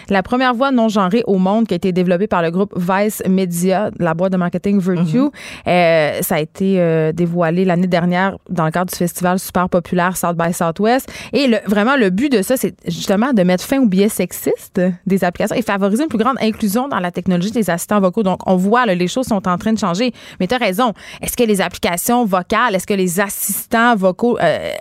[0.10, 3.92] La première voix non-genrée au monde qui a été développée par le groupe Vice Media,
[4.00, 5.18] la boîte de marketing Virtue.
[5.18, 5.32] Mhm.
[5.68, 10.38] Euh, ça a été dévoilé l'année dernière dans le cadre du festival super populaire South
[10.38, 11.12] by Southwest.
[11.32, 14.82] Et le, vraiment, le but de ça, c'est justement de mettre fin au biais sexiste
[15.06, 18.24] des applications et favoriser une plus grande inclusion dans la technologie des assistants vocaux.
[18.24, 20.12] Donc, on voit, là, les choses sont en train de changer.
[20.40, 20.94] Mais tu as raison.
[21.22, 24.38] Est-ce que les applications vocales, est-ce que les assistants vocaux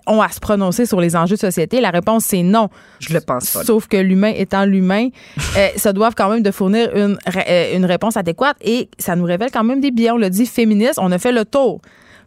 [0.07, 1.81] ont à se prononcer sur les enjeux de société?
[1.81, 2.69] La réponse, c'est non.
[3.01, 3.65] Je le pense pas.
[3.65, 5.09] Sauf que l'humain étant l'humain,
[5.57, 7.19] euh, ça doit quand même de fournir une,
[7.49, 10.11] euh, une réponse adéquate et ça nous révèle quand même des biais.
[10.11, 11.81] On l'a dit, féministe, on a fait le tour.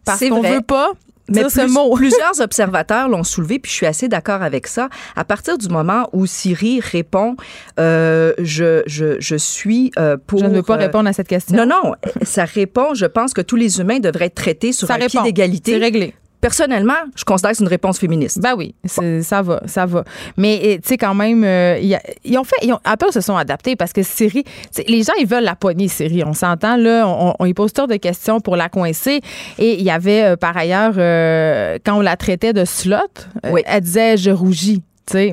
[0.04, 0.92] Parce qu'on veut pas
[1.28, 1.94] mais ce mot.
[1.96, 4.88] plusieurs observateurs l'ont soulevé, puis je suis assez d'accord avec ça.
[5.14, 7.36] À partir du moment où Siri répond,
[7.78, 10.40] euh, je, je, je suis euh, pour.
[10.40, 11.56] Je ne veux pas répondre à cette question.
[11.56, 12.94] Non, non, ça répond.
[12.94, 15.72] Je pense que tous les humains devraient être traités sur un pied d'égalité.
[15.72, 16.14] C'est réglé
[16.46, 18.40] personnellement, je considère que c'est une réponse féministe.
[18.40, 20.04] Ben oui, ça va, ça va.
[20.36, 21.76] Mais tu sais quand même, euh,
[22.24, 24.44] ils ont fait, ils ont, Apple se sont adaptés parce que Siri,
[24.86, 26.22] les gens ils veulent la poignée Siri.
[26.24, 29.22] On s'entend là, on, on, y pose toutes de questions pour la coincer.
[29.58, 32.96] Et il y avait euh, par ailleurs euh, quand on la traitait de slot,
[33.42, 34.84] elle disait je rougis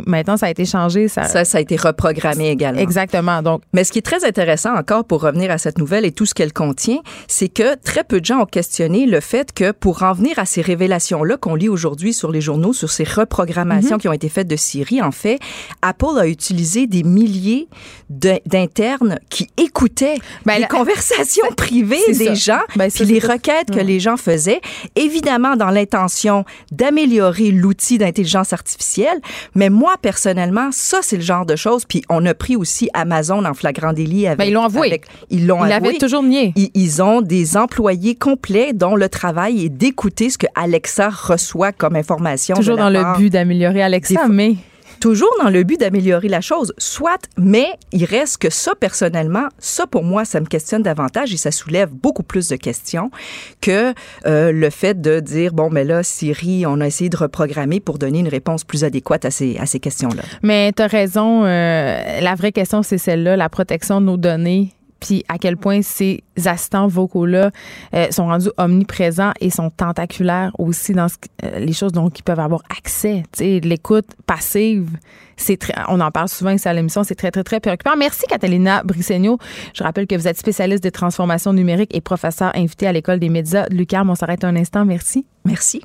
[0.05, 1.07] maintenant, ça a été changé.
[1.07, 1.23] Ça...
[1.45, 2.79] ça, a été reprogrammé également.
[2.79, 3.41] Exactement.
[3.41, 6.25] Donc, Mais ce qui est très intéressant encore pour revenir à cette nouvelle et tout
[6.25, 10.03] ce qu'elle contient, c'est que très peu de gens ont questionné le fait que pour
[10.03, 14.01] en venir à ces révélations-là qu'on lit aujourd'hui sur les journaux, sur ces reprogrammations mhm.
[14.01, 15.39] qui ont été faites de Siri, en fait,
[15.81, 17.67] Apple a utilisé des milliers
[18.09, 23.99] d'internes qui écoutaient ben, les conversations privées des gens, ben, puis les requêtes que les
[23.99, 24.61] gens faisaient,
[24.95, 29.19] évidemment dans l'intention d'améliorer l'outil d'intelligence artificielle,
[29.55, 31.85] mais mais moi, personnellement, ça, c'est le genre de choses.
[31.85, 34.39] Puis on a pris aussi Amazon en flagrant délit avec.
[34.39, 34.99] Ben, ils l'ont avoué.
[35.29, 35.97] ils l'ont avoué.
[35.97, 36.51] toujours nié.
[36.57, 41.71] Ils, ils, ont des employés complets dont le travail est d'écouter ce que Alexa reçoit
[41.71, 42.57] comme information.
[42.57, 44.55] Toujours dans le but d'améliorer Alexa, mais
[45.03, 46.73] toujours dans le but d'améliorer la chose.
[46.77, 51.35] Soit, mais il reste que ça, personnellement, ça, pour moi, ça me questionne davantage et
[51.35, 53.11] ça soulève beaucoup plus de questions
[53.59, 53.93] que
[54.25, 57.97] euh, le fait de dire, bon, mais là, Siri, on a essayé de reprogrammer pour
[57.97, 60.23] donner une réponse plus adéquate à ces, à ces questions-là.
[60.41, 61.43] Mais tu as raison.
[61.43, 64.73] Euh, la vraie question, c'est celle-là, la protection de nos données
[65.03, 67.51] puis à quel point ces assistants vocaux-là
[67.93, 71.07] euh, sont rendus omniprésents et sont tentaculaires aussi dans
[71.43, 73.23] euh, les choses dont ils peuvent avoir accès.
[73.39, 74.89] L'écoute passive,
[75.35, 75.59] c'est
[75.89, 77.97] on en parle souvent ici à l'émission, c'est très, très, très préoccupant.
[77.97, 79.39] Merci, Catalina Brissegno.
[79.73, 83.29] Je rappelle que vous êtes spécialiste des transformations numériques et professeur invité à l'École des
[83.29, 84.09] médias de l'UQAM.
[84.09, 84.85] On s'arrête un instant.
[84.85, 85.25] Merci.
[85.43, 85.81] Merci.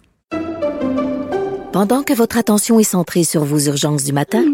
[1.73, 4.45] Pendant que votre attention est centrée sur vos urgences du matin,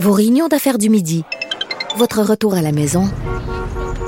[0.00, 1.24] vos réunions d'affaires du midi,
[1.96, 3.08] votre retour à la maison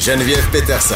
[0.00, 0.94] Geneviève Peterson.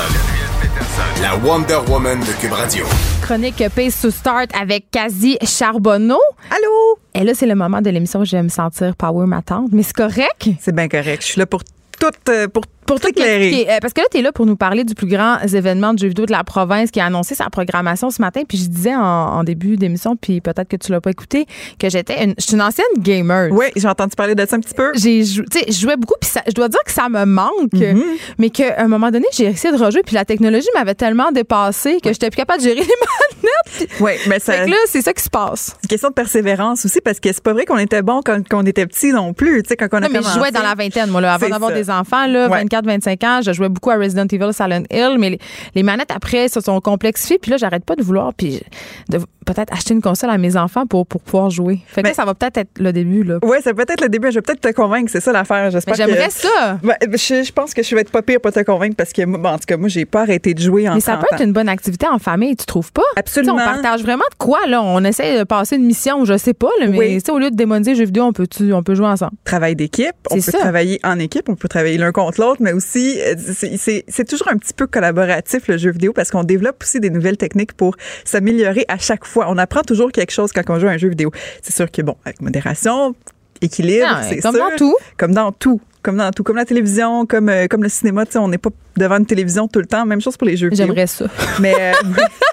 [1.21, 2.87] La Wonder Woman de Cube Radio.
[3.21, 6.21] Chronique Pace to Start avec Kazi Charbonneau.
[6.51, 6.99] Allô?
[7.13, 9.69] Et là, c'est le moment de l'émission où je vais me sentir power ma tante.
[9.73, 10.49] Mais c'est correct?
[10.59, 11.21] C'est bien correct.
[11.21, 11.63] Je suis là pour
[12.01, 14.85] tout, euh, pour pour expliquer, euh, parce que là, tu es là pour nous parler
[14.85, 18.11] du plus grand événement de jeux vidéo de la province qui a annoncé sa programmation
[18.11, 18.43] ce matin.
[18.49, 21.47] Puis je disais en, début d'émission, puis peut-être que tu l'as pas écouté,
[21.79, 23.51] que j'étais une, je suis une ancienne gamer.
[23.53, 24.93] Oui, j'ai entendu parler de ça un petit peu.
[24.95, 28.03] J'ai joué, je jouais beaucoup, puis je dois dire que ça me manque, mm-hmm.
[28.39, 32.01] mais qu'à un moment donné, j'ai essayé de rejouer, puis la technologie m'avait tellement dépassé
[32.03, 33.91] que j'étais plus capable de gérer les manettes.
[34.01, 34.55] Oui, mais ça.
[34.55, 35.77] Fait que là, c'est ça qui se passe.
[35.83, 38.65] Une question de persévérance aussi, parce que c'est pas vrai qu'on était bon quand, on
[38.65, 39.63] était petit non plus.
[39.63, 41.49] Tu sais, quand on a non, mais je jouais dans la vingtaine, moi, là, avant
[41.49, 42.49] d'avoir des enfants, là,
[42.83, 45.39] 24-25 ans, jouais beaucoup à Resident Evil Silent Hill, mais
[45.75, 47.39] les, manettes après se sont complexifiées.
[47.39, 48.61] Puis là, j'arrête pas de vouloir puis
[49.09, 51.81] de peut-être acheter une console à mes enfants pour, pour pouvoir jouer.
[51.87, 53.23] Fait que ça va peut-être être le début.
[53.23, 53.39] Là.
[53.43, 54.29] Oui, ça peut être le début.
[54.31, 55.11] Je vais peut-être te convaincre.
[55.11, 55.71] C'est ça l'affaire.
[55.71, 56.79] J'espère J'aimerais ça.
[56.83, 59.59] Ben, je, pense que je vais être pas pire pour te convaincre parce que, en
[59.59, 61.69] tout cas, moi, j'ai pas arrêté de jouer en Mais ça peut être une bonne
[61.69, 63.03] activité en famille, tu trouves pas?
[63.17, 63.55] Absolument.
[63.55, 64.83] on partage vraiment de quoi, là?
[64.83, 68.05] On essaie de passer une mission, je sais pas, mais au lieu de démoniser jeux
[68.05, 69.33] vidéo, on peut, on peut jouer ensemble?
[69.45, 70.15] Travail d'équipe.
[70.31, 74.29] On peut travailler en équipe, on peut travailler l'un contre l'autre, mais aussi, euh, c'est
[74.29, 77.73] toujours un petit peu collaboratif, le jeu vidéo, parce qu'on développe aussi des nouvelles techniques
[77.73, 79.34] pour s'améliorer à chaque fois.
[79.37, 81.31] On apprend toujours quelque chose quand on joue à un jeu vidéo.
[81.63, 83.15] C'est sûr que, bon, avec modération,
[83.61, 84.97] équilibre, ah, c'est Comme dans tout.
[85.17, 85.81] Comme dans tout.
[86.05, 86.43] Comme dans tout.
[86.43, 89.27] Comme la télévision, comme, euh, comme le cinéma, tu sais, on n'est pas devant une
[89.27, 90.05] télévision tout le temps.
[90.05, 90.87] Même chose pour les jeux vidéo.
[90.87, 91.25] J'aimerais ça.
[91.61, 91.93] Mais euh,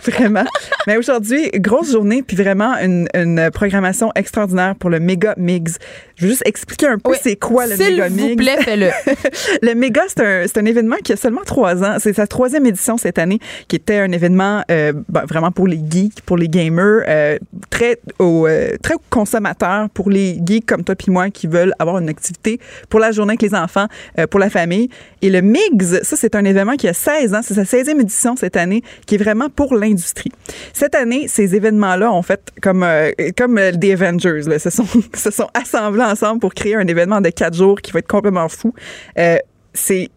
[0.09, 0.45] vraiment.
[0.87, 5.77] Mais aujourd'hui, grosse journée, puis vraiment une, une, programmation extraordinaire pour le Mega Mix.
[6.15, 8.21] Je vais juste expliquer un peu c'est quoi le Mega Mix.
[8.21, 8.89] S'il vous plaît, fais-le.
[9.61, 11.97] le Mega, c'est un, un, événement qui a seulement trois ans.
[11.99, 15.79] C'est sa troisième édition cette année, qui était un événement euh, ben, vraiment pour les
[15.89, 17.37] geeks, pour les gamers, euh,
[17.69, 21.97] très, au, euh, très consommateur pour les geeks comme toi puis moi qui veulent avoir
[21.97, 22.59] une activité
[22.89, 23.87] pour la journée les enfants,
[24.17, 24.89] euh, pour la famille.
[25.21, 27.41] Et le MIGS, ça, c'est c'est un événement qui a 16 ans.
[27.43, 30.31] C'est sa 16e édition cette année, qui est vraiment pour l'industrie.
[30.73, 34.43] Cette année, ces événements-là ont fait comme, euh, comme des Avengers.
[34.47, 34.59] Là.
[34.59, 37.99] Se, sont, se sont assemblés ensemble pour créer un événement de quatre jours qui va
[37.99, 38.73] être complètement fou.
[39.17, 39.37] Euh,
[39.73, 40.09] c'est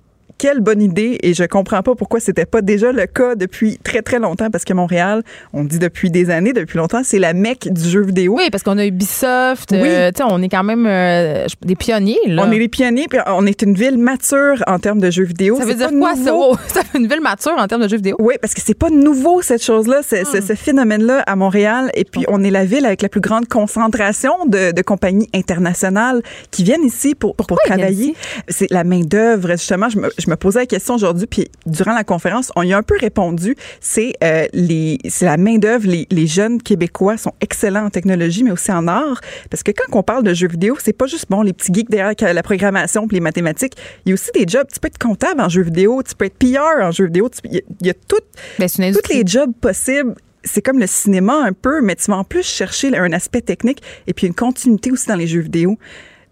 [0.44, 4.02] quelle bonne idée et je comprends pas pourquoi c'était pas déjà le cas depuis très
[4.02, 5.22] très longtemps parce que Montréal,
[5.54, 8.34] on dit depuis des années, depuis longtemps, c'est la mecque du jeu vidéo.
[8.36, 9.88] Oui, parce qu'on a Ubisoft, oui.
[9.88, 12.44] Euh, on est quand même euh, des pionniers là.
[12.46, 15.56] On est des pionniers puis on est une ville mature en termes de jeux vidéo.
[15.56, 18.16] Ça veut dire quoi ça, une ville mature en termes de jeux vidéo?
[18.18, 22.44] Oui, parce que c'est pas nouveau cette chose-là, ce phénomène-là à Montréal et puis on
[22.44, 27.14] est la ville avec la plus grande concentration de, de compagnies internationales qui viennent ici
[27.14, 28.14] pour pour travailler.
[28.48, 31.92] C'est la main d'œuvre justement, je me, je me posais la question aujourd'hui, puis durant
[31.92, 33.56] la conférence, on y a un peu répondu.
[33.80, 35.86] C'est euh, les, c'est la main d'œuvre.
[35.86, 39.20] Les, les, jeunes Québécois sont excellents en technologie, mais aussi en art,
[39.50, 41.90] parce que quand on parle de jeux vidéo, c'est pas juste bon les petits geeks
[41.90, 43.74] derrière la programmation, puis les mathématiques.
[44.04, 44.66] Il y a aussi des jobs.
[44.72, 47.30] Tu peux être comptable en jeux vidéo, tu peux être PR en jeux vidéo.
[47.44, 48.16] Il y, a, tout,
[48.58, 50.14] ben, tous les jobs possibles
[50.46, 53.82] c'est comme le cinéma un peu, mais tu vas en plus chercher un aspect technique
[54.06, 55.78] et puis une continuité aussi dans les jeux vidéo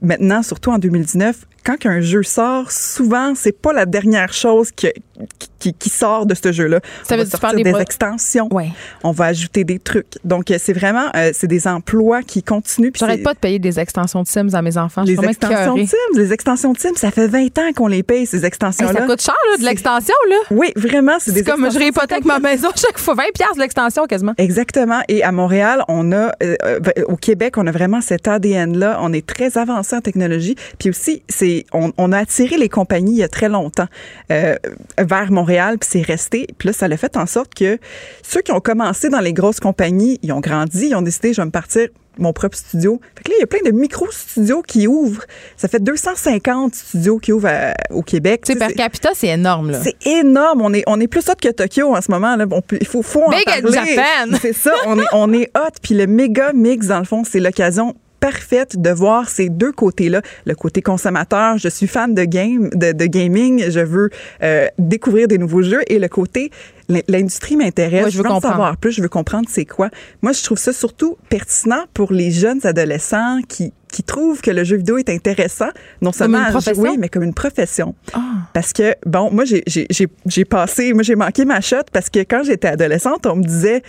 [0.02, 4.88] maintenant, surtout en 2019, quand un jeu sort, souvent, c'est pas la dernière chose qui,
[5.78, 6.80] qui sort de ce jeu-là.
[7.04, 8.48] Ça on veut va sortir des des, extensions.
[8.50, 8.68] Ouais.
[9.04, 10.06] On va ajouter des trucs.
[10.24, 12.90] Donc, euh, c'est vraiment, euh, c'est des emplois qui continuent.
[12.94, 15.02] J'arrête c'est- pas de payer des extensions de Sims à mes enfants.
[15.04, 15.84] Les extensions de.
[15.86, 18.92] Sims, les extensions de Sims, ça fait 20 ans qu'on les paye, ces Hey, extensions-là.
[19.00, 20.36] ça coûte cher, là, de C'est- l'extension, là.
[20.50, 23.14] Oui, vraiment, c'est des C'est comme je réhypothèque 50 ma maison chaque fois.
[23.14, 24.34] 20 piastres de l'extension, quasiment.
[24.38, 25.00] Exactement.
[25.08, 26.56] Et à Montréal, on a, euh,
[27.06, 28.98] au Québec, on a vraiment cet ADN-là.
[29.00, 30.56] On est très avancé en technologie.
[30.80, 31.22] Puis aussi,
[31.52, 33.88] c'est, on, on a attiré les compagnies il y a très longtemps
[34.30, 34.56] euh,
[34.98, 36.46] vers Montréal, puis c'est resté.
[36.58, 37.78] Puis là, ça l'a fait en sorte que
[38.22, 41.40] ceux qui ont commencé dans les grosses compagnies, ils ont grandi, ils ont décidé, je
[41.40, 41.88] vais me partir
[42.18, 43.00] mon propre studio.
[43.16, 45.24] Fait que là, il y a plein de micro-studios qui ouvrent.
[45.56, 48.42] Ça fait 250 studios qui ouvrent à- au Québec.
[48.44, 49.80] Tu sais, per capita, c'est énorme, là.
[49.82, 50.60] c'est énorme.
[50.60, 52.36] On est, on est plus hot que Tokyo en ce moment.
[52.36, 52.44] Là.
[52.50, 53.94] On il faut, faut en Big in parler.
[53.94, 54.36] Japan.
[54.42, 54.72] C'est ça.
[54.86, 55.70] On est, on est hot.
[55.82, 57.94] Puis le méga mix, dans le fond, c'est l'occasion
[58.26, 60.22] parfaite de voir ces deux côtés-là.
[60.46, 64.10] Le côté consommateur, je suis fan de game, de, de gaming, je veux
[64.42, 65.82] euh, découvrir des nouveaux jeux.
[65.88, 66.50] Et le côté,
[66.88, 69.88] l'in- l'industrie m'intéresse, je veux en savoir plus, je veux comprendre c'est quoi.
[70.22, 74.64] Moi, je trouve ça surtout pertinent pour les jeunes adolescents qui qui trouvent que le
[74.64, 75.68] jeu vidéo est intéressant,
[76.00, 76.82] non seulement une à profession?
[76.82, 77.94] jouer, mais comme une profession.
[78.14, 78.20] Ah.
[78.54, 82.68] Parce que, bon, moi, j'ai passé, moi, j'ai manqué ma shot parce que quand j'étais
[82.68, 83.82] adolescente, on me disait,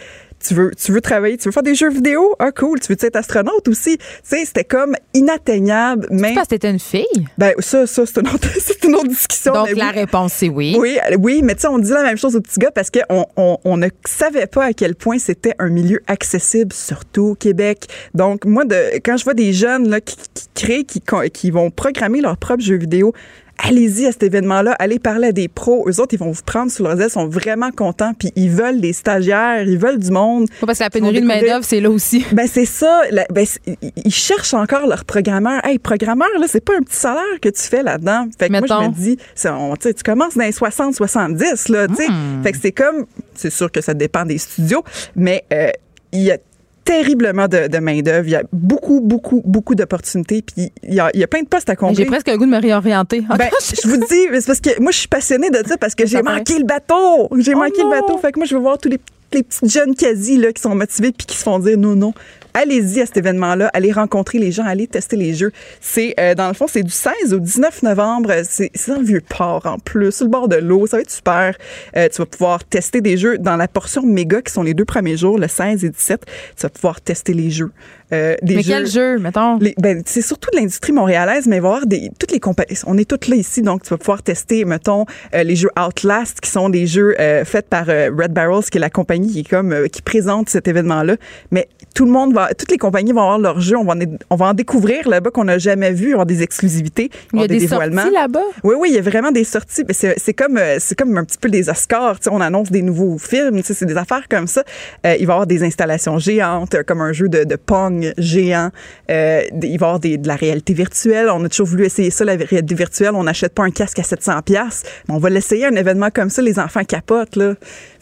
[0.43, 2.35] tu veux, tu veux travailler, tu veux faire des jeux vidéo?
[2.39, 2.79] Ah, cool.
[2.79, 3.97] Tu veux être astronaute aussi?
[3.97, 6.07] Tu sais, c'était comme inatteignable.
[6.11, 7.05] Mais, Parce que t'étais une fille?
[7.37, 9.53] ben, ça, ça, c'est une autre, c'est une autre discussion.
[9.53, 9.91] Donc, la oui.
[9.91, 10.75] réponse, c'est oui.
[10.79, 12.89] Oui, euh, oui, mais tu sais, on dit la même chose aux petits gars parce
[12.89, 17.35] qu'on on, on ne savait pas à quel point c'était un milieu accessible, surtout au
[17.35, 17.87] Québec.
[18.13, 21.01] Donc, moi, de, quand je vois des jeunes là, qui, qui créent, qui,
[21.33, 23.13] qui vont programmer leurs propres jeux vidéo,
[23.57, 25.87] allez-y à cet événement-là, allez parler à des pros.
[25.89, 28.81] Eux autres, ils vont vous prendre sous leurs ailes, sont vraiment contents, puis ils veulent
[28.81, 30.47] des stagiaires, ils veulent du monde.
[30.59, 32.25] Pas parce que la Ils pénurie de main-d'œuvre, c'est là aussi.
[32.33, 33.01] Ben c'est ça.
[33.11, 35.65] la- ben, ils- ils cherchent encore leur programmeur.
[35.65, 38.27] Hey, programmeur, là, c'est pas un petit salaire que tu fais là-dedans.
[38.37, 41.95] Fait que moi, je me dis, on- tu commences dans les 60, 70, là, tu
[41.95, 42.07] sais.
[42.09, 42.43] Hmm.
[42.43, 43.05] Fait que c'est comme,
[43.35, 44.83] c'est sûr que ça dépend des studios,
[45.15, 45.69] mais euh,
[46.11, 46.37] il y a
[46.83, 48.27] terriblement de, de main-d'œuvre.
[48.27, 50.41] Il y a beaucoup, beaucoup, beaucoup d'opportunités.
[50.41, 52.05] Puis il y a, il y a plein de postes à J'ai combler.
[52.05, 53.21] presque le goût de me réorienter.
[53.37, 53.49] Ben,
[53.83, 56.21] je vous dis, c'est parce que moi, je suis passionnée de ça parce que j'ai
[56.21, 57.29] manqué le bateau.
[57.39, 57.89] J'ai Oh manqué non.
[57.91, 58.17] le bateau.
[58.17, 58.99] Fait que moi, je veux voir tous les,
[59.33, 62.13] les petits jeunes quasi là, qui sont motivés puis qui se font dire non, non.
[62.53, 65.51] Allez-y à cet événement-là, allez rencontrer les gens, allez tester les jeux.
[65.81, 68.31] C'est euh, dans le fond, c'est du 16 au 19 novembre.
[68.43, 70.85] C'est dans le vieux port en plus, sur le bord de l'eau.
[70.87, 71.55] Ça va être super.
[71.97, 74.85] Euh, tu vas pouvoir tester des jeux dans la portion méga qui sont les deux
[74.85, 76.25] premiers jours, le 16 et 17.
[76.55, 77.71] Tu vas pouvoir tester les jeux.
[78.11, 79.57] Euh, des Mais jeux- quel jeu, mettons?
[79.57, 82.39] les- ben, c'est surtout de l'industrie montréalaise, mais il va y avoir des, toutes les
[82.39, 82.77] compagnies.
[82.85, 86.39] On est toutes là ici, donc tu vas pouvoir tester, mettons, euh, les jeux Outlast,
[86.39, 89.39] qui sont des jeux euh, faits par euh, Red Barrels, qui est la compagnie qui
[89.39, 91.15] est comme euh, qui présente cet événement-là.
[91.49, 93.77] Mais tout le monde va, toutes les compagnies vont avoir leurs jeux.
[93.77, 93.99] On va en,
[94.29, 97.47] on va en découvrir là-bas qu'on n'a jamais vu, avoir des exclusivités, Il y a
[97.47, 98.01] des, dévoilements.
[98.01, 98.41] sorties là-bas?
[98.63, 99.83] Oui, oui, il y a vraiment des sorties.
[99.87, 102.19] Mais C'est c'est comme, euh, c'est comme un petit peu des Oscars.
[102.19, 103.57] tu sais, On annonce des nouveaux films.
[103.57, 104.63] tu sais, C'est des affaires comme ça.
[105.05, 108.13] Euh, il va y avoir des installations géantes, euh, comme un jeu de, de Pong
[108.17, 108.69] géant.
[109.11, 111.29] Euh, des- il va y avoir des- de la réalité virtuelle.
[111.29, 113.11] On a toujours voulu essayer ça, la réalité virtuelle.
[113.13, 114.83] On n'achète pas un casque à 700 pièces.
[115.09, 116.41] On va l'essayer, un événement comme ça.
[116.41, 117.35] Les enfants capotent.
[117.35, 117.53] Là.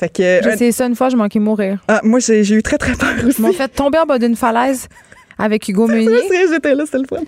[0.01, 1.77] Fait que, J'ai euh, essayé ça une fois, je manquais mourir.
[1.87, 3.35] ah, moi, j'ai eu très, très peur aussi.
[3.37, 4.87] Ils m'ont fait tomber en bas d'une falaise
[5.37, 6.23] avec Hugo Meunier.
[6.49, 7.21] J'étais là, c'était le fun.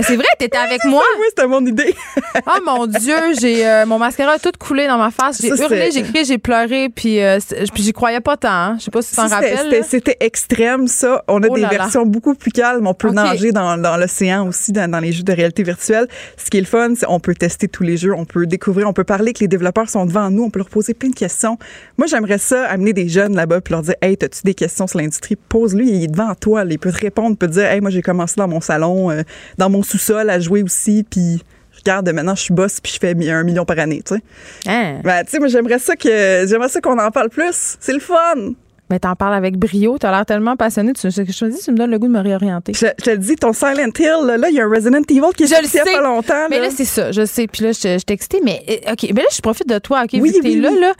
[0.00, 1.02] C'est vrai, t'étais avec moi.
[1.20, 1.94] Oui, c'était mon idée.
[2.46, 5.40] Oh mon Dieu, j'ai euh, mon mascara a tout coulé dans ma face.
[5.40, 7.38] J'ai hurlé, j'ai crié, j'ai pleuré, puis, euh,
[7.72, 8.48] puis j'y croyais pas tant.
[8.50, 8.76] hein.
[8.78, 9.84] Je sais pas si tu t'en rappelles.
[9.88, 11.22] c'était- extrême, ça.
[11.28, 11.78] On a Oh des là là.
[11.78, 12.86] versions beaucoup plus calmes.
[12.88, 16.08] On peut nager dans, dans l'océan aussi, dans, dans les jeux de réalité virtuelle.
[16.36, 18.88] Ce qui est le fun, c'est on peut tester tous les jeux, on peut découvrir,
[18.88, 21.14] on peut parler que les développeurs sont devant nous, on peut leur poser plein de
[21.14, 21.56] questions.
[21.98, 24.98] Moi, j'aimerais ça, amener des jeunes là-bas puis leur dire, hey, t'as-tu des questions sur
[24.98, 25.36] l'industrie?
[25.36, 26.64] Pose-lui, il est devant toi.
[26.68, 29.12] Il peut te répondre, il peut te dire, hey, moi, j'ai commencé dans mon salon,
[29.12, 29.22] euh,
[29.56, 31.42] dans mon sous-sol à jouer aussi, puis
[31.78, 34.22] regarde, maintenant, je suis boss puis je fais un million par année, tu sais.
[34.66, 35.00] Hein?
[35.04, 37.76] Ben, tu sais, moi, j'aimerais ça que, j'aimerais ça qu'on en parle plus.
[37.80, 38.54] C'est le fun.
[38.90, 40.92] Mais t'en parles avec brio, t'as l'air tellement passionné.
[40.92, 42.74] Tu, je, je me dis, tu me donnes le goût de me réorienter.
[42.74, 45.32] Je, je te le dis, ton Silent Hill, là, il y a un Resident Evil
[45.34, 45.92] qui est sorti il y a sais.
[45.92, 46.48] pas longtemps.
[46.50, 46.68] Mais là.
[46.70, 47.46] c'est ça, je sais.
[47.46, 49.06] Puis là, je, je t'ai excitée, mais euh, OK.
[49.14, 50.10] Mais là, je profite de toi, OK?
[50.12, 50.92] Oui, vu que t'es oui, là, là.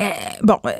[0.00, 0.04] Euh,
[0.42, 0.70] bon, euh,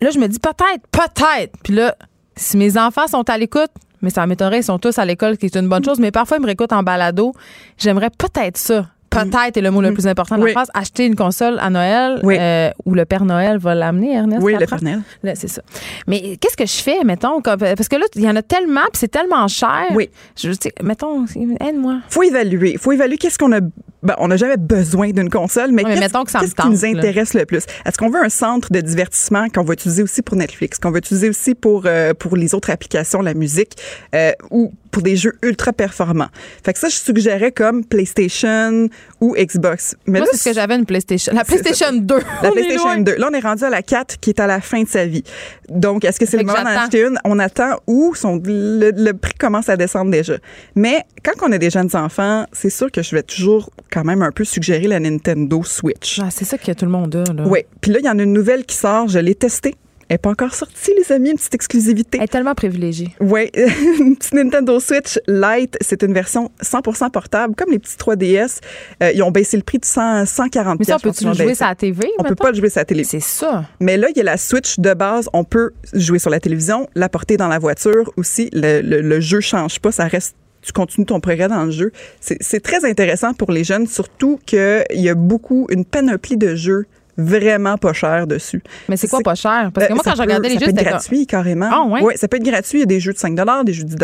[0.00, 1.52] là, je me dis peut-être, peut-être.
[1.62, 1.94] Puis là,
[2.36, 3.70] si mes enfants sont à l'écoute,
[4.02, 6.10] mais ça m'étonnerait, ils sont tous à l'école, ce qui est une bonne chose, mais
[6.10, 7.32] parfois, ils me réécoutent en balado.
[7.76, 8.86] J'aimerais peut-être ça.
[9.10, 10.44] Peut-être est le mot le plus important de Mm.
[10.44, 10.50] Oui.
[10.50, 10.68] la phrase.
[10.74, 12.36] Acheter une console à Noël Oui.
[12.38, 14.42] euh, où le Père Noël va l'amener, Ernest.
[14.42, 14.66] Oui, le?
[14.66, 15.00] Père Noël.
[15.34, 15.62] C'est ça.
[16.06, 17.40] Mais qu'est-ce que je fais, mettons?
[17.40, 19.86] comme- parce que là, il y en a tellement, puis c'est tellement cher.
[19.94, 20.10] Oui.
[20.36, 20.50] Je
[20.82, 21.24] mettons,
[21.58, 22.00] aide-moi.
[22.10, 22.76] faut évaluer.
[22.78, 23.60] faut évaluer qu'est-ce qu'on a.
[24.08, 26.80] Ben, on n'a jamais besoin d'une console, mais Ouais, mais qu'est-ce que ça qui nous
[26.80, 26.98] là.
[26.98, 27.64] intéresse le plus?
[27.84, 30.96] Est-ce qu'on veut un centre de divertissement qu'on va utiliser aussi pour Netflix, qu'on va
[30.96, 33.76] utiliser aussi pour, euh, pour les autres applications, la musique,
[34.14, 36.28] euh, ou pour des jeux ultra performants.
[36.64, 38.88] Fait que ça, je suggérais comme PlayStation
[39.20, 39.96] ou Xbox.
[40.06, 41.32] Mais Moi, c'est ce que j'avais une PlayStation.
[41.34, 42.18] La PlayStation 2.
[42.42, 43.16] La PlayStation 2.
[43.16, 45.24] Là, on est rendu à la 4 qui est à la fin de sa vie.
[45.68, 47.18] Donc, est-ce que c'est le moment d'en acheter une?
[47.24, 50.34] On attend où son, le, prix commence à descendre déjà.
[50.74, 54.22] Mais quand on a des jeunes enfants, c'est sûr que je vais toujours quand même
[54.22, 56.20] un peu suggérer la Nintendo Switch.
[56.22, 57.32] Ah, c'est ça que tout le monde a.
[57.32, 57.44] Là.
[57.46, 57.60] Oui.
[57.80, 59.08] Puis là, il y en a une nouvelle qui sort.
[59.08, 59.74] Je l'ai testée.
[60.08, 62.16] Elle n'est pas encore sortie, les amis, une petite exclusivité.
[62.16, 63.14] Elle est tellement privilégiée.
[63.20, 63.50] Oui,
[64.00, 68.60] une petite Nintendo Switch Lite, c'est une version 100% portable, comme les petits 3DS.
[69.02, 71.54] Euh, ils ont baissé le prix de 100, 140 Mais ça, on peut-tu le jouer
[71.54, 72.08] sur la TV?
[72.18, 73.04] On ne peut pas le jouer sur la télé.
[73.04, 73.66] C'est ça.
[73.80, 75.28] Mais là, il y a la Switch de base.
[75.34, 78.48] On peut jouer sur la télévision, la porter dans la voiture aussi.
[78.54, 81.92] Le, le, le jeu change pas, ça reste tu continues ton progrès dans le jeu.
[82.20, 86.86] C'est très intéressant pour les jeunes, surtout qu'il y a beaucoup, une panoplie de jeux
[87.18, 88.62] vraiment pas cher dessus.
[88.88, 89.70] Mais c'est quoi pas cher?
[89.74, 91.68] Parce que moi, quand je regardais les jeux, c'était gratuit carrément.
[91.70, 92.16] Ah, ouais?
[92.16, 92.78] ça peut être gratuit.
[92.78, 93.34] Il y a des jeux de 5
[93.64, 93.96] des jeux de 10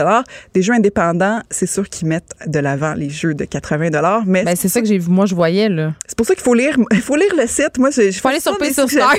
[0.53, 1.41] des jeux indépendants.
[1.51, 3.85] C'est sûr qu'ils mettent de l'avant les jeux de 80
[4.27, 5.11] mais ben, c'est ça que j'ai vu.
[5.11, 5.93] Moi, je voyais là.
[6.07, 6.77] C'est pour ça qu'il faut lire.
[7.05, 7.79] Faut lire le site.
[7.79, 9.19] Moi, je faut aller sur Pay sur Start.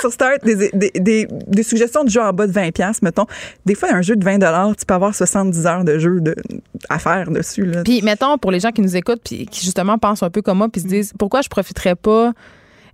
[0.00, 0.44] sur Start.
[0.44, 3.26] Des, des, des, des, suggestions de jeux en bas de 20 mettons.
[3.66, 4.38] Des fois, un jeu de 20
[4.74, 6.36] tu peux avoir 70 heures de jeu de,
[6.88, 7.64] à faire dessus.
[7.64, 7.82] Là.
[7.82, 10.58] Puis, mettons, pour les gens qui nous écoutent, puis qui justement pensent un peu comme
[10.58, 12.32] moi, puis se disent pourquoi je profiterais pas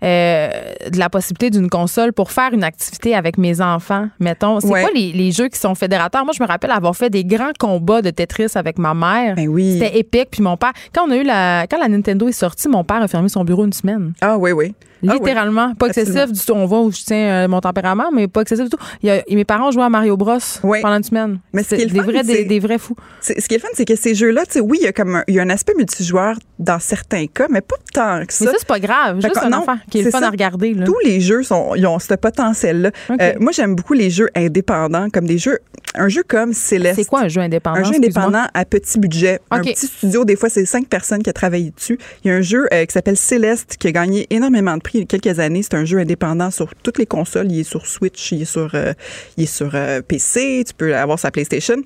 [0.05, 0.51] euh,
[0.91, 4.61] de la possibilité d'une console pour faire une activité avec mes enfants, mettons.
[4.61, 6.25] C'est quoi les, jeux qui sont fédérateurs?
[6.25, 9.35] Moi, je me rappelle avoir fait des grands combats de Tetris avec ma mère.
[9.37, 9.79] Ben oui.
[9.79, 10.29] C'était épique.
[10.31, 13.03] Puis mon père, quand on a eu la, quand la Nintendo est sortie, mon père
[13.03, 14.13] a fermé son bureau une semaine.
[14.21, 14.75] Ah oui, oui.
[15.09, 15.75] Ah Littéralement.
[15.75, 16.53] Pas excessif du tout.
[16.53, 18.79] On voit où je tiens euh, mon tempérament, mais pas excessif du tout.
[19.03, 21.39] Il y a, mes parents jouaient à Mario Bros pendant une semaine.
[21.53, 22.97] Mais c'est des, vrais, des, vrais fous.
[23.21, 25.25] Ce qui est le fun, c'est que ces jeux-là, oui, il y a comme un,
[25.29, 28.45] il y a un aspect multijoueur dans certains cas, mais pas tant que ça.
[28.45, 29.21] Mais ça, c'est pas grave.
[29.21, 30.75] Juste un enfant qui est, le fun à regarder.
[30.85, 32.91] Tous les jeux sont, ils ont ce potentiel-là.
[33.21, 35.59] Euh, moi, j'aime beaucoup les jeux indépendants, comme des jeux.
[35.97, 36.97] Un jeu comme Céleste.
[36.97, 37.81] C'est quoi un jeu indépendant?
[37.81, 39.41] Un jeu indépendant à petit budget.
[39.51, 41.99] Un petit studio, des fois, c'est cinq personnes qui ont travaillé dessus.
[42.25, 44.94] Il y a un jeu euh, qui s'appelle Céleste qui a gagné énormément de prix
[45.03, 45.63] a quelques années.
[45.63, 47.51] C'est un jeu indépendant sur toutes les consoles.
[47.51, 48.93] Il est sur Switch, il est sur, euh,
[49.37, 49.77] il est sur
[50.07, 51.83] PC, tu peux l'avoir sur PlayStation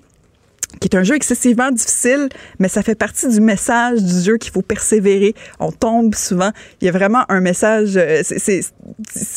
[0.81, 2.29] qui est un jeu excessivement difficile,
[2.59, 5.35] mais ça fait partie du message du jeu qu'il faut persévérer.
[5.59, 6.51] On tombe souvent.
[6.81, 8.23] Il y a vraiment un message, euh,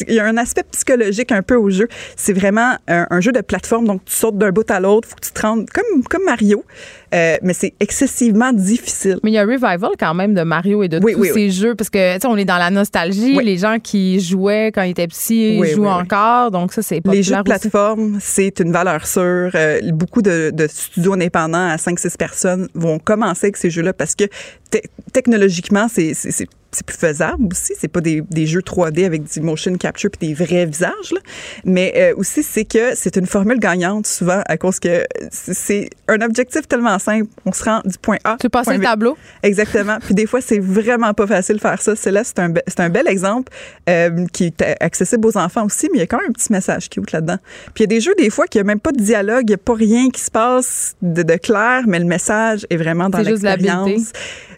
[0.07, 1.88] il y a un aspect psychologique un peu au jeu.
[2.15, 5.26] C'est vraiment un, jeu de plateforme, donc tu sautes d'un bout à l'autre, faut que
[5.26, 6.64] tu te rendes comme, comme Mario.
[7.13, 9.19] Euh, mais c'est excessivement difficile.
[9.23, 11.75] Mais il y a un revival quand même de Mario et de tous ces jeux
[11.75, 13.38] parce que tu sais on est dans la nostalgie.
[13.41, 17.35] Les gens qui jouaient quand ils étaient petits jouent encore, donc ça c'est Les jeux
[17.35, 19.51] de plateforme, c'est une valeur sûre.
[19.55, 24.15] Euh, beaucoup de, de studios indépendants à 5-6 personnes vont commencer avec ces jeux-là parce
[24.15, 24.25] que
[25.11, 26.13] technologiquement, c'est
[26.72, 27.73] c'est plus faisable aussi.
[27.77, 31.19] C'est pas des, des, jeux 3D avec du motion capture puis des vrais visages, là.
[31.65, 36.22] mais euh, aussi c'est que c'est une formule gagnante souvent à cause que c'est un
[36.22, 37.27] objectif tellement simple.
[37.45, 38.38] On se rend du point A.
[38.39, 39.18] Tu passes le tableau?
[39.43, 39.98] Exactement.
[40.02, 41.95] puis des fois c'est vraiment pas facile de faire ça.
[41.95, 43.52] C'est là c'est un c'est un bel exemple
[43.89, 46.52] euh, qui est accessible aux enfants aussi, mais il y a quand même un petit
[46.52, 47.38] message qui est là-dedans.
[47.73, 49.52] Puis il y a des jeux des fois qui a même pas de dialogue, il
[49.52, 53.10] y a pas rien qui se passe de, de clair, mais le message est vraiment
[53.10, 54.11] dans l'expérience.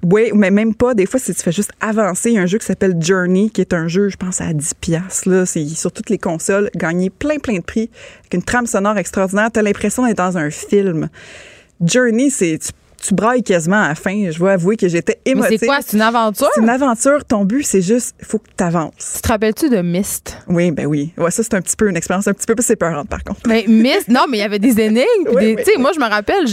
[0.03, 0.93] Oui, mais même pas.
[0.93, 3.49] Des fois, si tu fais juste avancer, il y a un jeu qui s'appelle Journey,
[3.49, 5.29] qui est un jeu, je pense, à 10 piastres.
[5.29, 5.45] Là.
[5.45, 7.89] C'est sur toutes les consoles, gagné plein, plein de prix,
[8.19, 9.49] avec une trame sonore extraordinaire.
[9.51, 11.09] Tu as l'impression d'être dans un film.
[11.81, 12.59] Journey, c'est
[13.11, 14.29] brailles quasiment à la fin.
[14.31, 15.57] Je dois avouer que j'étais émotive.
[15.59, 15.79] C'est quoi?
[15.85, 16.49] C'est une aventure?
[16.53, 17.25] C'est une aventure.
[17.25, 19.13] Ton but, c'est juste, il faut que tu avances.
[19.15, 20.37] Tu te rappelles-tu de Myst?
[20.47, 21.11] Oui, ben oui.
[21.17, 23.41] Ouais, ça, c'est un petit peu une expérience un petit peu plus séparante, par contre.
[23.47, 25.03] Mais Myst, non, mais il y avait des énigmes.
[25.63, 26.45] Tu sais, moi, je me rappelle,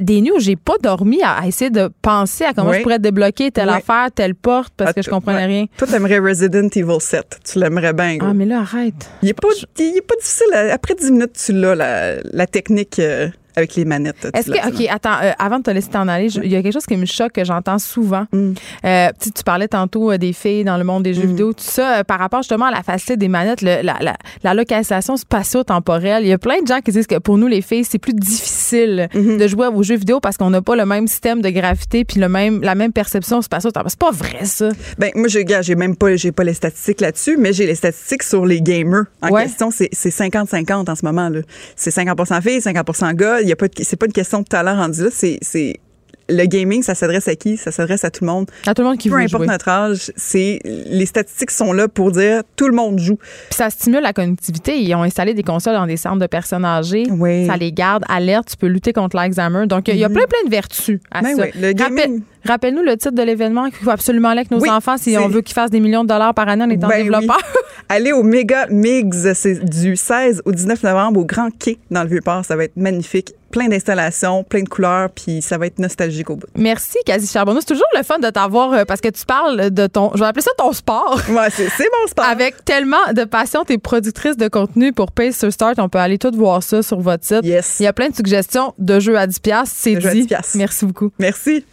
[0.00, 3.50] des nuits où j'ai pas dormi à, essayer de penser à comment je pourrais débloquer
[3.50, 5.66] telle affaire, telle porte, parce que je comprenais rien.
[5.76, 7.40] Toi, t'aimerais Resident Evil 7.
[7.44, 9.10] Tu l'aimerais bien, Ah, mais là, arrête.
[9.22, 10.46] Il est pas, il est pas difficile.
[10.72, 12.98] Après 10 minutes, tu l'as, la, la technique.
[12.98, 14.28] Euh, avec les manettes.
[14.34, 16.74] Est-ce que, OK, attends, euh, avant de te laisser t'en aller, il y a quelque
[16.74, 18.26] chose qui me choque que j'entends souvent.
[18.32, 18.52] Mm.
[18.84, 21.28] Euh, tu, parlais tantôt euh, des filles dans le monde des jeux mm.
[21.28, 25.16] vidéo, tout ça, par rapport justement à la facilité des manettes, la, la, la, localisation
[25.16, 26.22] spatio-temporelle.
[26.24, 28.12] Il y a plein de gens qui disent que pour nous, les filles, c'est plus
[28.12, 29.38] difficile mm-hmm.
[29.38, 32.20] de jouer aux jeux vidéo parce qu'on n'a pas le même système de gravité puis
[32.20, 33.90] le même, la même perception spatio-temporelle.
[33.90, 34.68] C'est pas vrai, ça.
[34.98, 38.22] Ben, moi, je, j'ai même pas, j'ai pas les statistiques là-dessus, mais j'ai les statistiques
[38.22, 39.04] sur les gamers.
[39.22, 41.40] En question, c'est 50-50 en ce moment, là.
[41.74, 45.04] C'est 50 filles, 50% gars y a pas c'est pas une question de talent rendu
[45.04, 45.80] là, c'est, c'est
[46.28, 47.56] le gaming, ça s'adresse à qui?
[47.56, 48.50] Ça s'adresse à tout le monde.
[48.66, 52.10] À tout le monde qui Peu importe notre âge, c'est les statistiques sont là pour
[52.12, 53.16] dire tout le monde joue.
[53.16, 54.80] Puis ça stimule la connectivité.
[54.80, 57.04] Ils ont installé des consoles dans des centres de personnes âgées.
[57.10, 57.46] Oui.
[57.46, 58.50] Ça les garde alertes.
[58.50, 59.66] Tu peux lutter contre l'Alzheimer.
[59.66, 60.14] Donc, il y a mhm.
[60.14, 61.42] plein, plein de vertus à ben ça.
[61.42, 61.48] Oui.
[61.60, 64.96] Le gaming Rappelle-nous le titre de l'événement qu'il faut absolument aller avec nos Oui, enfants
[64.96, 67.36] si on veut qu'ils fassent des millions de dollars par année en étant Ben développeurs.
[67.54, 67.60] oui.
[67.88, 72.08] Allez au Méga Migs, c'est du 16 au 19 novembre au Grand Quai dans le
[72.08, 72.44] Vieux-Port.
[72.44, 73.32] Ça va être magnifique.
[73.52, 76.48] Plein d'installations, plein de couleurs, puis ça va être nostalgique au bout.
[76.56, 77.60] Merci, Quasi Charbonneau.
[77.60, 80.26] C'est toujours le fun de t'avoir euh, parce que tu parles de ton, je vais
[80.26, 81.20] appeler ça ton sport.
[81.30, 81.64] Ouais, c'est
[82.02, 82.24] mon sport.
[82.24, 85.78] Avec tellement de passion, t'es productrice de contenu pour Pace sur Start.
[85.78, 87.44] On peut aller tout voir ça sur votre site.
[87.44, 87.76] Yes.
[87.80, 90.12] Il y a plein de suggestions de jeux à 10 piastres, c'est De jeux à
[90.12, 90.20] dit.
[90.22, 90.56] 10 piastres.
[90.56, 91.10] Merci beaucoup.
[91.18, 91.64] Merci.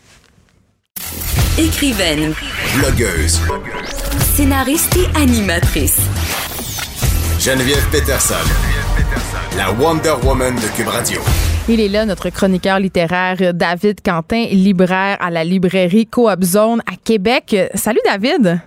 [1.57, 2.34] Écrivaine,
[2.80, 3.39] Blogueuse.
[4.35, 5.99] scénariste et animatrice.
[7.39, 8.34] Geneviève Peterson.
[9.55, 11.21] La Wonder Woman de Cube Radio.
[11.69, 16.95] Il est là, notre chroniqueur littéraire David Quentin, libraire à la librairie Coop Zone à
[16.95, 17.55] Québec.
[17.75, 18.59] Salut David.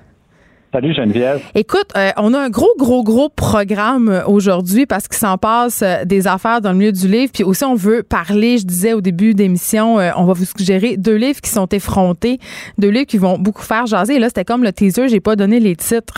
[0.73, 1.41] Salut Geneviève.
[1.55, 5.81] Écoute, euh, on a un gros, gros, gros programme euh, aujourd'hui parce qu'il s'en passe
[5.83, 7.31] euh, des affaires dans le milieu du livre.
[7.33, 10.97] Puis aussi, on veut parler, je disais au début d'émission, euh, on va vous suggérer
[10.97, 12.41] deux livres qui sont effrontés,
[12.79, 14.17] deux livres qui vont beaucoup faire jaser.
[14.17, 16.15] Et là, c'était comme le teaser, j'ai pas donné les titres.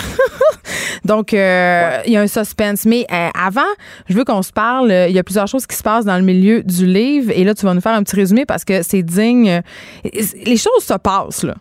[1.05, 2.85] Donc, il y a un suspense.
[2.85, 3.61] Mais avant,
[4.09, 4.91] je veux qu'on se parle.
[5.09, 7.31] Il y a plusieurs choses qui se passent dans le milieu du livre.
[7.35, 9.63] Et là, tu vas nous faire un petit résumé parce que c'est digne.
[10.05, 11.55] Les choses se passent, là.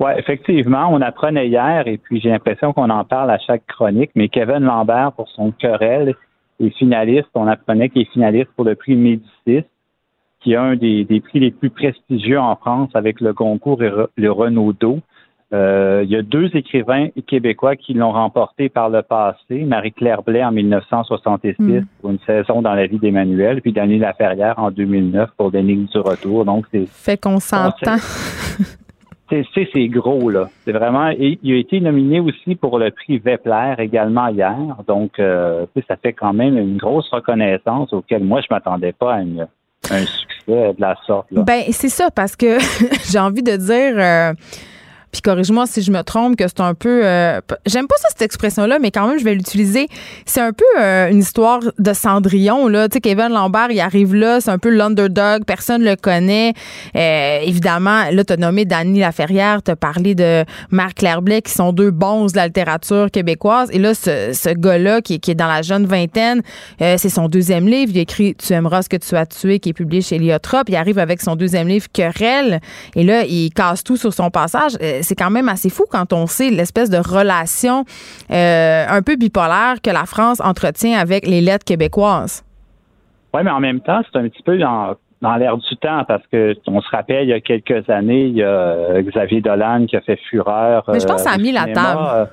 [0.00, 4.10] Oui, effectivement, on apprenait hier, et puis j'ai l'impression qu'on en parle à chaque chronique,
[4.14, 6.14] mais Kevin Lambert, pour son querelle,
[6.58, 7.28] est finaliste.
[7.34, 9.66] On apprenait qu'il est finaliste pour le prix Médicis,
[10.40, 13.90] qui est un des, des prix les plus prestigieux en France avec le concours et
[14.16, 15.00] le Renaudot.
[15.52, 19.64] Euh, il y a deux écrivains québécois qui l'ont remporté par le passé.
[19.64, 21.80] Marie-Claire Blais en 1966 Mm.
[22.00, 25.98] pour une saison dans la vie d'Emmanuel, puis Daniel Laferrière en 2009 pour L'énigme du
[25.98, 26.44] retour.
[26.44, 27.96] Donc, c'est Fait qu'on s'entend.
[29.30, 30.48] c'est, gros, là.
[30.64, 31.10] C'est vraiment.
[31.18, 34.56] Il a été nominé aussi pour le prix Vepler également hier.
[34.86, 39.18] Donc, euh, ça fait quand même une grosse reconnaissance auquel moi, je m'attendais pas à
[39.18, 41.30] un succès de la sorte.
[41.30, 41.42] Là.
[41.42, 42.58] Ben, c'est ça, parce que
[43.10, 43.98] j'ai envie de dire.
[43.98, 44.32] euh,
[45.12, 47.02] puis corrige-moi si je me trompe, que c'est un peu.
[47.04, 49.88] euh, J'aime pas ça, cette expression-là, mais quand même, je vais l'utiliser.
[50.26, 52.88] C'est un peu euh, une histoire de Cendrillon, là.
[52.88, 56.54] Tu sais, Kevin Lambert, il arrive là, c'est un peu l'underdog, personne le connaît.
[56.96, 62.26] Euh, évidemment, là, t'as nommé Dany Laferrière, t'as parlé de Marc-Claire qui sont deux bons
[62.26, 63.68] de la littérature québécoise.
[63.72, 66.40] Et là, ce, ce gars-là, qui, qui est dans la jeune vingtaine,
[66.80, 67.92] euh, c'est son deuxième livre.
[67.94, 70.68] Il écrit Tu aimeras ce que tu as tué, qui est publié chez Liotrop.
[70.68, 72.60] Il arrive avec son deuxième livre, Querelle.
[72.94, 74.72] Et là, il casse tout sur son passage.
[75.00, 77.84] Euh, c'est quand même assez fou quand on sait l'espèce de relation
[78.30, 82.44] euh, un peu bipolaire que la France entretient avec les lettres québécoises.
[83.34, 86.26] Oui, mais en même temps, c'est un petit peu dans, dans l'air du temps parce
[86.32, 89.86] que on se rappelle, il y a quelques années, il y a euh, Xavier Dolan
[89.86, 90.84] qui a fait fureur.
[90.88, 92.02] Mais je pense que ça a au mis la table.
[92.14, 92.24] euh,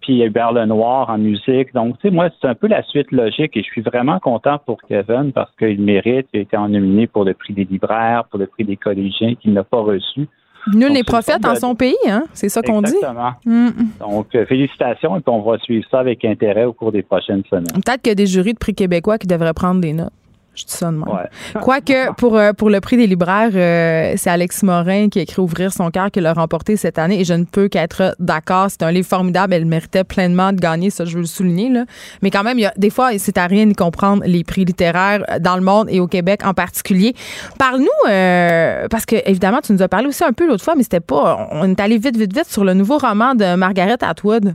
[0.00, 1.74] puis il y a Hubert Lenoir en musique.
[1.74, 4.58] Donc, tu sais, moi, c'est un peu la suite logique et je suis vraiment content
[4.64, 6.28] pour Kevin parce qu'il mérite.
[6.32, 9.52] Il a été nominé pour le prix des libraires, pour le prix des collégiens qu'il
[9.52, 10.28] n'a pas reçu.
[10.74, 12.24] Nul n'est prophète en de- son pays, hein?
[12.32, 12.92] C'est ça qu'on dit.
[12.94, 13.32] Exactement.
[13.44, 13.68] Mm.
[14.00, 17.66] Donc, euh, félicitations et on va suivre ça avec intérêt au cours des prochaines semaines.
[17.84, 20.12] Peut-être qu'il y a des jurys de prix québécois qui devraient prendre des notes.
[20.56, 21.06] Je dis ça de même.
[21.06, 21.28] Ouais.
[21.60, 25.40] Quoique, pour, euh, pour le prix des libraires, euh, c'est Alex Morin qui a écrit
[25.40, 28.68] Ouvrir son cœur qui l'a remporté cette année et je ne peux qu'être d'accord.
[28.70, 29.52] C'est un livre formidable.
[29.52, 31.68] Elle méritait pleinement de gagner, ça, je veux le souligner.
[31.68, 31.84] Là.
[32.22, 34.64] Mais quand même, il y a, des fois, c'est à rien d'y comprendre les prix
[34.64, 37.14] littéraires dans le monde et au Québec en particulier.
[37.58, 40.82] Parle-nous, euh, parce que évidemment, tu nous as parlé aussi un peu l'autre fois, mais
[40.82, 41.48] c'était pas.
[41.52, 44.54] On est allé vite, vite, vite sur le nouveau roman de Margaret Atwood.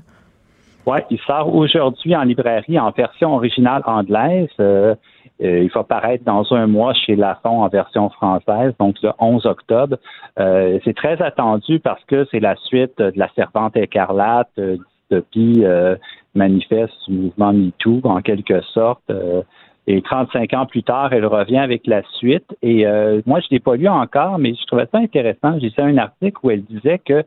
[0.86, 4.50] Oui, il sort aujourd'hui en librairie en version originale anglaise.
[4.60, 4.96] Euh, euh,
[5.42, 9.98] il va paraître dans un mois chez Lafon en version française, donc le 11 octobre.
[10.40, 14.78] Euh, c'est très attendu parce que c'est la suite de La Servante écarlate, euh,
[15.12, 15.96] dystopie euh,
[16.36, 19.04] manifeste du mouvement MeToo en quelque sorte.
[19.10, 19.42] Euh,
[19.88, 22.46] et 35 ans plus tard, elle revient avec la suite.
[22.62, 25.60] Et euh, moi, je ne l'ai pas lu encore, mais je trouvais ça intéressant.
[25.60, 27.24] J'ai lu un article où elle disait que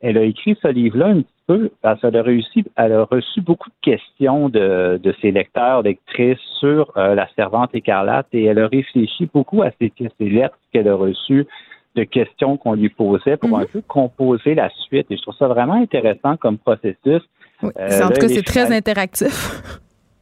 [0.00, 3.40] elle a écrit ce livre-là un petit peu parce qu'elle a réussi, elle a reçu
[3.40, 8.58] beaucoup de questions de, de ses lecteurs, lectrices sur euh, la servante écarlate et elle
[8.58, 11.46] a réfléchi beaucoup à ces, ces lettres qu'elle a reçues
[11.94, 15.06] de questions qu'on lui posait pour un peu composer la suite.
[15.10, 17.22] Et je trouve ça vraiment intéressant comme processus.
[17.62, 17.70] Oui.
[17.78, 19.72] Euh, en là, tout cas, c'est est très interactif.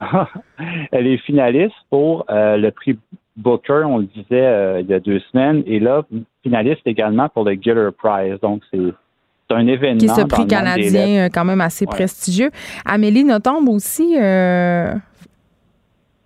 [0.93, 2.99] elle est finaliste pour euh, le prix
[3.36, 6.03] Booker, on le disait euh, il y a deux semaines, et là,
[6.43, 8.39] finaliste également pour le Giller Prize.
[8.40, 8.93] Donc, c'est
[9.54, 9.98] c'est un événement.
[9.98, 11.90] qui est ce prix canadien euh, quand même assez Ouais.
[11.94, 12.50] prestigieux.
[12.84, 14.16] Amélie Nothomb aussi.
[14.20, 14.94] euh,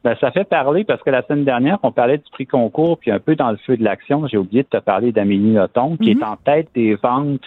[0.05, 3.11] Ben, ça fait parler parce que la semaine dernière, on parlait du prix concours, puis
[3.11, 6.15] un peu dans le feu de l'action, j'ai oublié de te parler d'Amélie Nothomb, qui
[6.15, 6.21] Mhm.
[6.21, 7.41] est en tête des ventes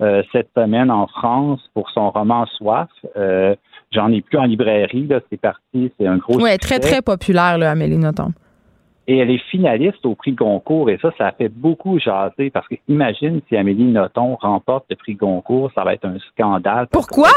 [0.00, 2.88] euh, cette semaine en France pour son roman Soif.
[3.16, 3.54] Euh,
[3.90, 6.58] J'en ai plus en librairie, là, c'est parti, c'est un gros succès.
[6.58, 8.32] très, très populaire, là, Amélie Nothomb.
[9.10, 10.90] Et elle est finaliste au prix Goncourt.
[10.90, 14.96] Et ça, ça a fait beaucoup jaser parce que imagine si Amélie Nothomb remporte le
[14.96, 16.86] prix Goncourt, ça va être un scandale.
[16.92, 17.30] Pourquoi?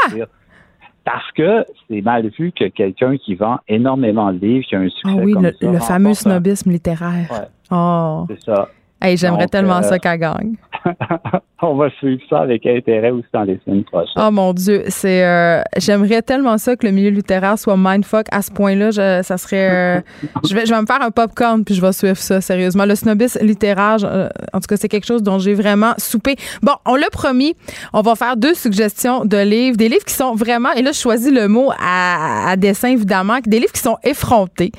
[1.04, 4.88] Parce que c'est mal vu que quelqu'un qui vend énormément de livres, qui a un
[4.88, 7.28] succès Ah oui, comme le, ça, le fameux snobisme littéraire.
[7.30, 7.48] Ouais.
[7.72, 8.26] Oh.
[8.28, 8.68] C'est ça.
[9.00, 10.54] Hey, j'aimerais tellement euh, ça qu'elle gagne.
[11.64, 14.12] On va suivre ça avec intérêt aussi dans les semaines prochaines.
[14.16, 18.42] Oh mon Dieu, c'est euh, j'aimerais tellement ça que le milieu littéraire soit mindfuck à
[18.42, 18.90] ce point-là.
[18.90, 20.00] Je- Ça serait, euh,
[20.48, 22.84] je vais, je vais me faire un popcorn puis je vais suivre ça sérieusement.
[22.84, 26.34] Le snobisme littéraire, euh, en tout cas, c'est quelque chose dont j'ai vraiment soupé.
[26.62, 27.54] Bon, on l'a promis,
[27.92, 30.98] on va faire deux suggestions de livres, des livres qui sont vraiment, et là je
[30.98, 34.72] choisis le mot à, à dessin évidemment, des livres qui sont effrontés,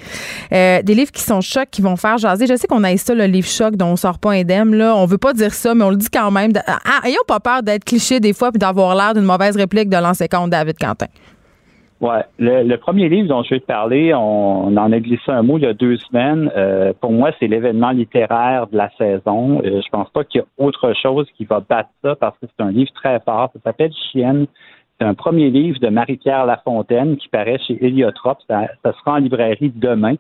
[0.52, 2.46] des livres qui sont chocs, qui vont faire jaser.
[2.48, 4.96] Je sais qu'on a ça le livre choc dont on sort pas indemne là.
[4.96, 6.52] On veut pas dire ça, mais on le dit quand même.
[6.68, 9.98] Ah, ayons pas peur d'être cliché des fois puis d'avoir l'air d'une mauvaise réplique de
[9.98, 11.07] l'ancien compte David Quentin.
[12.03, 12.26] Ouais.
[12.38, 15.64] Le, premier livre dont je vais te parler, on, en a glissé un mot il
[15.64, 16.52] y a deux semaines.
[16.53, 19.61] Euh, pour moi, c'est l'événement littéraire de la saison.
[19.64, 22.48] Euh, je pense pas qu'il y a autre chose qui va battre ça parce que
[22.48, 23.52] c'est un livre très fort.
[23.53, 24.48] Ça s'appelle Chienne.
[24.99, 28.40] C'est un premier livre de Marie-Pierre Lafontaine qui paraît chez Héliotrope.
[28.49, 30.15] Ça, ça sera en librairie demain,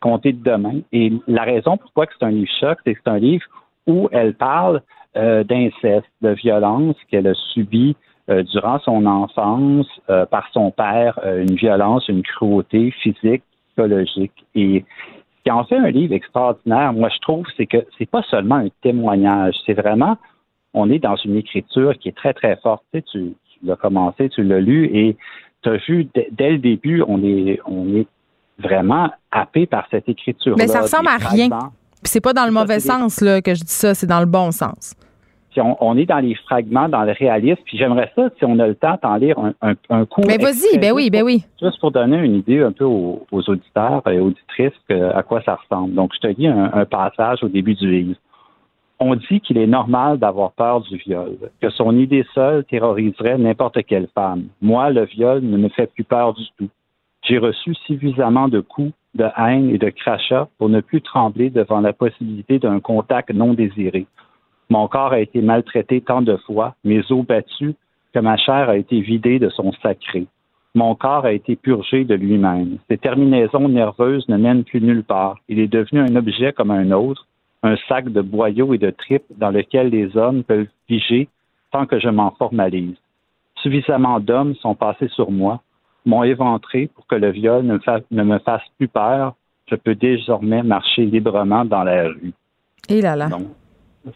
[0.00, 0.80] compté de demain.
[0.92, 3.44] Et la raison pourquoi c'est un livre choc, c'est que c'est un livre
[3.86, 4.82] où elle parle
[5.16, 7.96] euh, d'inceste, de violence qu'elle a subi
[8.30, 14.44] euh, durant son enfance euh, par son père, euh, une violence, une cruauté physique, psychologique.
[14.54, 14.84] Et
[15.38, 18.56] ce qui en fait un livre extraordinaire, moi je trouve, c'est que c'est pas seulement
[18.56, 20.18] un témoignage, c'est vraiment,
[20.74, 22.82] on est dans une écriture qui est très très forte.
[22.92, 25.16] Tu, sais, tu, tu l'as commencé, tu l'as lu et
[25.62, 28.06] tu as vu dès, le début, on est, on est
[28.58, 30.54] vraiment happé par cette écriture.
[30.58, 31.48] Mais ça ressemble à rien.
[32.04, 34.50] C'est pas dans le mauvais sens là, que je dis ça, c'est dans le bon
[34.50, 34.94] sens.
[35.50, 37.60] Puis on, on est dans les fragments, dans le réalisme.
[37.64, 40.24] Puis j'aimerais ça, si on a le temps, t'en lire un, un, un court.
[40.26, 41.44] Mais vas-y, extrait, ben oui, ben oui.
[41.60, 45.42] Juste pour donner une idée un peu aux, aux auditeurs et auditrices que- à quoi
[45.42, 45.94] ça ressemble.
[45.94, 48.14] Donc, je te lis un, un passage au début du livre.
[49.00, 53.78] On dit qu'il est normal d'avoir peur du viol, que son idée seule terroriserait n'importe
[53.86, 54.44] quelle femme.
[54.60, 56.68] Moi, le viol ne me fait plus peur du tout.
[57.22, 61.80] J'ai reçu suffisamment de coups, de haine et de crachats pour ne plus trembler devant
[61.80, 64.06] la possibilité d'un contact non désiré.
[64.70, 67.74] Mon corps a été maltraité tant de fois, mes os battus,
[68.14, 70.26] que ma chair a été vidée de son sacré.
[70.74, 72.78] Mon corps a été purgé de lui-même.
[72.88, 75.36] Ses terminaisons nerveuses ne mènent plus nulle part.
[75.48, 77.26] Il est devenu un objet comme un autre,
[77.62, 81.28] un sac de boyaux et de tripes dans lequel les hommes peuvent figer
[81.72, 82.96] tant que je m'en formalise.
[83.56, 85.60] Suffisamment d'hommes sont passés sur moi,
[86.06, 89.34] m'ont éventré pour que le viol ne me, fa- ne me fasse plus peur.
[89.70, 92.32] Je peux désormais marcher librement dans la rue.
[92.88, 93.28] Et là là.
[93.28, 93.42] Donc,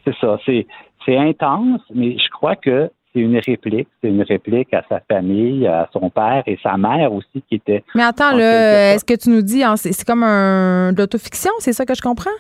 [0.04, 0.38] c'est ça.
[0.46, 0.66] C'est,
[1.04, 3.88] c'est intense, mais je crois que c'est une réplique.
[4.00, 7.84] C'est une réplique à sa famille, à son père et sa mère aussi qui était.
[7.94, 11.50] Mais attends, quelque est-ce que tu nous dis, hein, c'est c'est comme un de l'autofiction,
[11.58, 12.30] c'est ça que je comprends?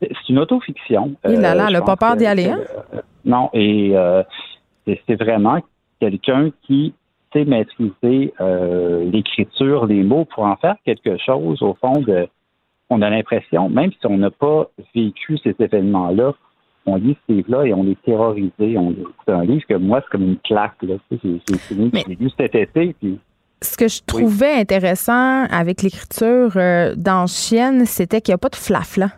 [0.00, 1.14] C'est une autofiction.
[1.24, 2.58] Et là là, Euh, elle a je pas peur d'y aller, hein?
[2.94, 4.22] euh, non, et euh,
[4.84, 5.60] c'est, c'est vraiment
[6.00, 6.92] quelqu'un qui
[7.32, 11.62] sait maîtriser euh, l'écriture, les mots pour en faire quelque chose.
[11.62, 12.28] Au fond, de,
[12.90, 16.34] on a l'impression, même si on n'a pas vécu ces événements-là,
[16.86, 18.76] on lit ce livre-là et on est terrorisé.
[18.76, 18.94] On,
[19.24, 20.74] c'est un livre que moi, c'est comme une claque.
[20.82, 21.40] J'ai,
[22.18, 23.18] lu cet été, puis
[23.60, 28.48] Ce que je trouvais intéressant avec l'écriture euh, dans Chienne, c'était qu'il n'y a pas
[28.48, 29.10] de flafla.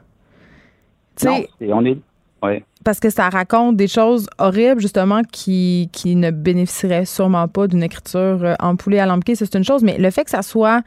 [1.24, 1.98] Non, on est...
[2.42, 2.62] Ouais.
[2.84, 7.82] Parce que ça raconte des choses horribles, justement, qui, qui ne bénéficieraient sûrement pas d'une
[7.82, 9.82] écriture euh, empoulée à l'empiqué, ça, c'est une chose.
[9.82, 10.82] Mais le fait que ça soit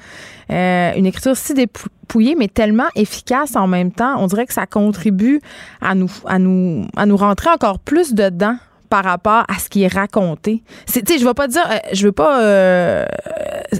[0.52, 4.66] euh, une écriture si dépouillée, mais tellement efficace en même temps, on dirait que ça
[4.66, 5.42] contribue
[5.82, 8.56] à nous, à nous, à nous rentrer encore plus dedans
[8.90, 10.64] par rapport à ce qui est raconté.
[10.86, 13.06] Tu sais, je vais pas dire, euh, je veux pas euh,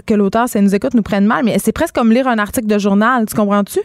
[0.06, 2.68] que l'auteur, ça nous écoute, nous prenne mal, mais c'est presque comme lire un article
[2.68, 3.80] de journal, tu comprends-tu?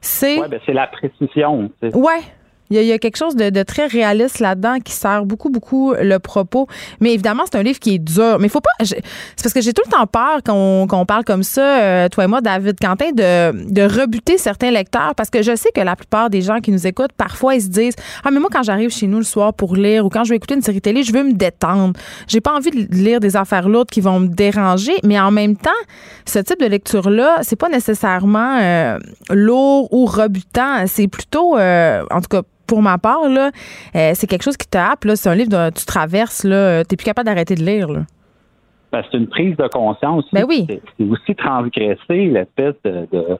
[0.00, 0.40] C'est...
[0.40, 1.70] Ouais, ben, c'est la précision.
[1.94, 2.20] Ouais.
[2.70, 6.66] Il y, a, quelque chose de, très réaliste là-dedans qui sert beaucoup, beaucoup le propos.
[7.00, 8.38] Mais évidemment, c'est un livre qui est dur.
[8.38, 8.70] Mais faut pas.
[8.84, 9.02] C'est
[9.42, 12.26] parce que j'ai tout le temps peur qu'on qu'on parle comme ça, euh, toi et
[12.26, 15.14] moi, David Quentin, de, de rebuter certains lecteurs.
[15.16, 17.68] Parce que je sais que la plupart des gens qui nous écoutent, parfois, ils se
[17.68, 20.30] disent Ah, mais moi, quand j'arrive chez nous le soir pour lire ou quand je
[20.30, 21.94] vais écouter une série télé, je veux me détendre.
[22.26, 24.94] J'ai pas envie de lire des affaires lourdes qui vont me déranger.
[25.04, 25.70] Mais en même temps,
[26.26, 28.98] ce type de lecture-là, c'est pas nécessairement euh,
[29.30, 30.86] lourd ou rebutant.
[30.86, 33.50] C'est plutôt, euh, en tout cas, pour ma part, là,
[33.96, 35.04] euh, c'est quelque chose qui te happe.
[35.14, 36.44] C'est un livre que tu traverses.
[36.44, 36.84] là.
[36.84, 37.88] T'es plus capable d'arrêter de lire.
[37.88, 38.00] Là.
[38.92, 40.24] Ben, c'est une prise de conscience.
[40.32, 40.66] Ben oui.
[40.68, 43.38] C'est c'est aussi transgresser l'espèce de, de,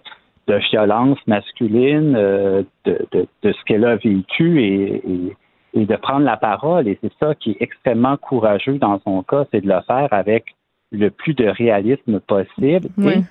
[0.48, 5.36] de violence masculine, euh, de, de, de ce qu'elle a vécu et, et,
[5.74, 6.88] et de prendre la parole.
[6.88, 10.55] Et c'est ça qui est extrêmement courageux dans son cas, c'est de le faire avec
[10.90, 12.88] le plus de réalisme possible.
[12.98, 13.12] Oui.
[13.12, 13.22] Et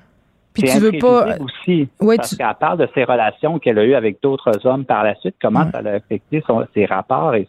[0.57, 1.35] Puis tu veux pas.
[1.39, 1.87] aussi.
[1.99, 5.35] parce qu'elle parle de ses relations qu'elle a eues avec d'autres hommes par la suite,
[5.41, 6.43] comment ça a affecté
[6.73, 7.35] ses rapports?
[7.35, 7.47] Et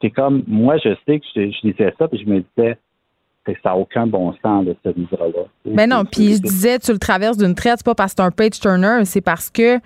[0.00, 2.78] c'est comme, moi, je sais que je, je disais ça, puis je me disais,
[3.62, 5.44] ça n'a aucun bon sens de ce livre-là.
[5.64, 8.22] Mais ben non, puis je disais, tu le traverses d'une traite, c'est pas parce que
[8.22, 9.78] c'est un page turner, c'est parce que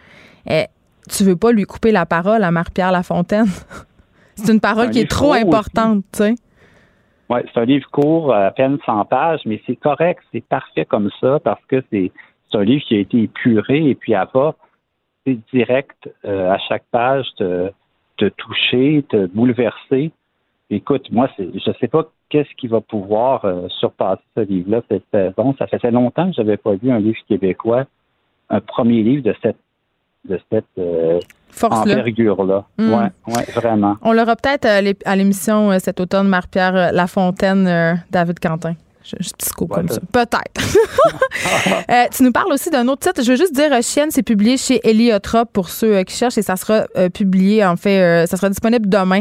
[0.47, 0.67] eh,
[1.11, 3.47] tu veux pas lui couper la parole à Marie-Pierre Lafontaine.
[4.35, 6.35] c'est une parole qui est trop importante, tu sais.
[7.31, 11.09] Oui, c'est un livre court, à peine 100 pages, mais c'est correct, c'est parfait comme
[11.21, 12.13] ça parce que c'est
[12.55, 14.57] un livre qui a été épuré et puis à pas
[15.53, 17.71] direct euh, à chaque page te,
[18.17, 20.11] te toucher, te bouleverser.
[20.71, 25.05] Écoute, moi, je ne sais pas qu'est-ce qui va pouvoir euh, surpasser ce livre-là cette
[25.13, 25.55] saison.
[25.59, 27.85] Ça faisait longtemps que je n'avais pas lu un livre québécois,
[28.49, 29.59] un premier livre de cette
[30.29, 31.19] de cette euh,
[31.63, 32.65] envergure-là.
[32.79, 32.93] Mm.
[32.93, 33.97] Ouais, vraiment.
[34.03, 34.67] On l'aura peut-être
[35.05, 38.75] à l'émission cet automne, Marie-Pierre Lafontaine, David Quentin.
[39.05, 40.01] Je, psycho comme ça.
[40.13, 40.61] Peut-être.
[41.91, 43.23] Euh, tu nous parles aussi d'un autre titre.
[43.23, 46.39] Je veux juste dire, euh, Chienne, c'est publié chez Eliotrop pour ceux euh, qui cherchent
[46.39, 49.21] et ça sera publié, en fait, ça sera disponible demain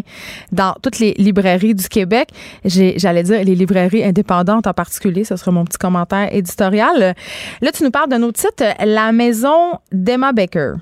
[0.52, 2.30] dans toutes les librairies du Québec.
[2.64, 5.24] J'allais dire les librairies indépendantes en particulier.
[5.24, 7.16] Ce sera mon petit commentaire éditorial.
[7.62, 10.74] Là, tu nous parles d'un autre titre, La maison d'Emma Baker.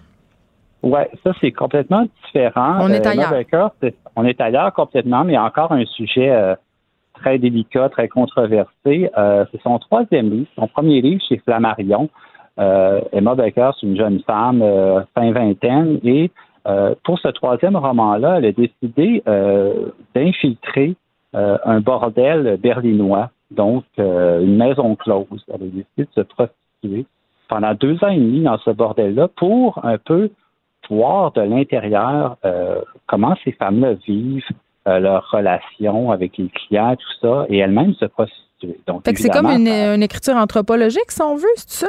[0.83, 2.79] Oui, ça, c'est complètement différent.
[2.81, 3.33] On est ailleurs.
[4.15, 6.55] on est ailleurs complètement, mais encore un sujet
[7.19, 9.09] très délicat, très controversé.
[9.17, 12.09] Euh, c'est son troisième livre, son premier livre chez Flammarion.
[12.59, 16.31] Euh, Emma Becker, c'est une jeune femme euh, fin vingtaine et
[17.03, 19.23] pour ce troisième roman-là, elle a décidé
[20.13, 20.95] d'infiltrer
[21.33, 25.43] un bordel berlinois, donc une maison close.
[25.47, 27.05] Elle a décidé de se prostituer
[27.47, 30.29] pendant deux ans et demi dans ce bordel-là pour un peu
[30.91, 32.37] voir de l'intérieur
[33.07, 34.43] comment ces femmes-là vivent,
[34.89, 38.79] euh, leur relation avec les clients, tout ça, et elle-même se prostituer.
[38.87, 41.87] Donc, c'est comme une, écriture anthropologique, si on veut, c'est ça?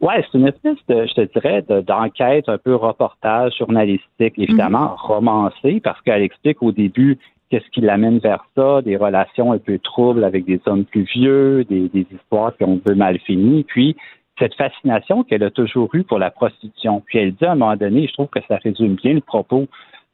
[0.00, 4.96] Oui, c'est une espèce de, je te dirais, d'enquête un peu reportage journalistique, évidemment mhm.
[4.96, 7.18] romancée, parce qu'elle explique au début
[7.50, 11.64] qu'est-ce qui l'amène vers ça, des relations un peu troubles avec des hommes plus vieux,
[11.64, 13.96] des, histoires qui ont peu mal fini, puis
[14.38, 17.02] cette fascination qu'elle a toujours eue pour la prostitution.
[17.04, 19.66] Puis elle dit à un moment donné, je trouve que ça résume bien le propos,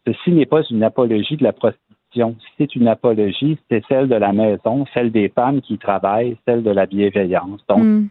[0.05, 1.86] ceci n'est pas une apologie de la prostitution
[2.59, 6.71] c'est une apologie, c'est celle de la maison, celle des femmes qui travaillent, celle de
[6.71, 7.61] la bienveillance.
[7.69, 8.09] Donc, mm.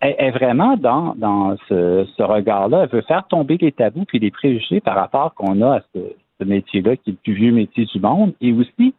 [0.00, 2.82] elle, est vraiment dans, dans ce, regard-là.
[2.84, 6.44] Elle veut faire tomber les tabous puis les préjugés par rapport qu'on a à ce,
[6.44, 8.94] métier-là, qui est le plus vieux métier du monde, et aussi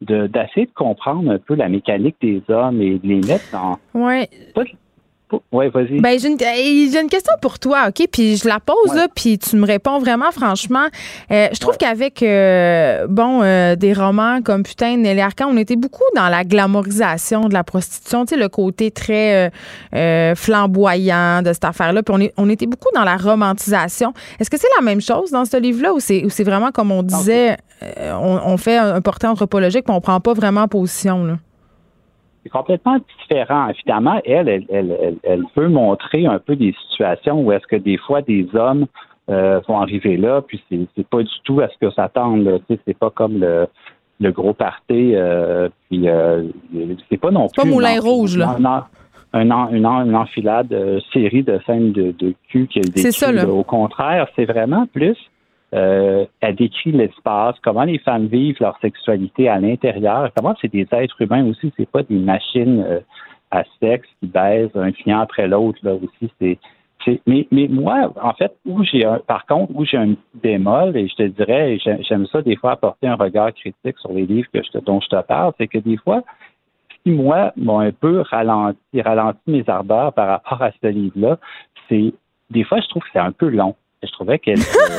[0.00, 4.28] d'essayer de, comprendre un peu la mécanique des hommes et de les mettre dans ouais.
[5.52, 6.00] Oui, vas-y.
[6.00, 8.06] Ben, j'ai une, question pour toi, OK?
[8.10, 10.86] Puis je la pose, là, puis tu me réponds vraiment franchement.
[11.30, 15.76] Euh, je trouve qu'avec, euh, bon, euh, des romans comme Putain, Nelly Arcan, on était
[15.76, 19.50] beaucoup dans la glamorisation de la prostitution, tu sais, le côté très
[20.34, 22.02] flamboyant de cette affaire-là.
[22.02, 24.12] Puis on, on était beaucoup dans la romantisation.
[24.40, 27.56] Est-ce que c'est la même chose dans ce livre-là ou c'est vraiment, comme on disait,
[27.82, 31.34] on, on, fait un portrait anthropologique, puis on prend pas vraiment position, là?
[32.48, 33.68] C'est complètement différent.
[33.68, 37.98] Évidemment, elle, elle, elle, elle, veut montrer un peu des situations où est-ce que des
[37.98, 38.86] fois des hommes
[39.28, 42.60] euh, vont arriver là, puis c'est, pas du tout à ce que s'attendent.
[42.68, 43.66] Tu sais, c'est pas comme le,
[44.20, 46.44] le gros party, euh, puis euh,
[47.10, 47.62] c'est pas non plus.
[47.62, 48.56] Pas Moulin Rouge, là.
[49.34, 53.46] une, une enfilade, euh, série de scènes de, de cul qui est C'est ça, là.
[53.46, 55.16] Au contraire, c'est vraiment plus
[55.74, 60.86] euh, elle décrit l'espace, comment les femmes vivent leur sexualité à l'intérieur, comment c'est des
[60.92, 63.00] êtres humains aussi, c'est pas des machines euh,
[63.50, 66.32] à sexe qui baisent un client après l'autre là aussi.
[66.40, 66.58] C'est,
[67.26, 71.08] mais, mais moi, en fait, où j'ai un, par contre, où j'ai un bémol, et
[71.08, 74.60] je te dirais, j'aime ça des fois apporter un regard critique sur les livres que
[74.62, 76.22] je dont je te parle, c'est que des fois,
[77.02, 81.38] qui moi m'ont un peu ralenti, ralenti mes ardeurs par rapport à ce livre-là,
[81.88, 82.12] c'est
[82.50, 83.74] des fois je trouve que c'est un peu long.
[84.02, 84.58] Je trouvais qu'elle.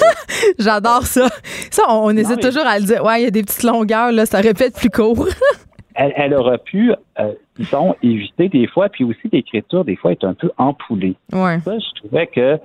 [0.59, 1.27] J'adore ça.
[1.71, 3.03] Ça, on, hésite toujours à le dire.
[3.03, 5.27] Ouais, il y a des petites longueurs, là, ça répète plus court.
[5.95, 10.23] elle, elle, aurait pu, euh, disons, éviter des fois, puis aussi l'écriture, des fois, est
[10.23, 11.15] un peu empoulée.
[11.31, 11.59] Ouais.
[11.59, 12.59] Ça, je trouvais que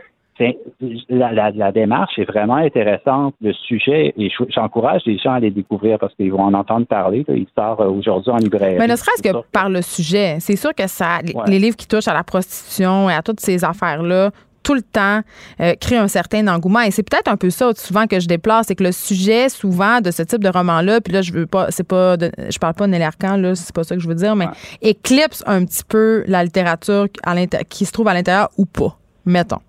[1.09, 3.35] la, la, la, démarche est vraiment intéressante.
[3.41, 7.25] Le sujet, et j'encourage les gens à les découvrir parce qu'ils vont en entendre parler.
[7.29, 8.77] Il sort euh, aujourd'hui en librairie.
[8.79, 10.39] Mais ne serait-ce que par le sujet.
[10.41, 13.65] C'est sûr que ça, les livres qui touchent à la prostitution et à toutes ces
[13.65, 14.31] affaires-là
[14.65, 15.21] tout le temps
[15.61, 16.81] euh, crée un certain engouement.
[16.81, 20.01] Et c'est peut-être un peu ça souvent que je déplace, c'est que le sujet souvent
[20.01, 22.89] de ce type de roman-là, puis là je veux pas, c'est pas, je parle pas
[22.89, 24.49] de Arcan, là, c'est pas ça que je veux dire, mais
[24.81, 27.35] éclipse un petit peu la littérature à
[27.69, 28.97] qui se trouve à l'intérieur ou pas,
[29.27, 29.61] mettons.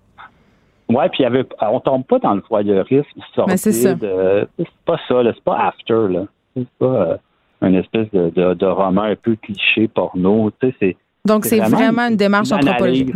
[0.88, 3.94] Oui, puis avait, on tombe pas dans le voyeurisme Mais c'est ça.
[4.00, 6.24] c'est pas ça, c'est pas after, là.
[6.56, 7.16] C'est pas euh,
[7.62, 10.96] une espèce de, de, roman un peu cliché porno, tu sais, c'est.
[11.24, 13.12] Donc c'est vraiment, une démarche anthropologique.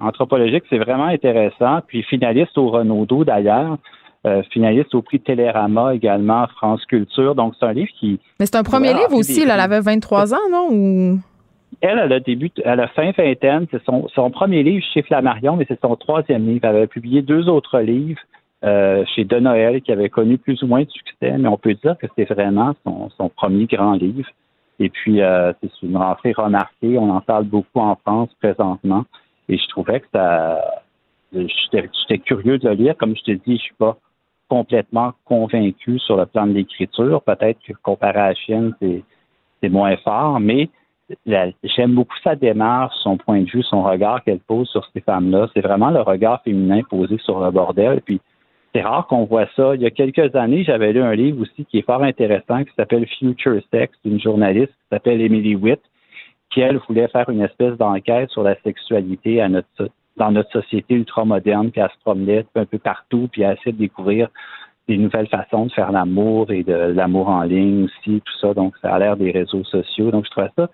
[0.00, 1.80] Anthropologique, c'est vraiment intéressant.
[1.86, 3.78] Puis finaliste au Renaudot d'ailleurs.
[4.26, 7.36] Euh, finaliste au prix Télérama également, France Culture.
[7.36, 8.18] Donc, c'est un livre qui.
[8.40, 10.68] Mais c'est un premier livre aussi, elle avait 23 ans, non?
[10.72, 11.20] Ou...
[11.80, 13.66] Elle, elle a début, elle a fin vingtaine.
[13.70, 16.64] C'est son, son premier livre chez Flammarion, mais c'est son troisième livre.
[16.64, 18.20] Elle avait publié deux autres livres
[18.64, 21.74] euh, chez De Noël qui avaient connu plus ou moins de succès, mais on peut
[21.74, 24.28] dire que c'était vraiment son, son, premier grand livre.
[24.80, 26.98] Et puis, euh, c'est une rentrée remarquée.
[26.98, 29.04] On en parle beaucoup en France présentement.
[29.48, 30.60] Et je trouvais que ça.
[31.32, 32.96] J'étais curieux de le lire.
[32.96, 33.96] Comme je te dis, je suis pas
[34.48, 37.20] complètement convaincu sur le plan de l'écriture.
[37.22, 40.68] Peut-être que comparé à la chienne, c'est moins fort, mais
[41.26, 45.48] j'aime beaucoup sa démarche, son point de vue, son regard qu'elle pose sur ces femmes-là.
[45.54, 48.00] C'est vraiment le regard féminin posé sur le bordel.
[48.02, 48.20] Puis
[48.74, 49.74] c'est rare qu'on voit ça.
[49.74, 52.72] Il y a quelques années, j'avais lu un livre aussi qui est fort intéressant qui
[52.76, 55.80] s'appelle Future Sex d'une journaliste qui s'appelle Emily Witt,
[56.50, 60.94] qui elle voulait faire une espèce d'enquête sur la sexualité à notre dans notre société
[60.94, 64.28] ultra-moderne, puis elle se promenait un peu partout, puis elle essaie de découvrir
[64.88, 68.54] des nouvelles façons de faire l'amour et de l'amour en ligne aussi, tout ça.
[68.54, 70.10] Donc, ça a l'air des réseaux sociaux.
[70.10, 70.68] Donc, je trouve ça,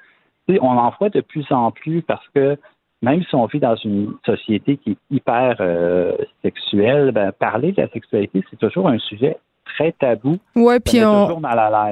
[0.49, 2.57] on en voit de plus en plus parce que
[3.01, 7.81] même si on vit dans une société qui est hyper euh, sexuelle, ben, parler de
[7.81, 10.39] la sexualité, c'est toujours un sujet très tabou.
[10.55, 11.40] Oui, puis on,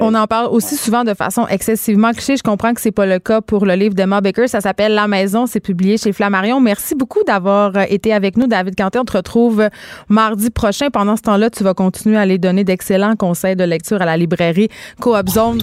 [0.01, 2.37] on en parle aussi souvent de façon excessivement cliché.
[2.37, 4.49] Je comprends que c'est pas le cas pour le livre d'Emma Baker.
[4.49, 5.47] Ça s'appelle La Maison.
[5.47, 6.61] C'est publié chez Flammarion.
[6.61, 8.99] Merci beaucoup d'avoir euh, été avec nous, David Canté.
[8.99, 9.69] On te retrouve
[10.09, 10.91] mardi prochain.
[10.91, 14.17] Pendant ce temps-là, tu vas continuer à aller donner d'excellents conseils de lecture à la
[14.17, 14.69] librairie
[15.01, 15.59] Coop Zone.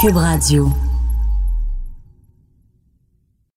[0.00, 0.68] Cube Radio.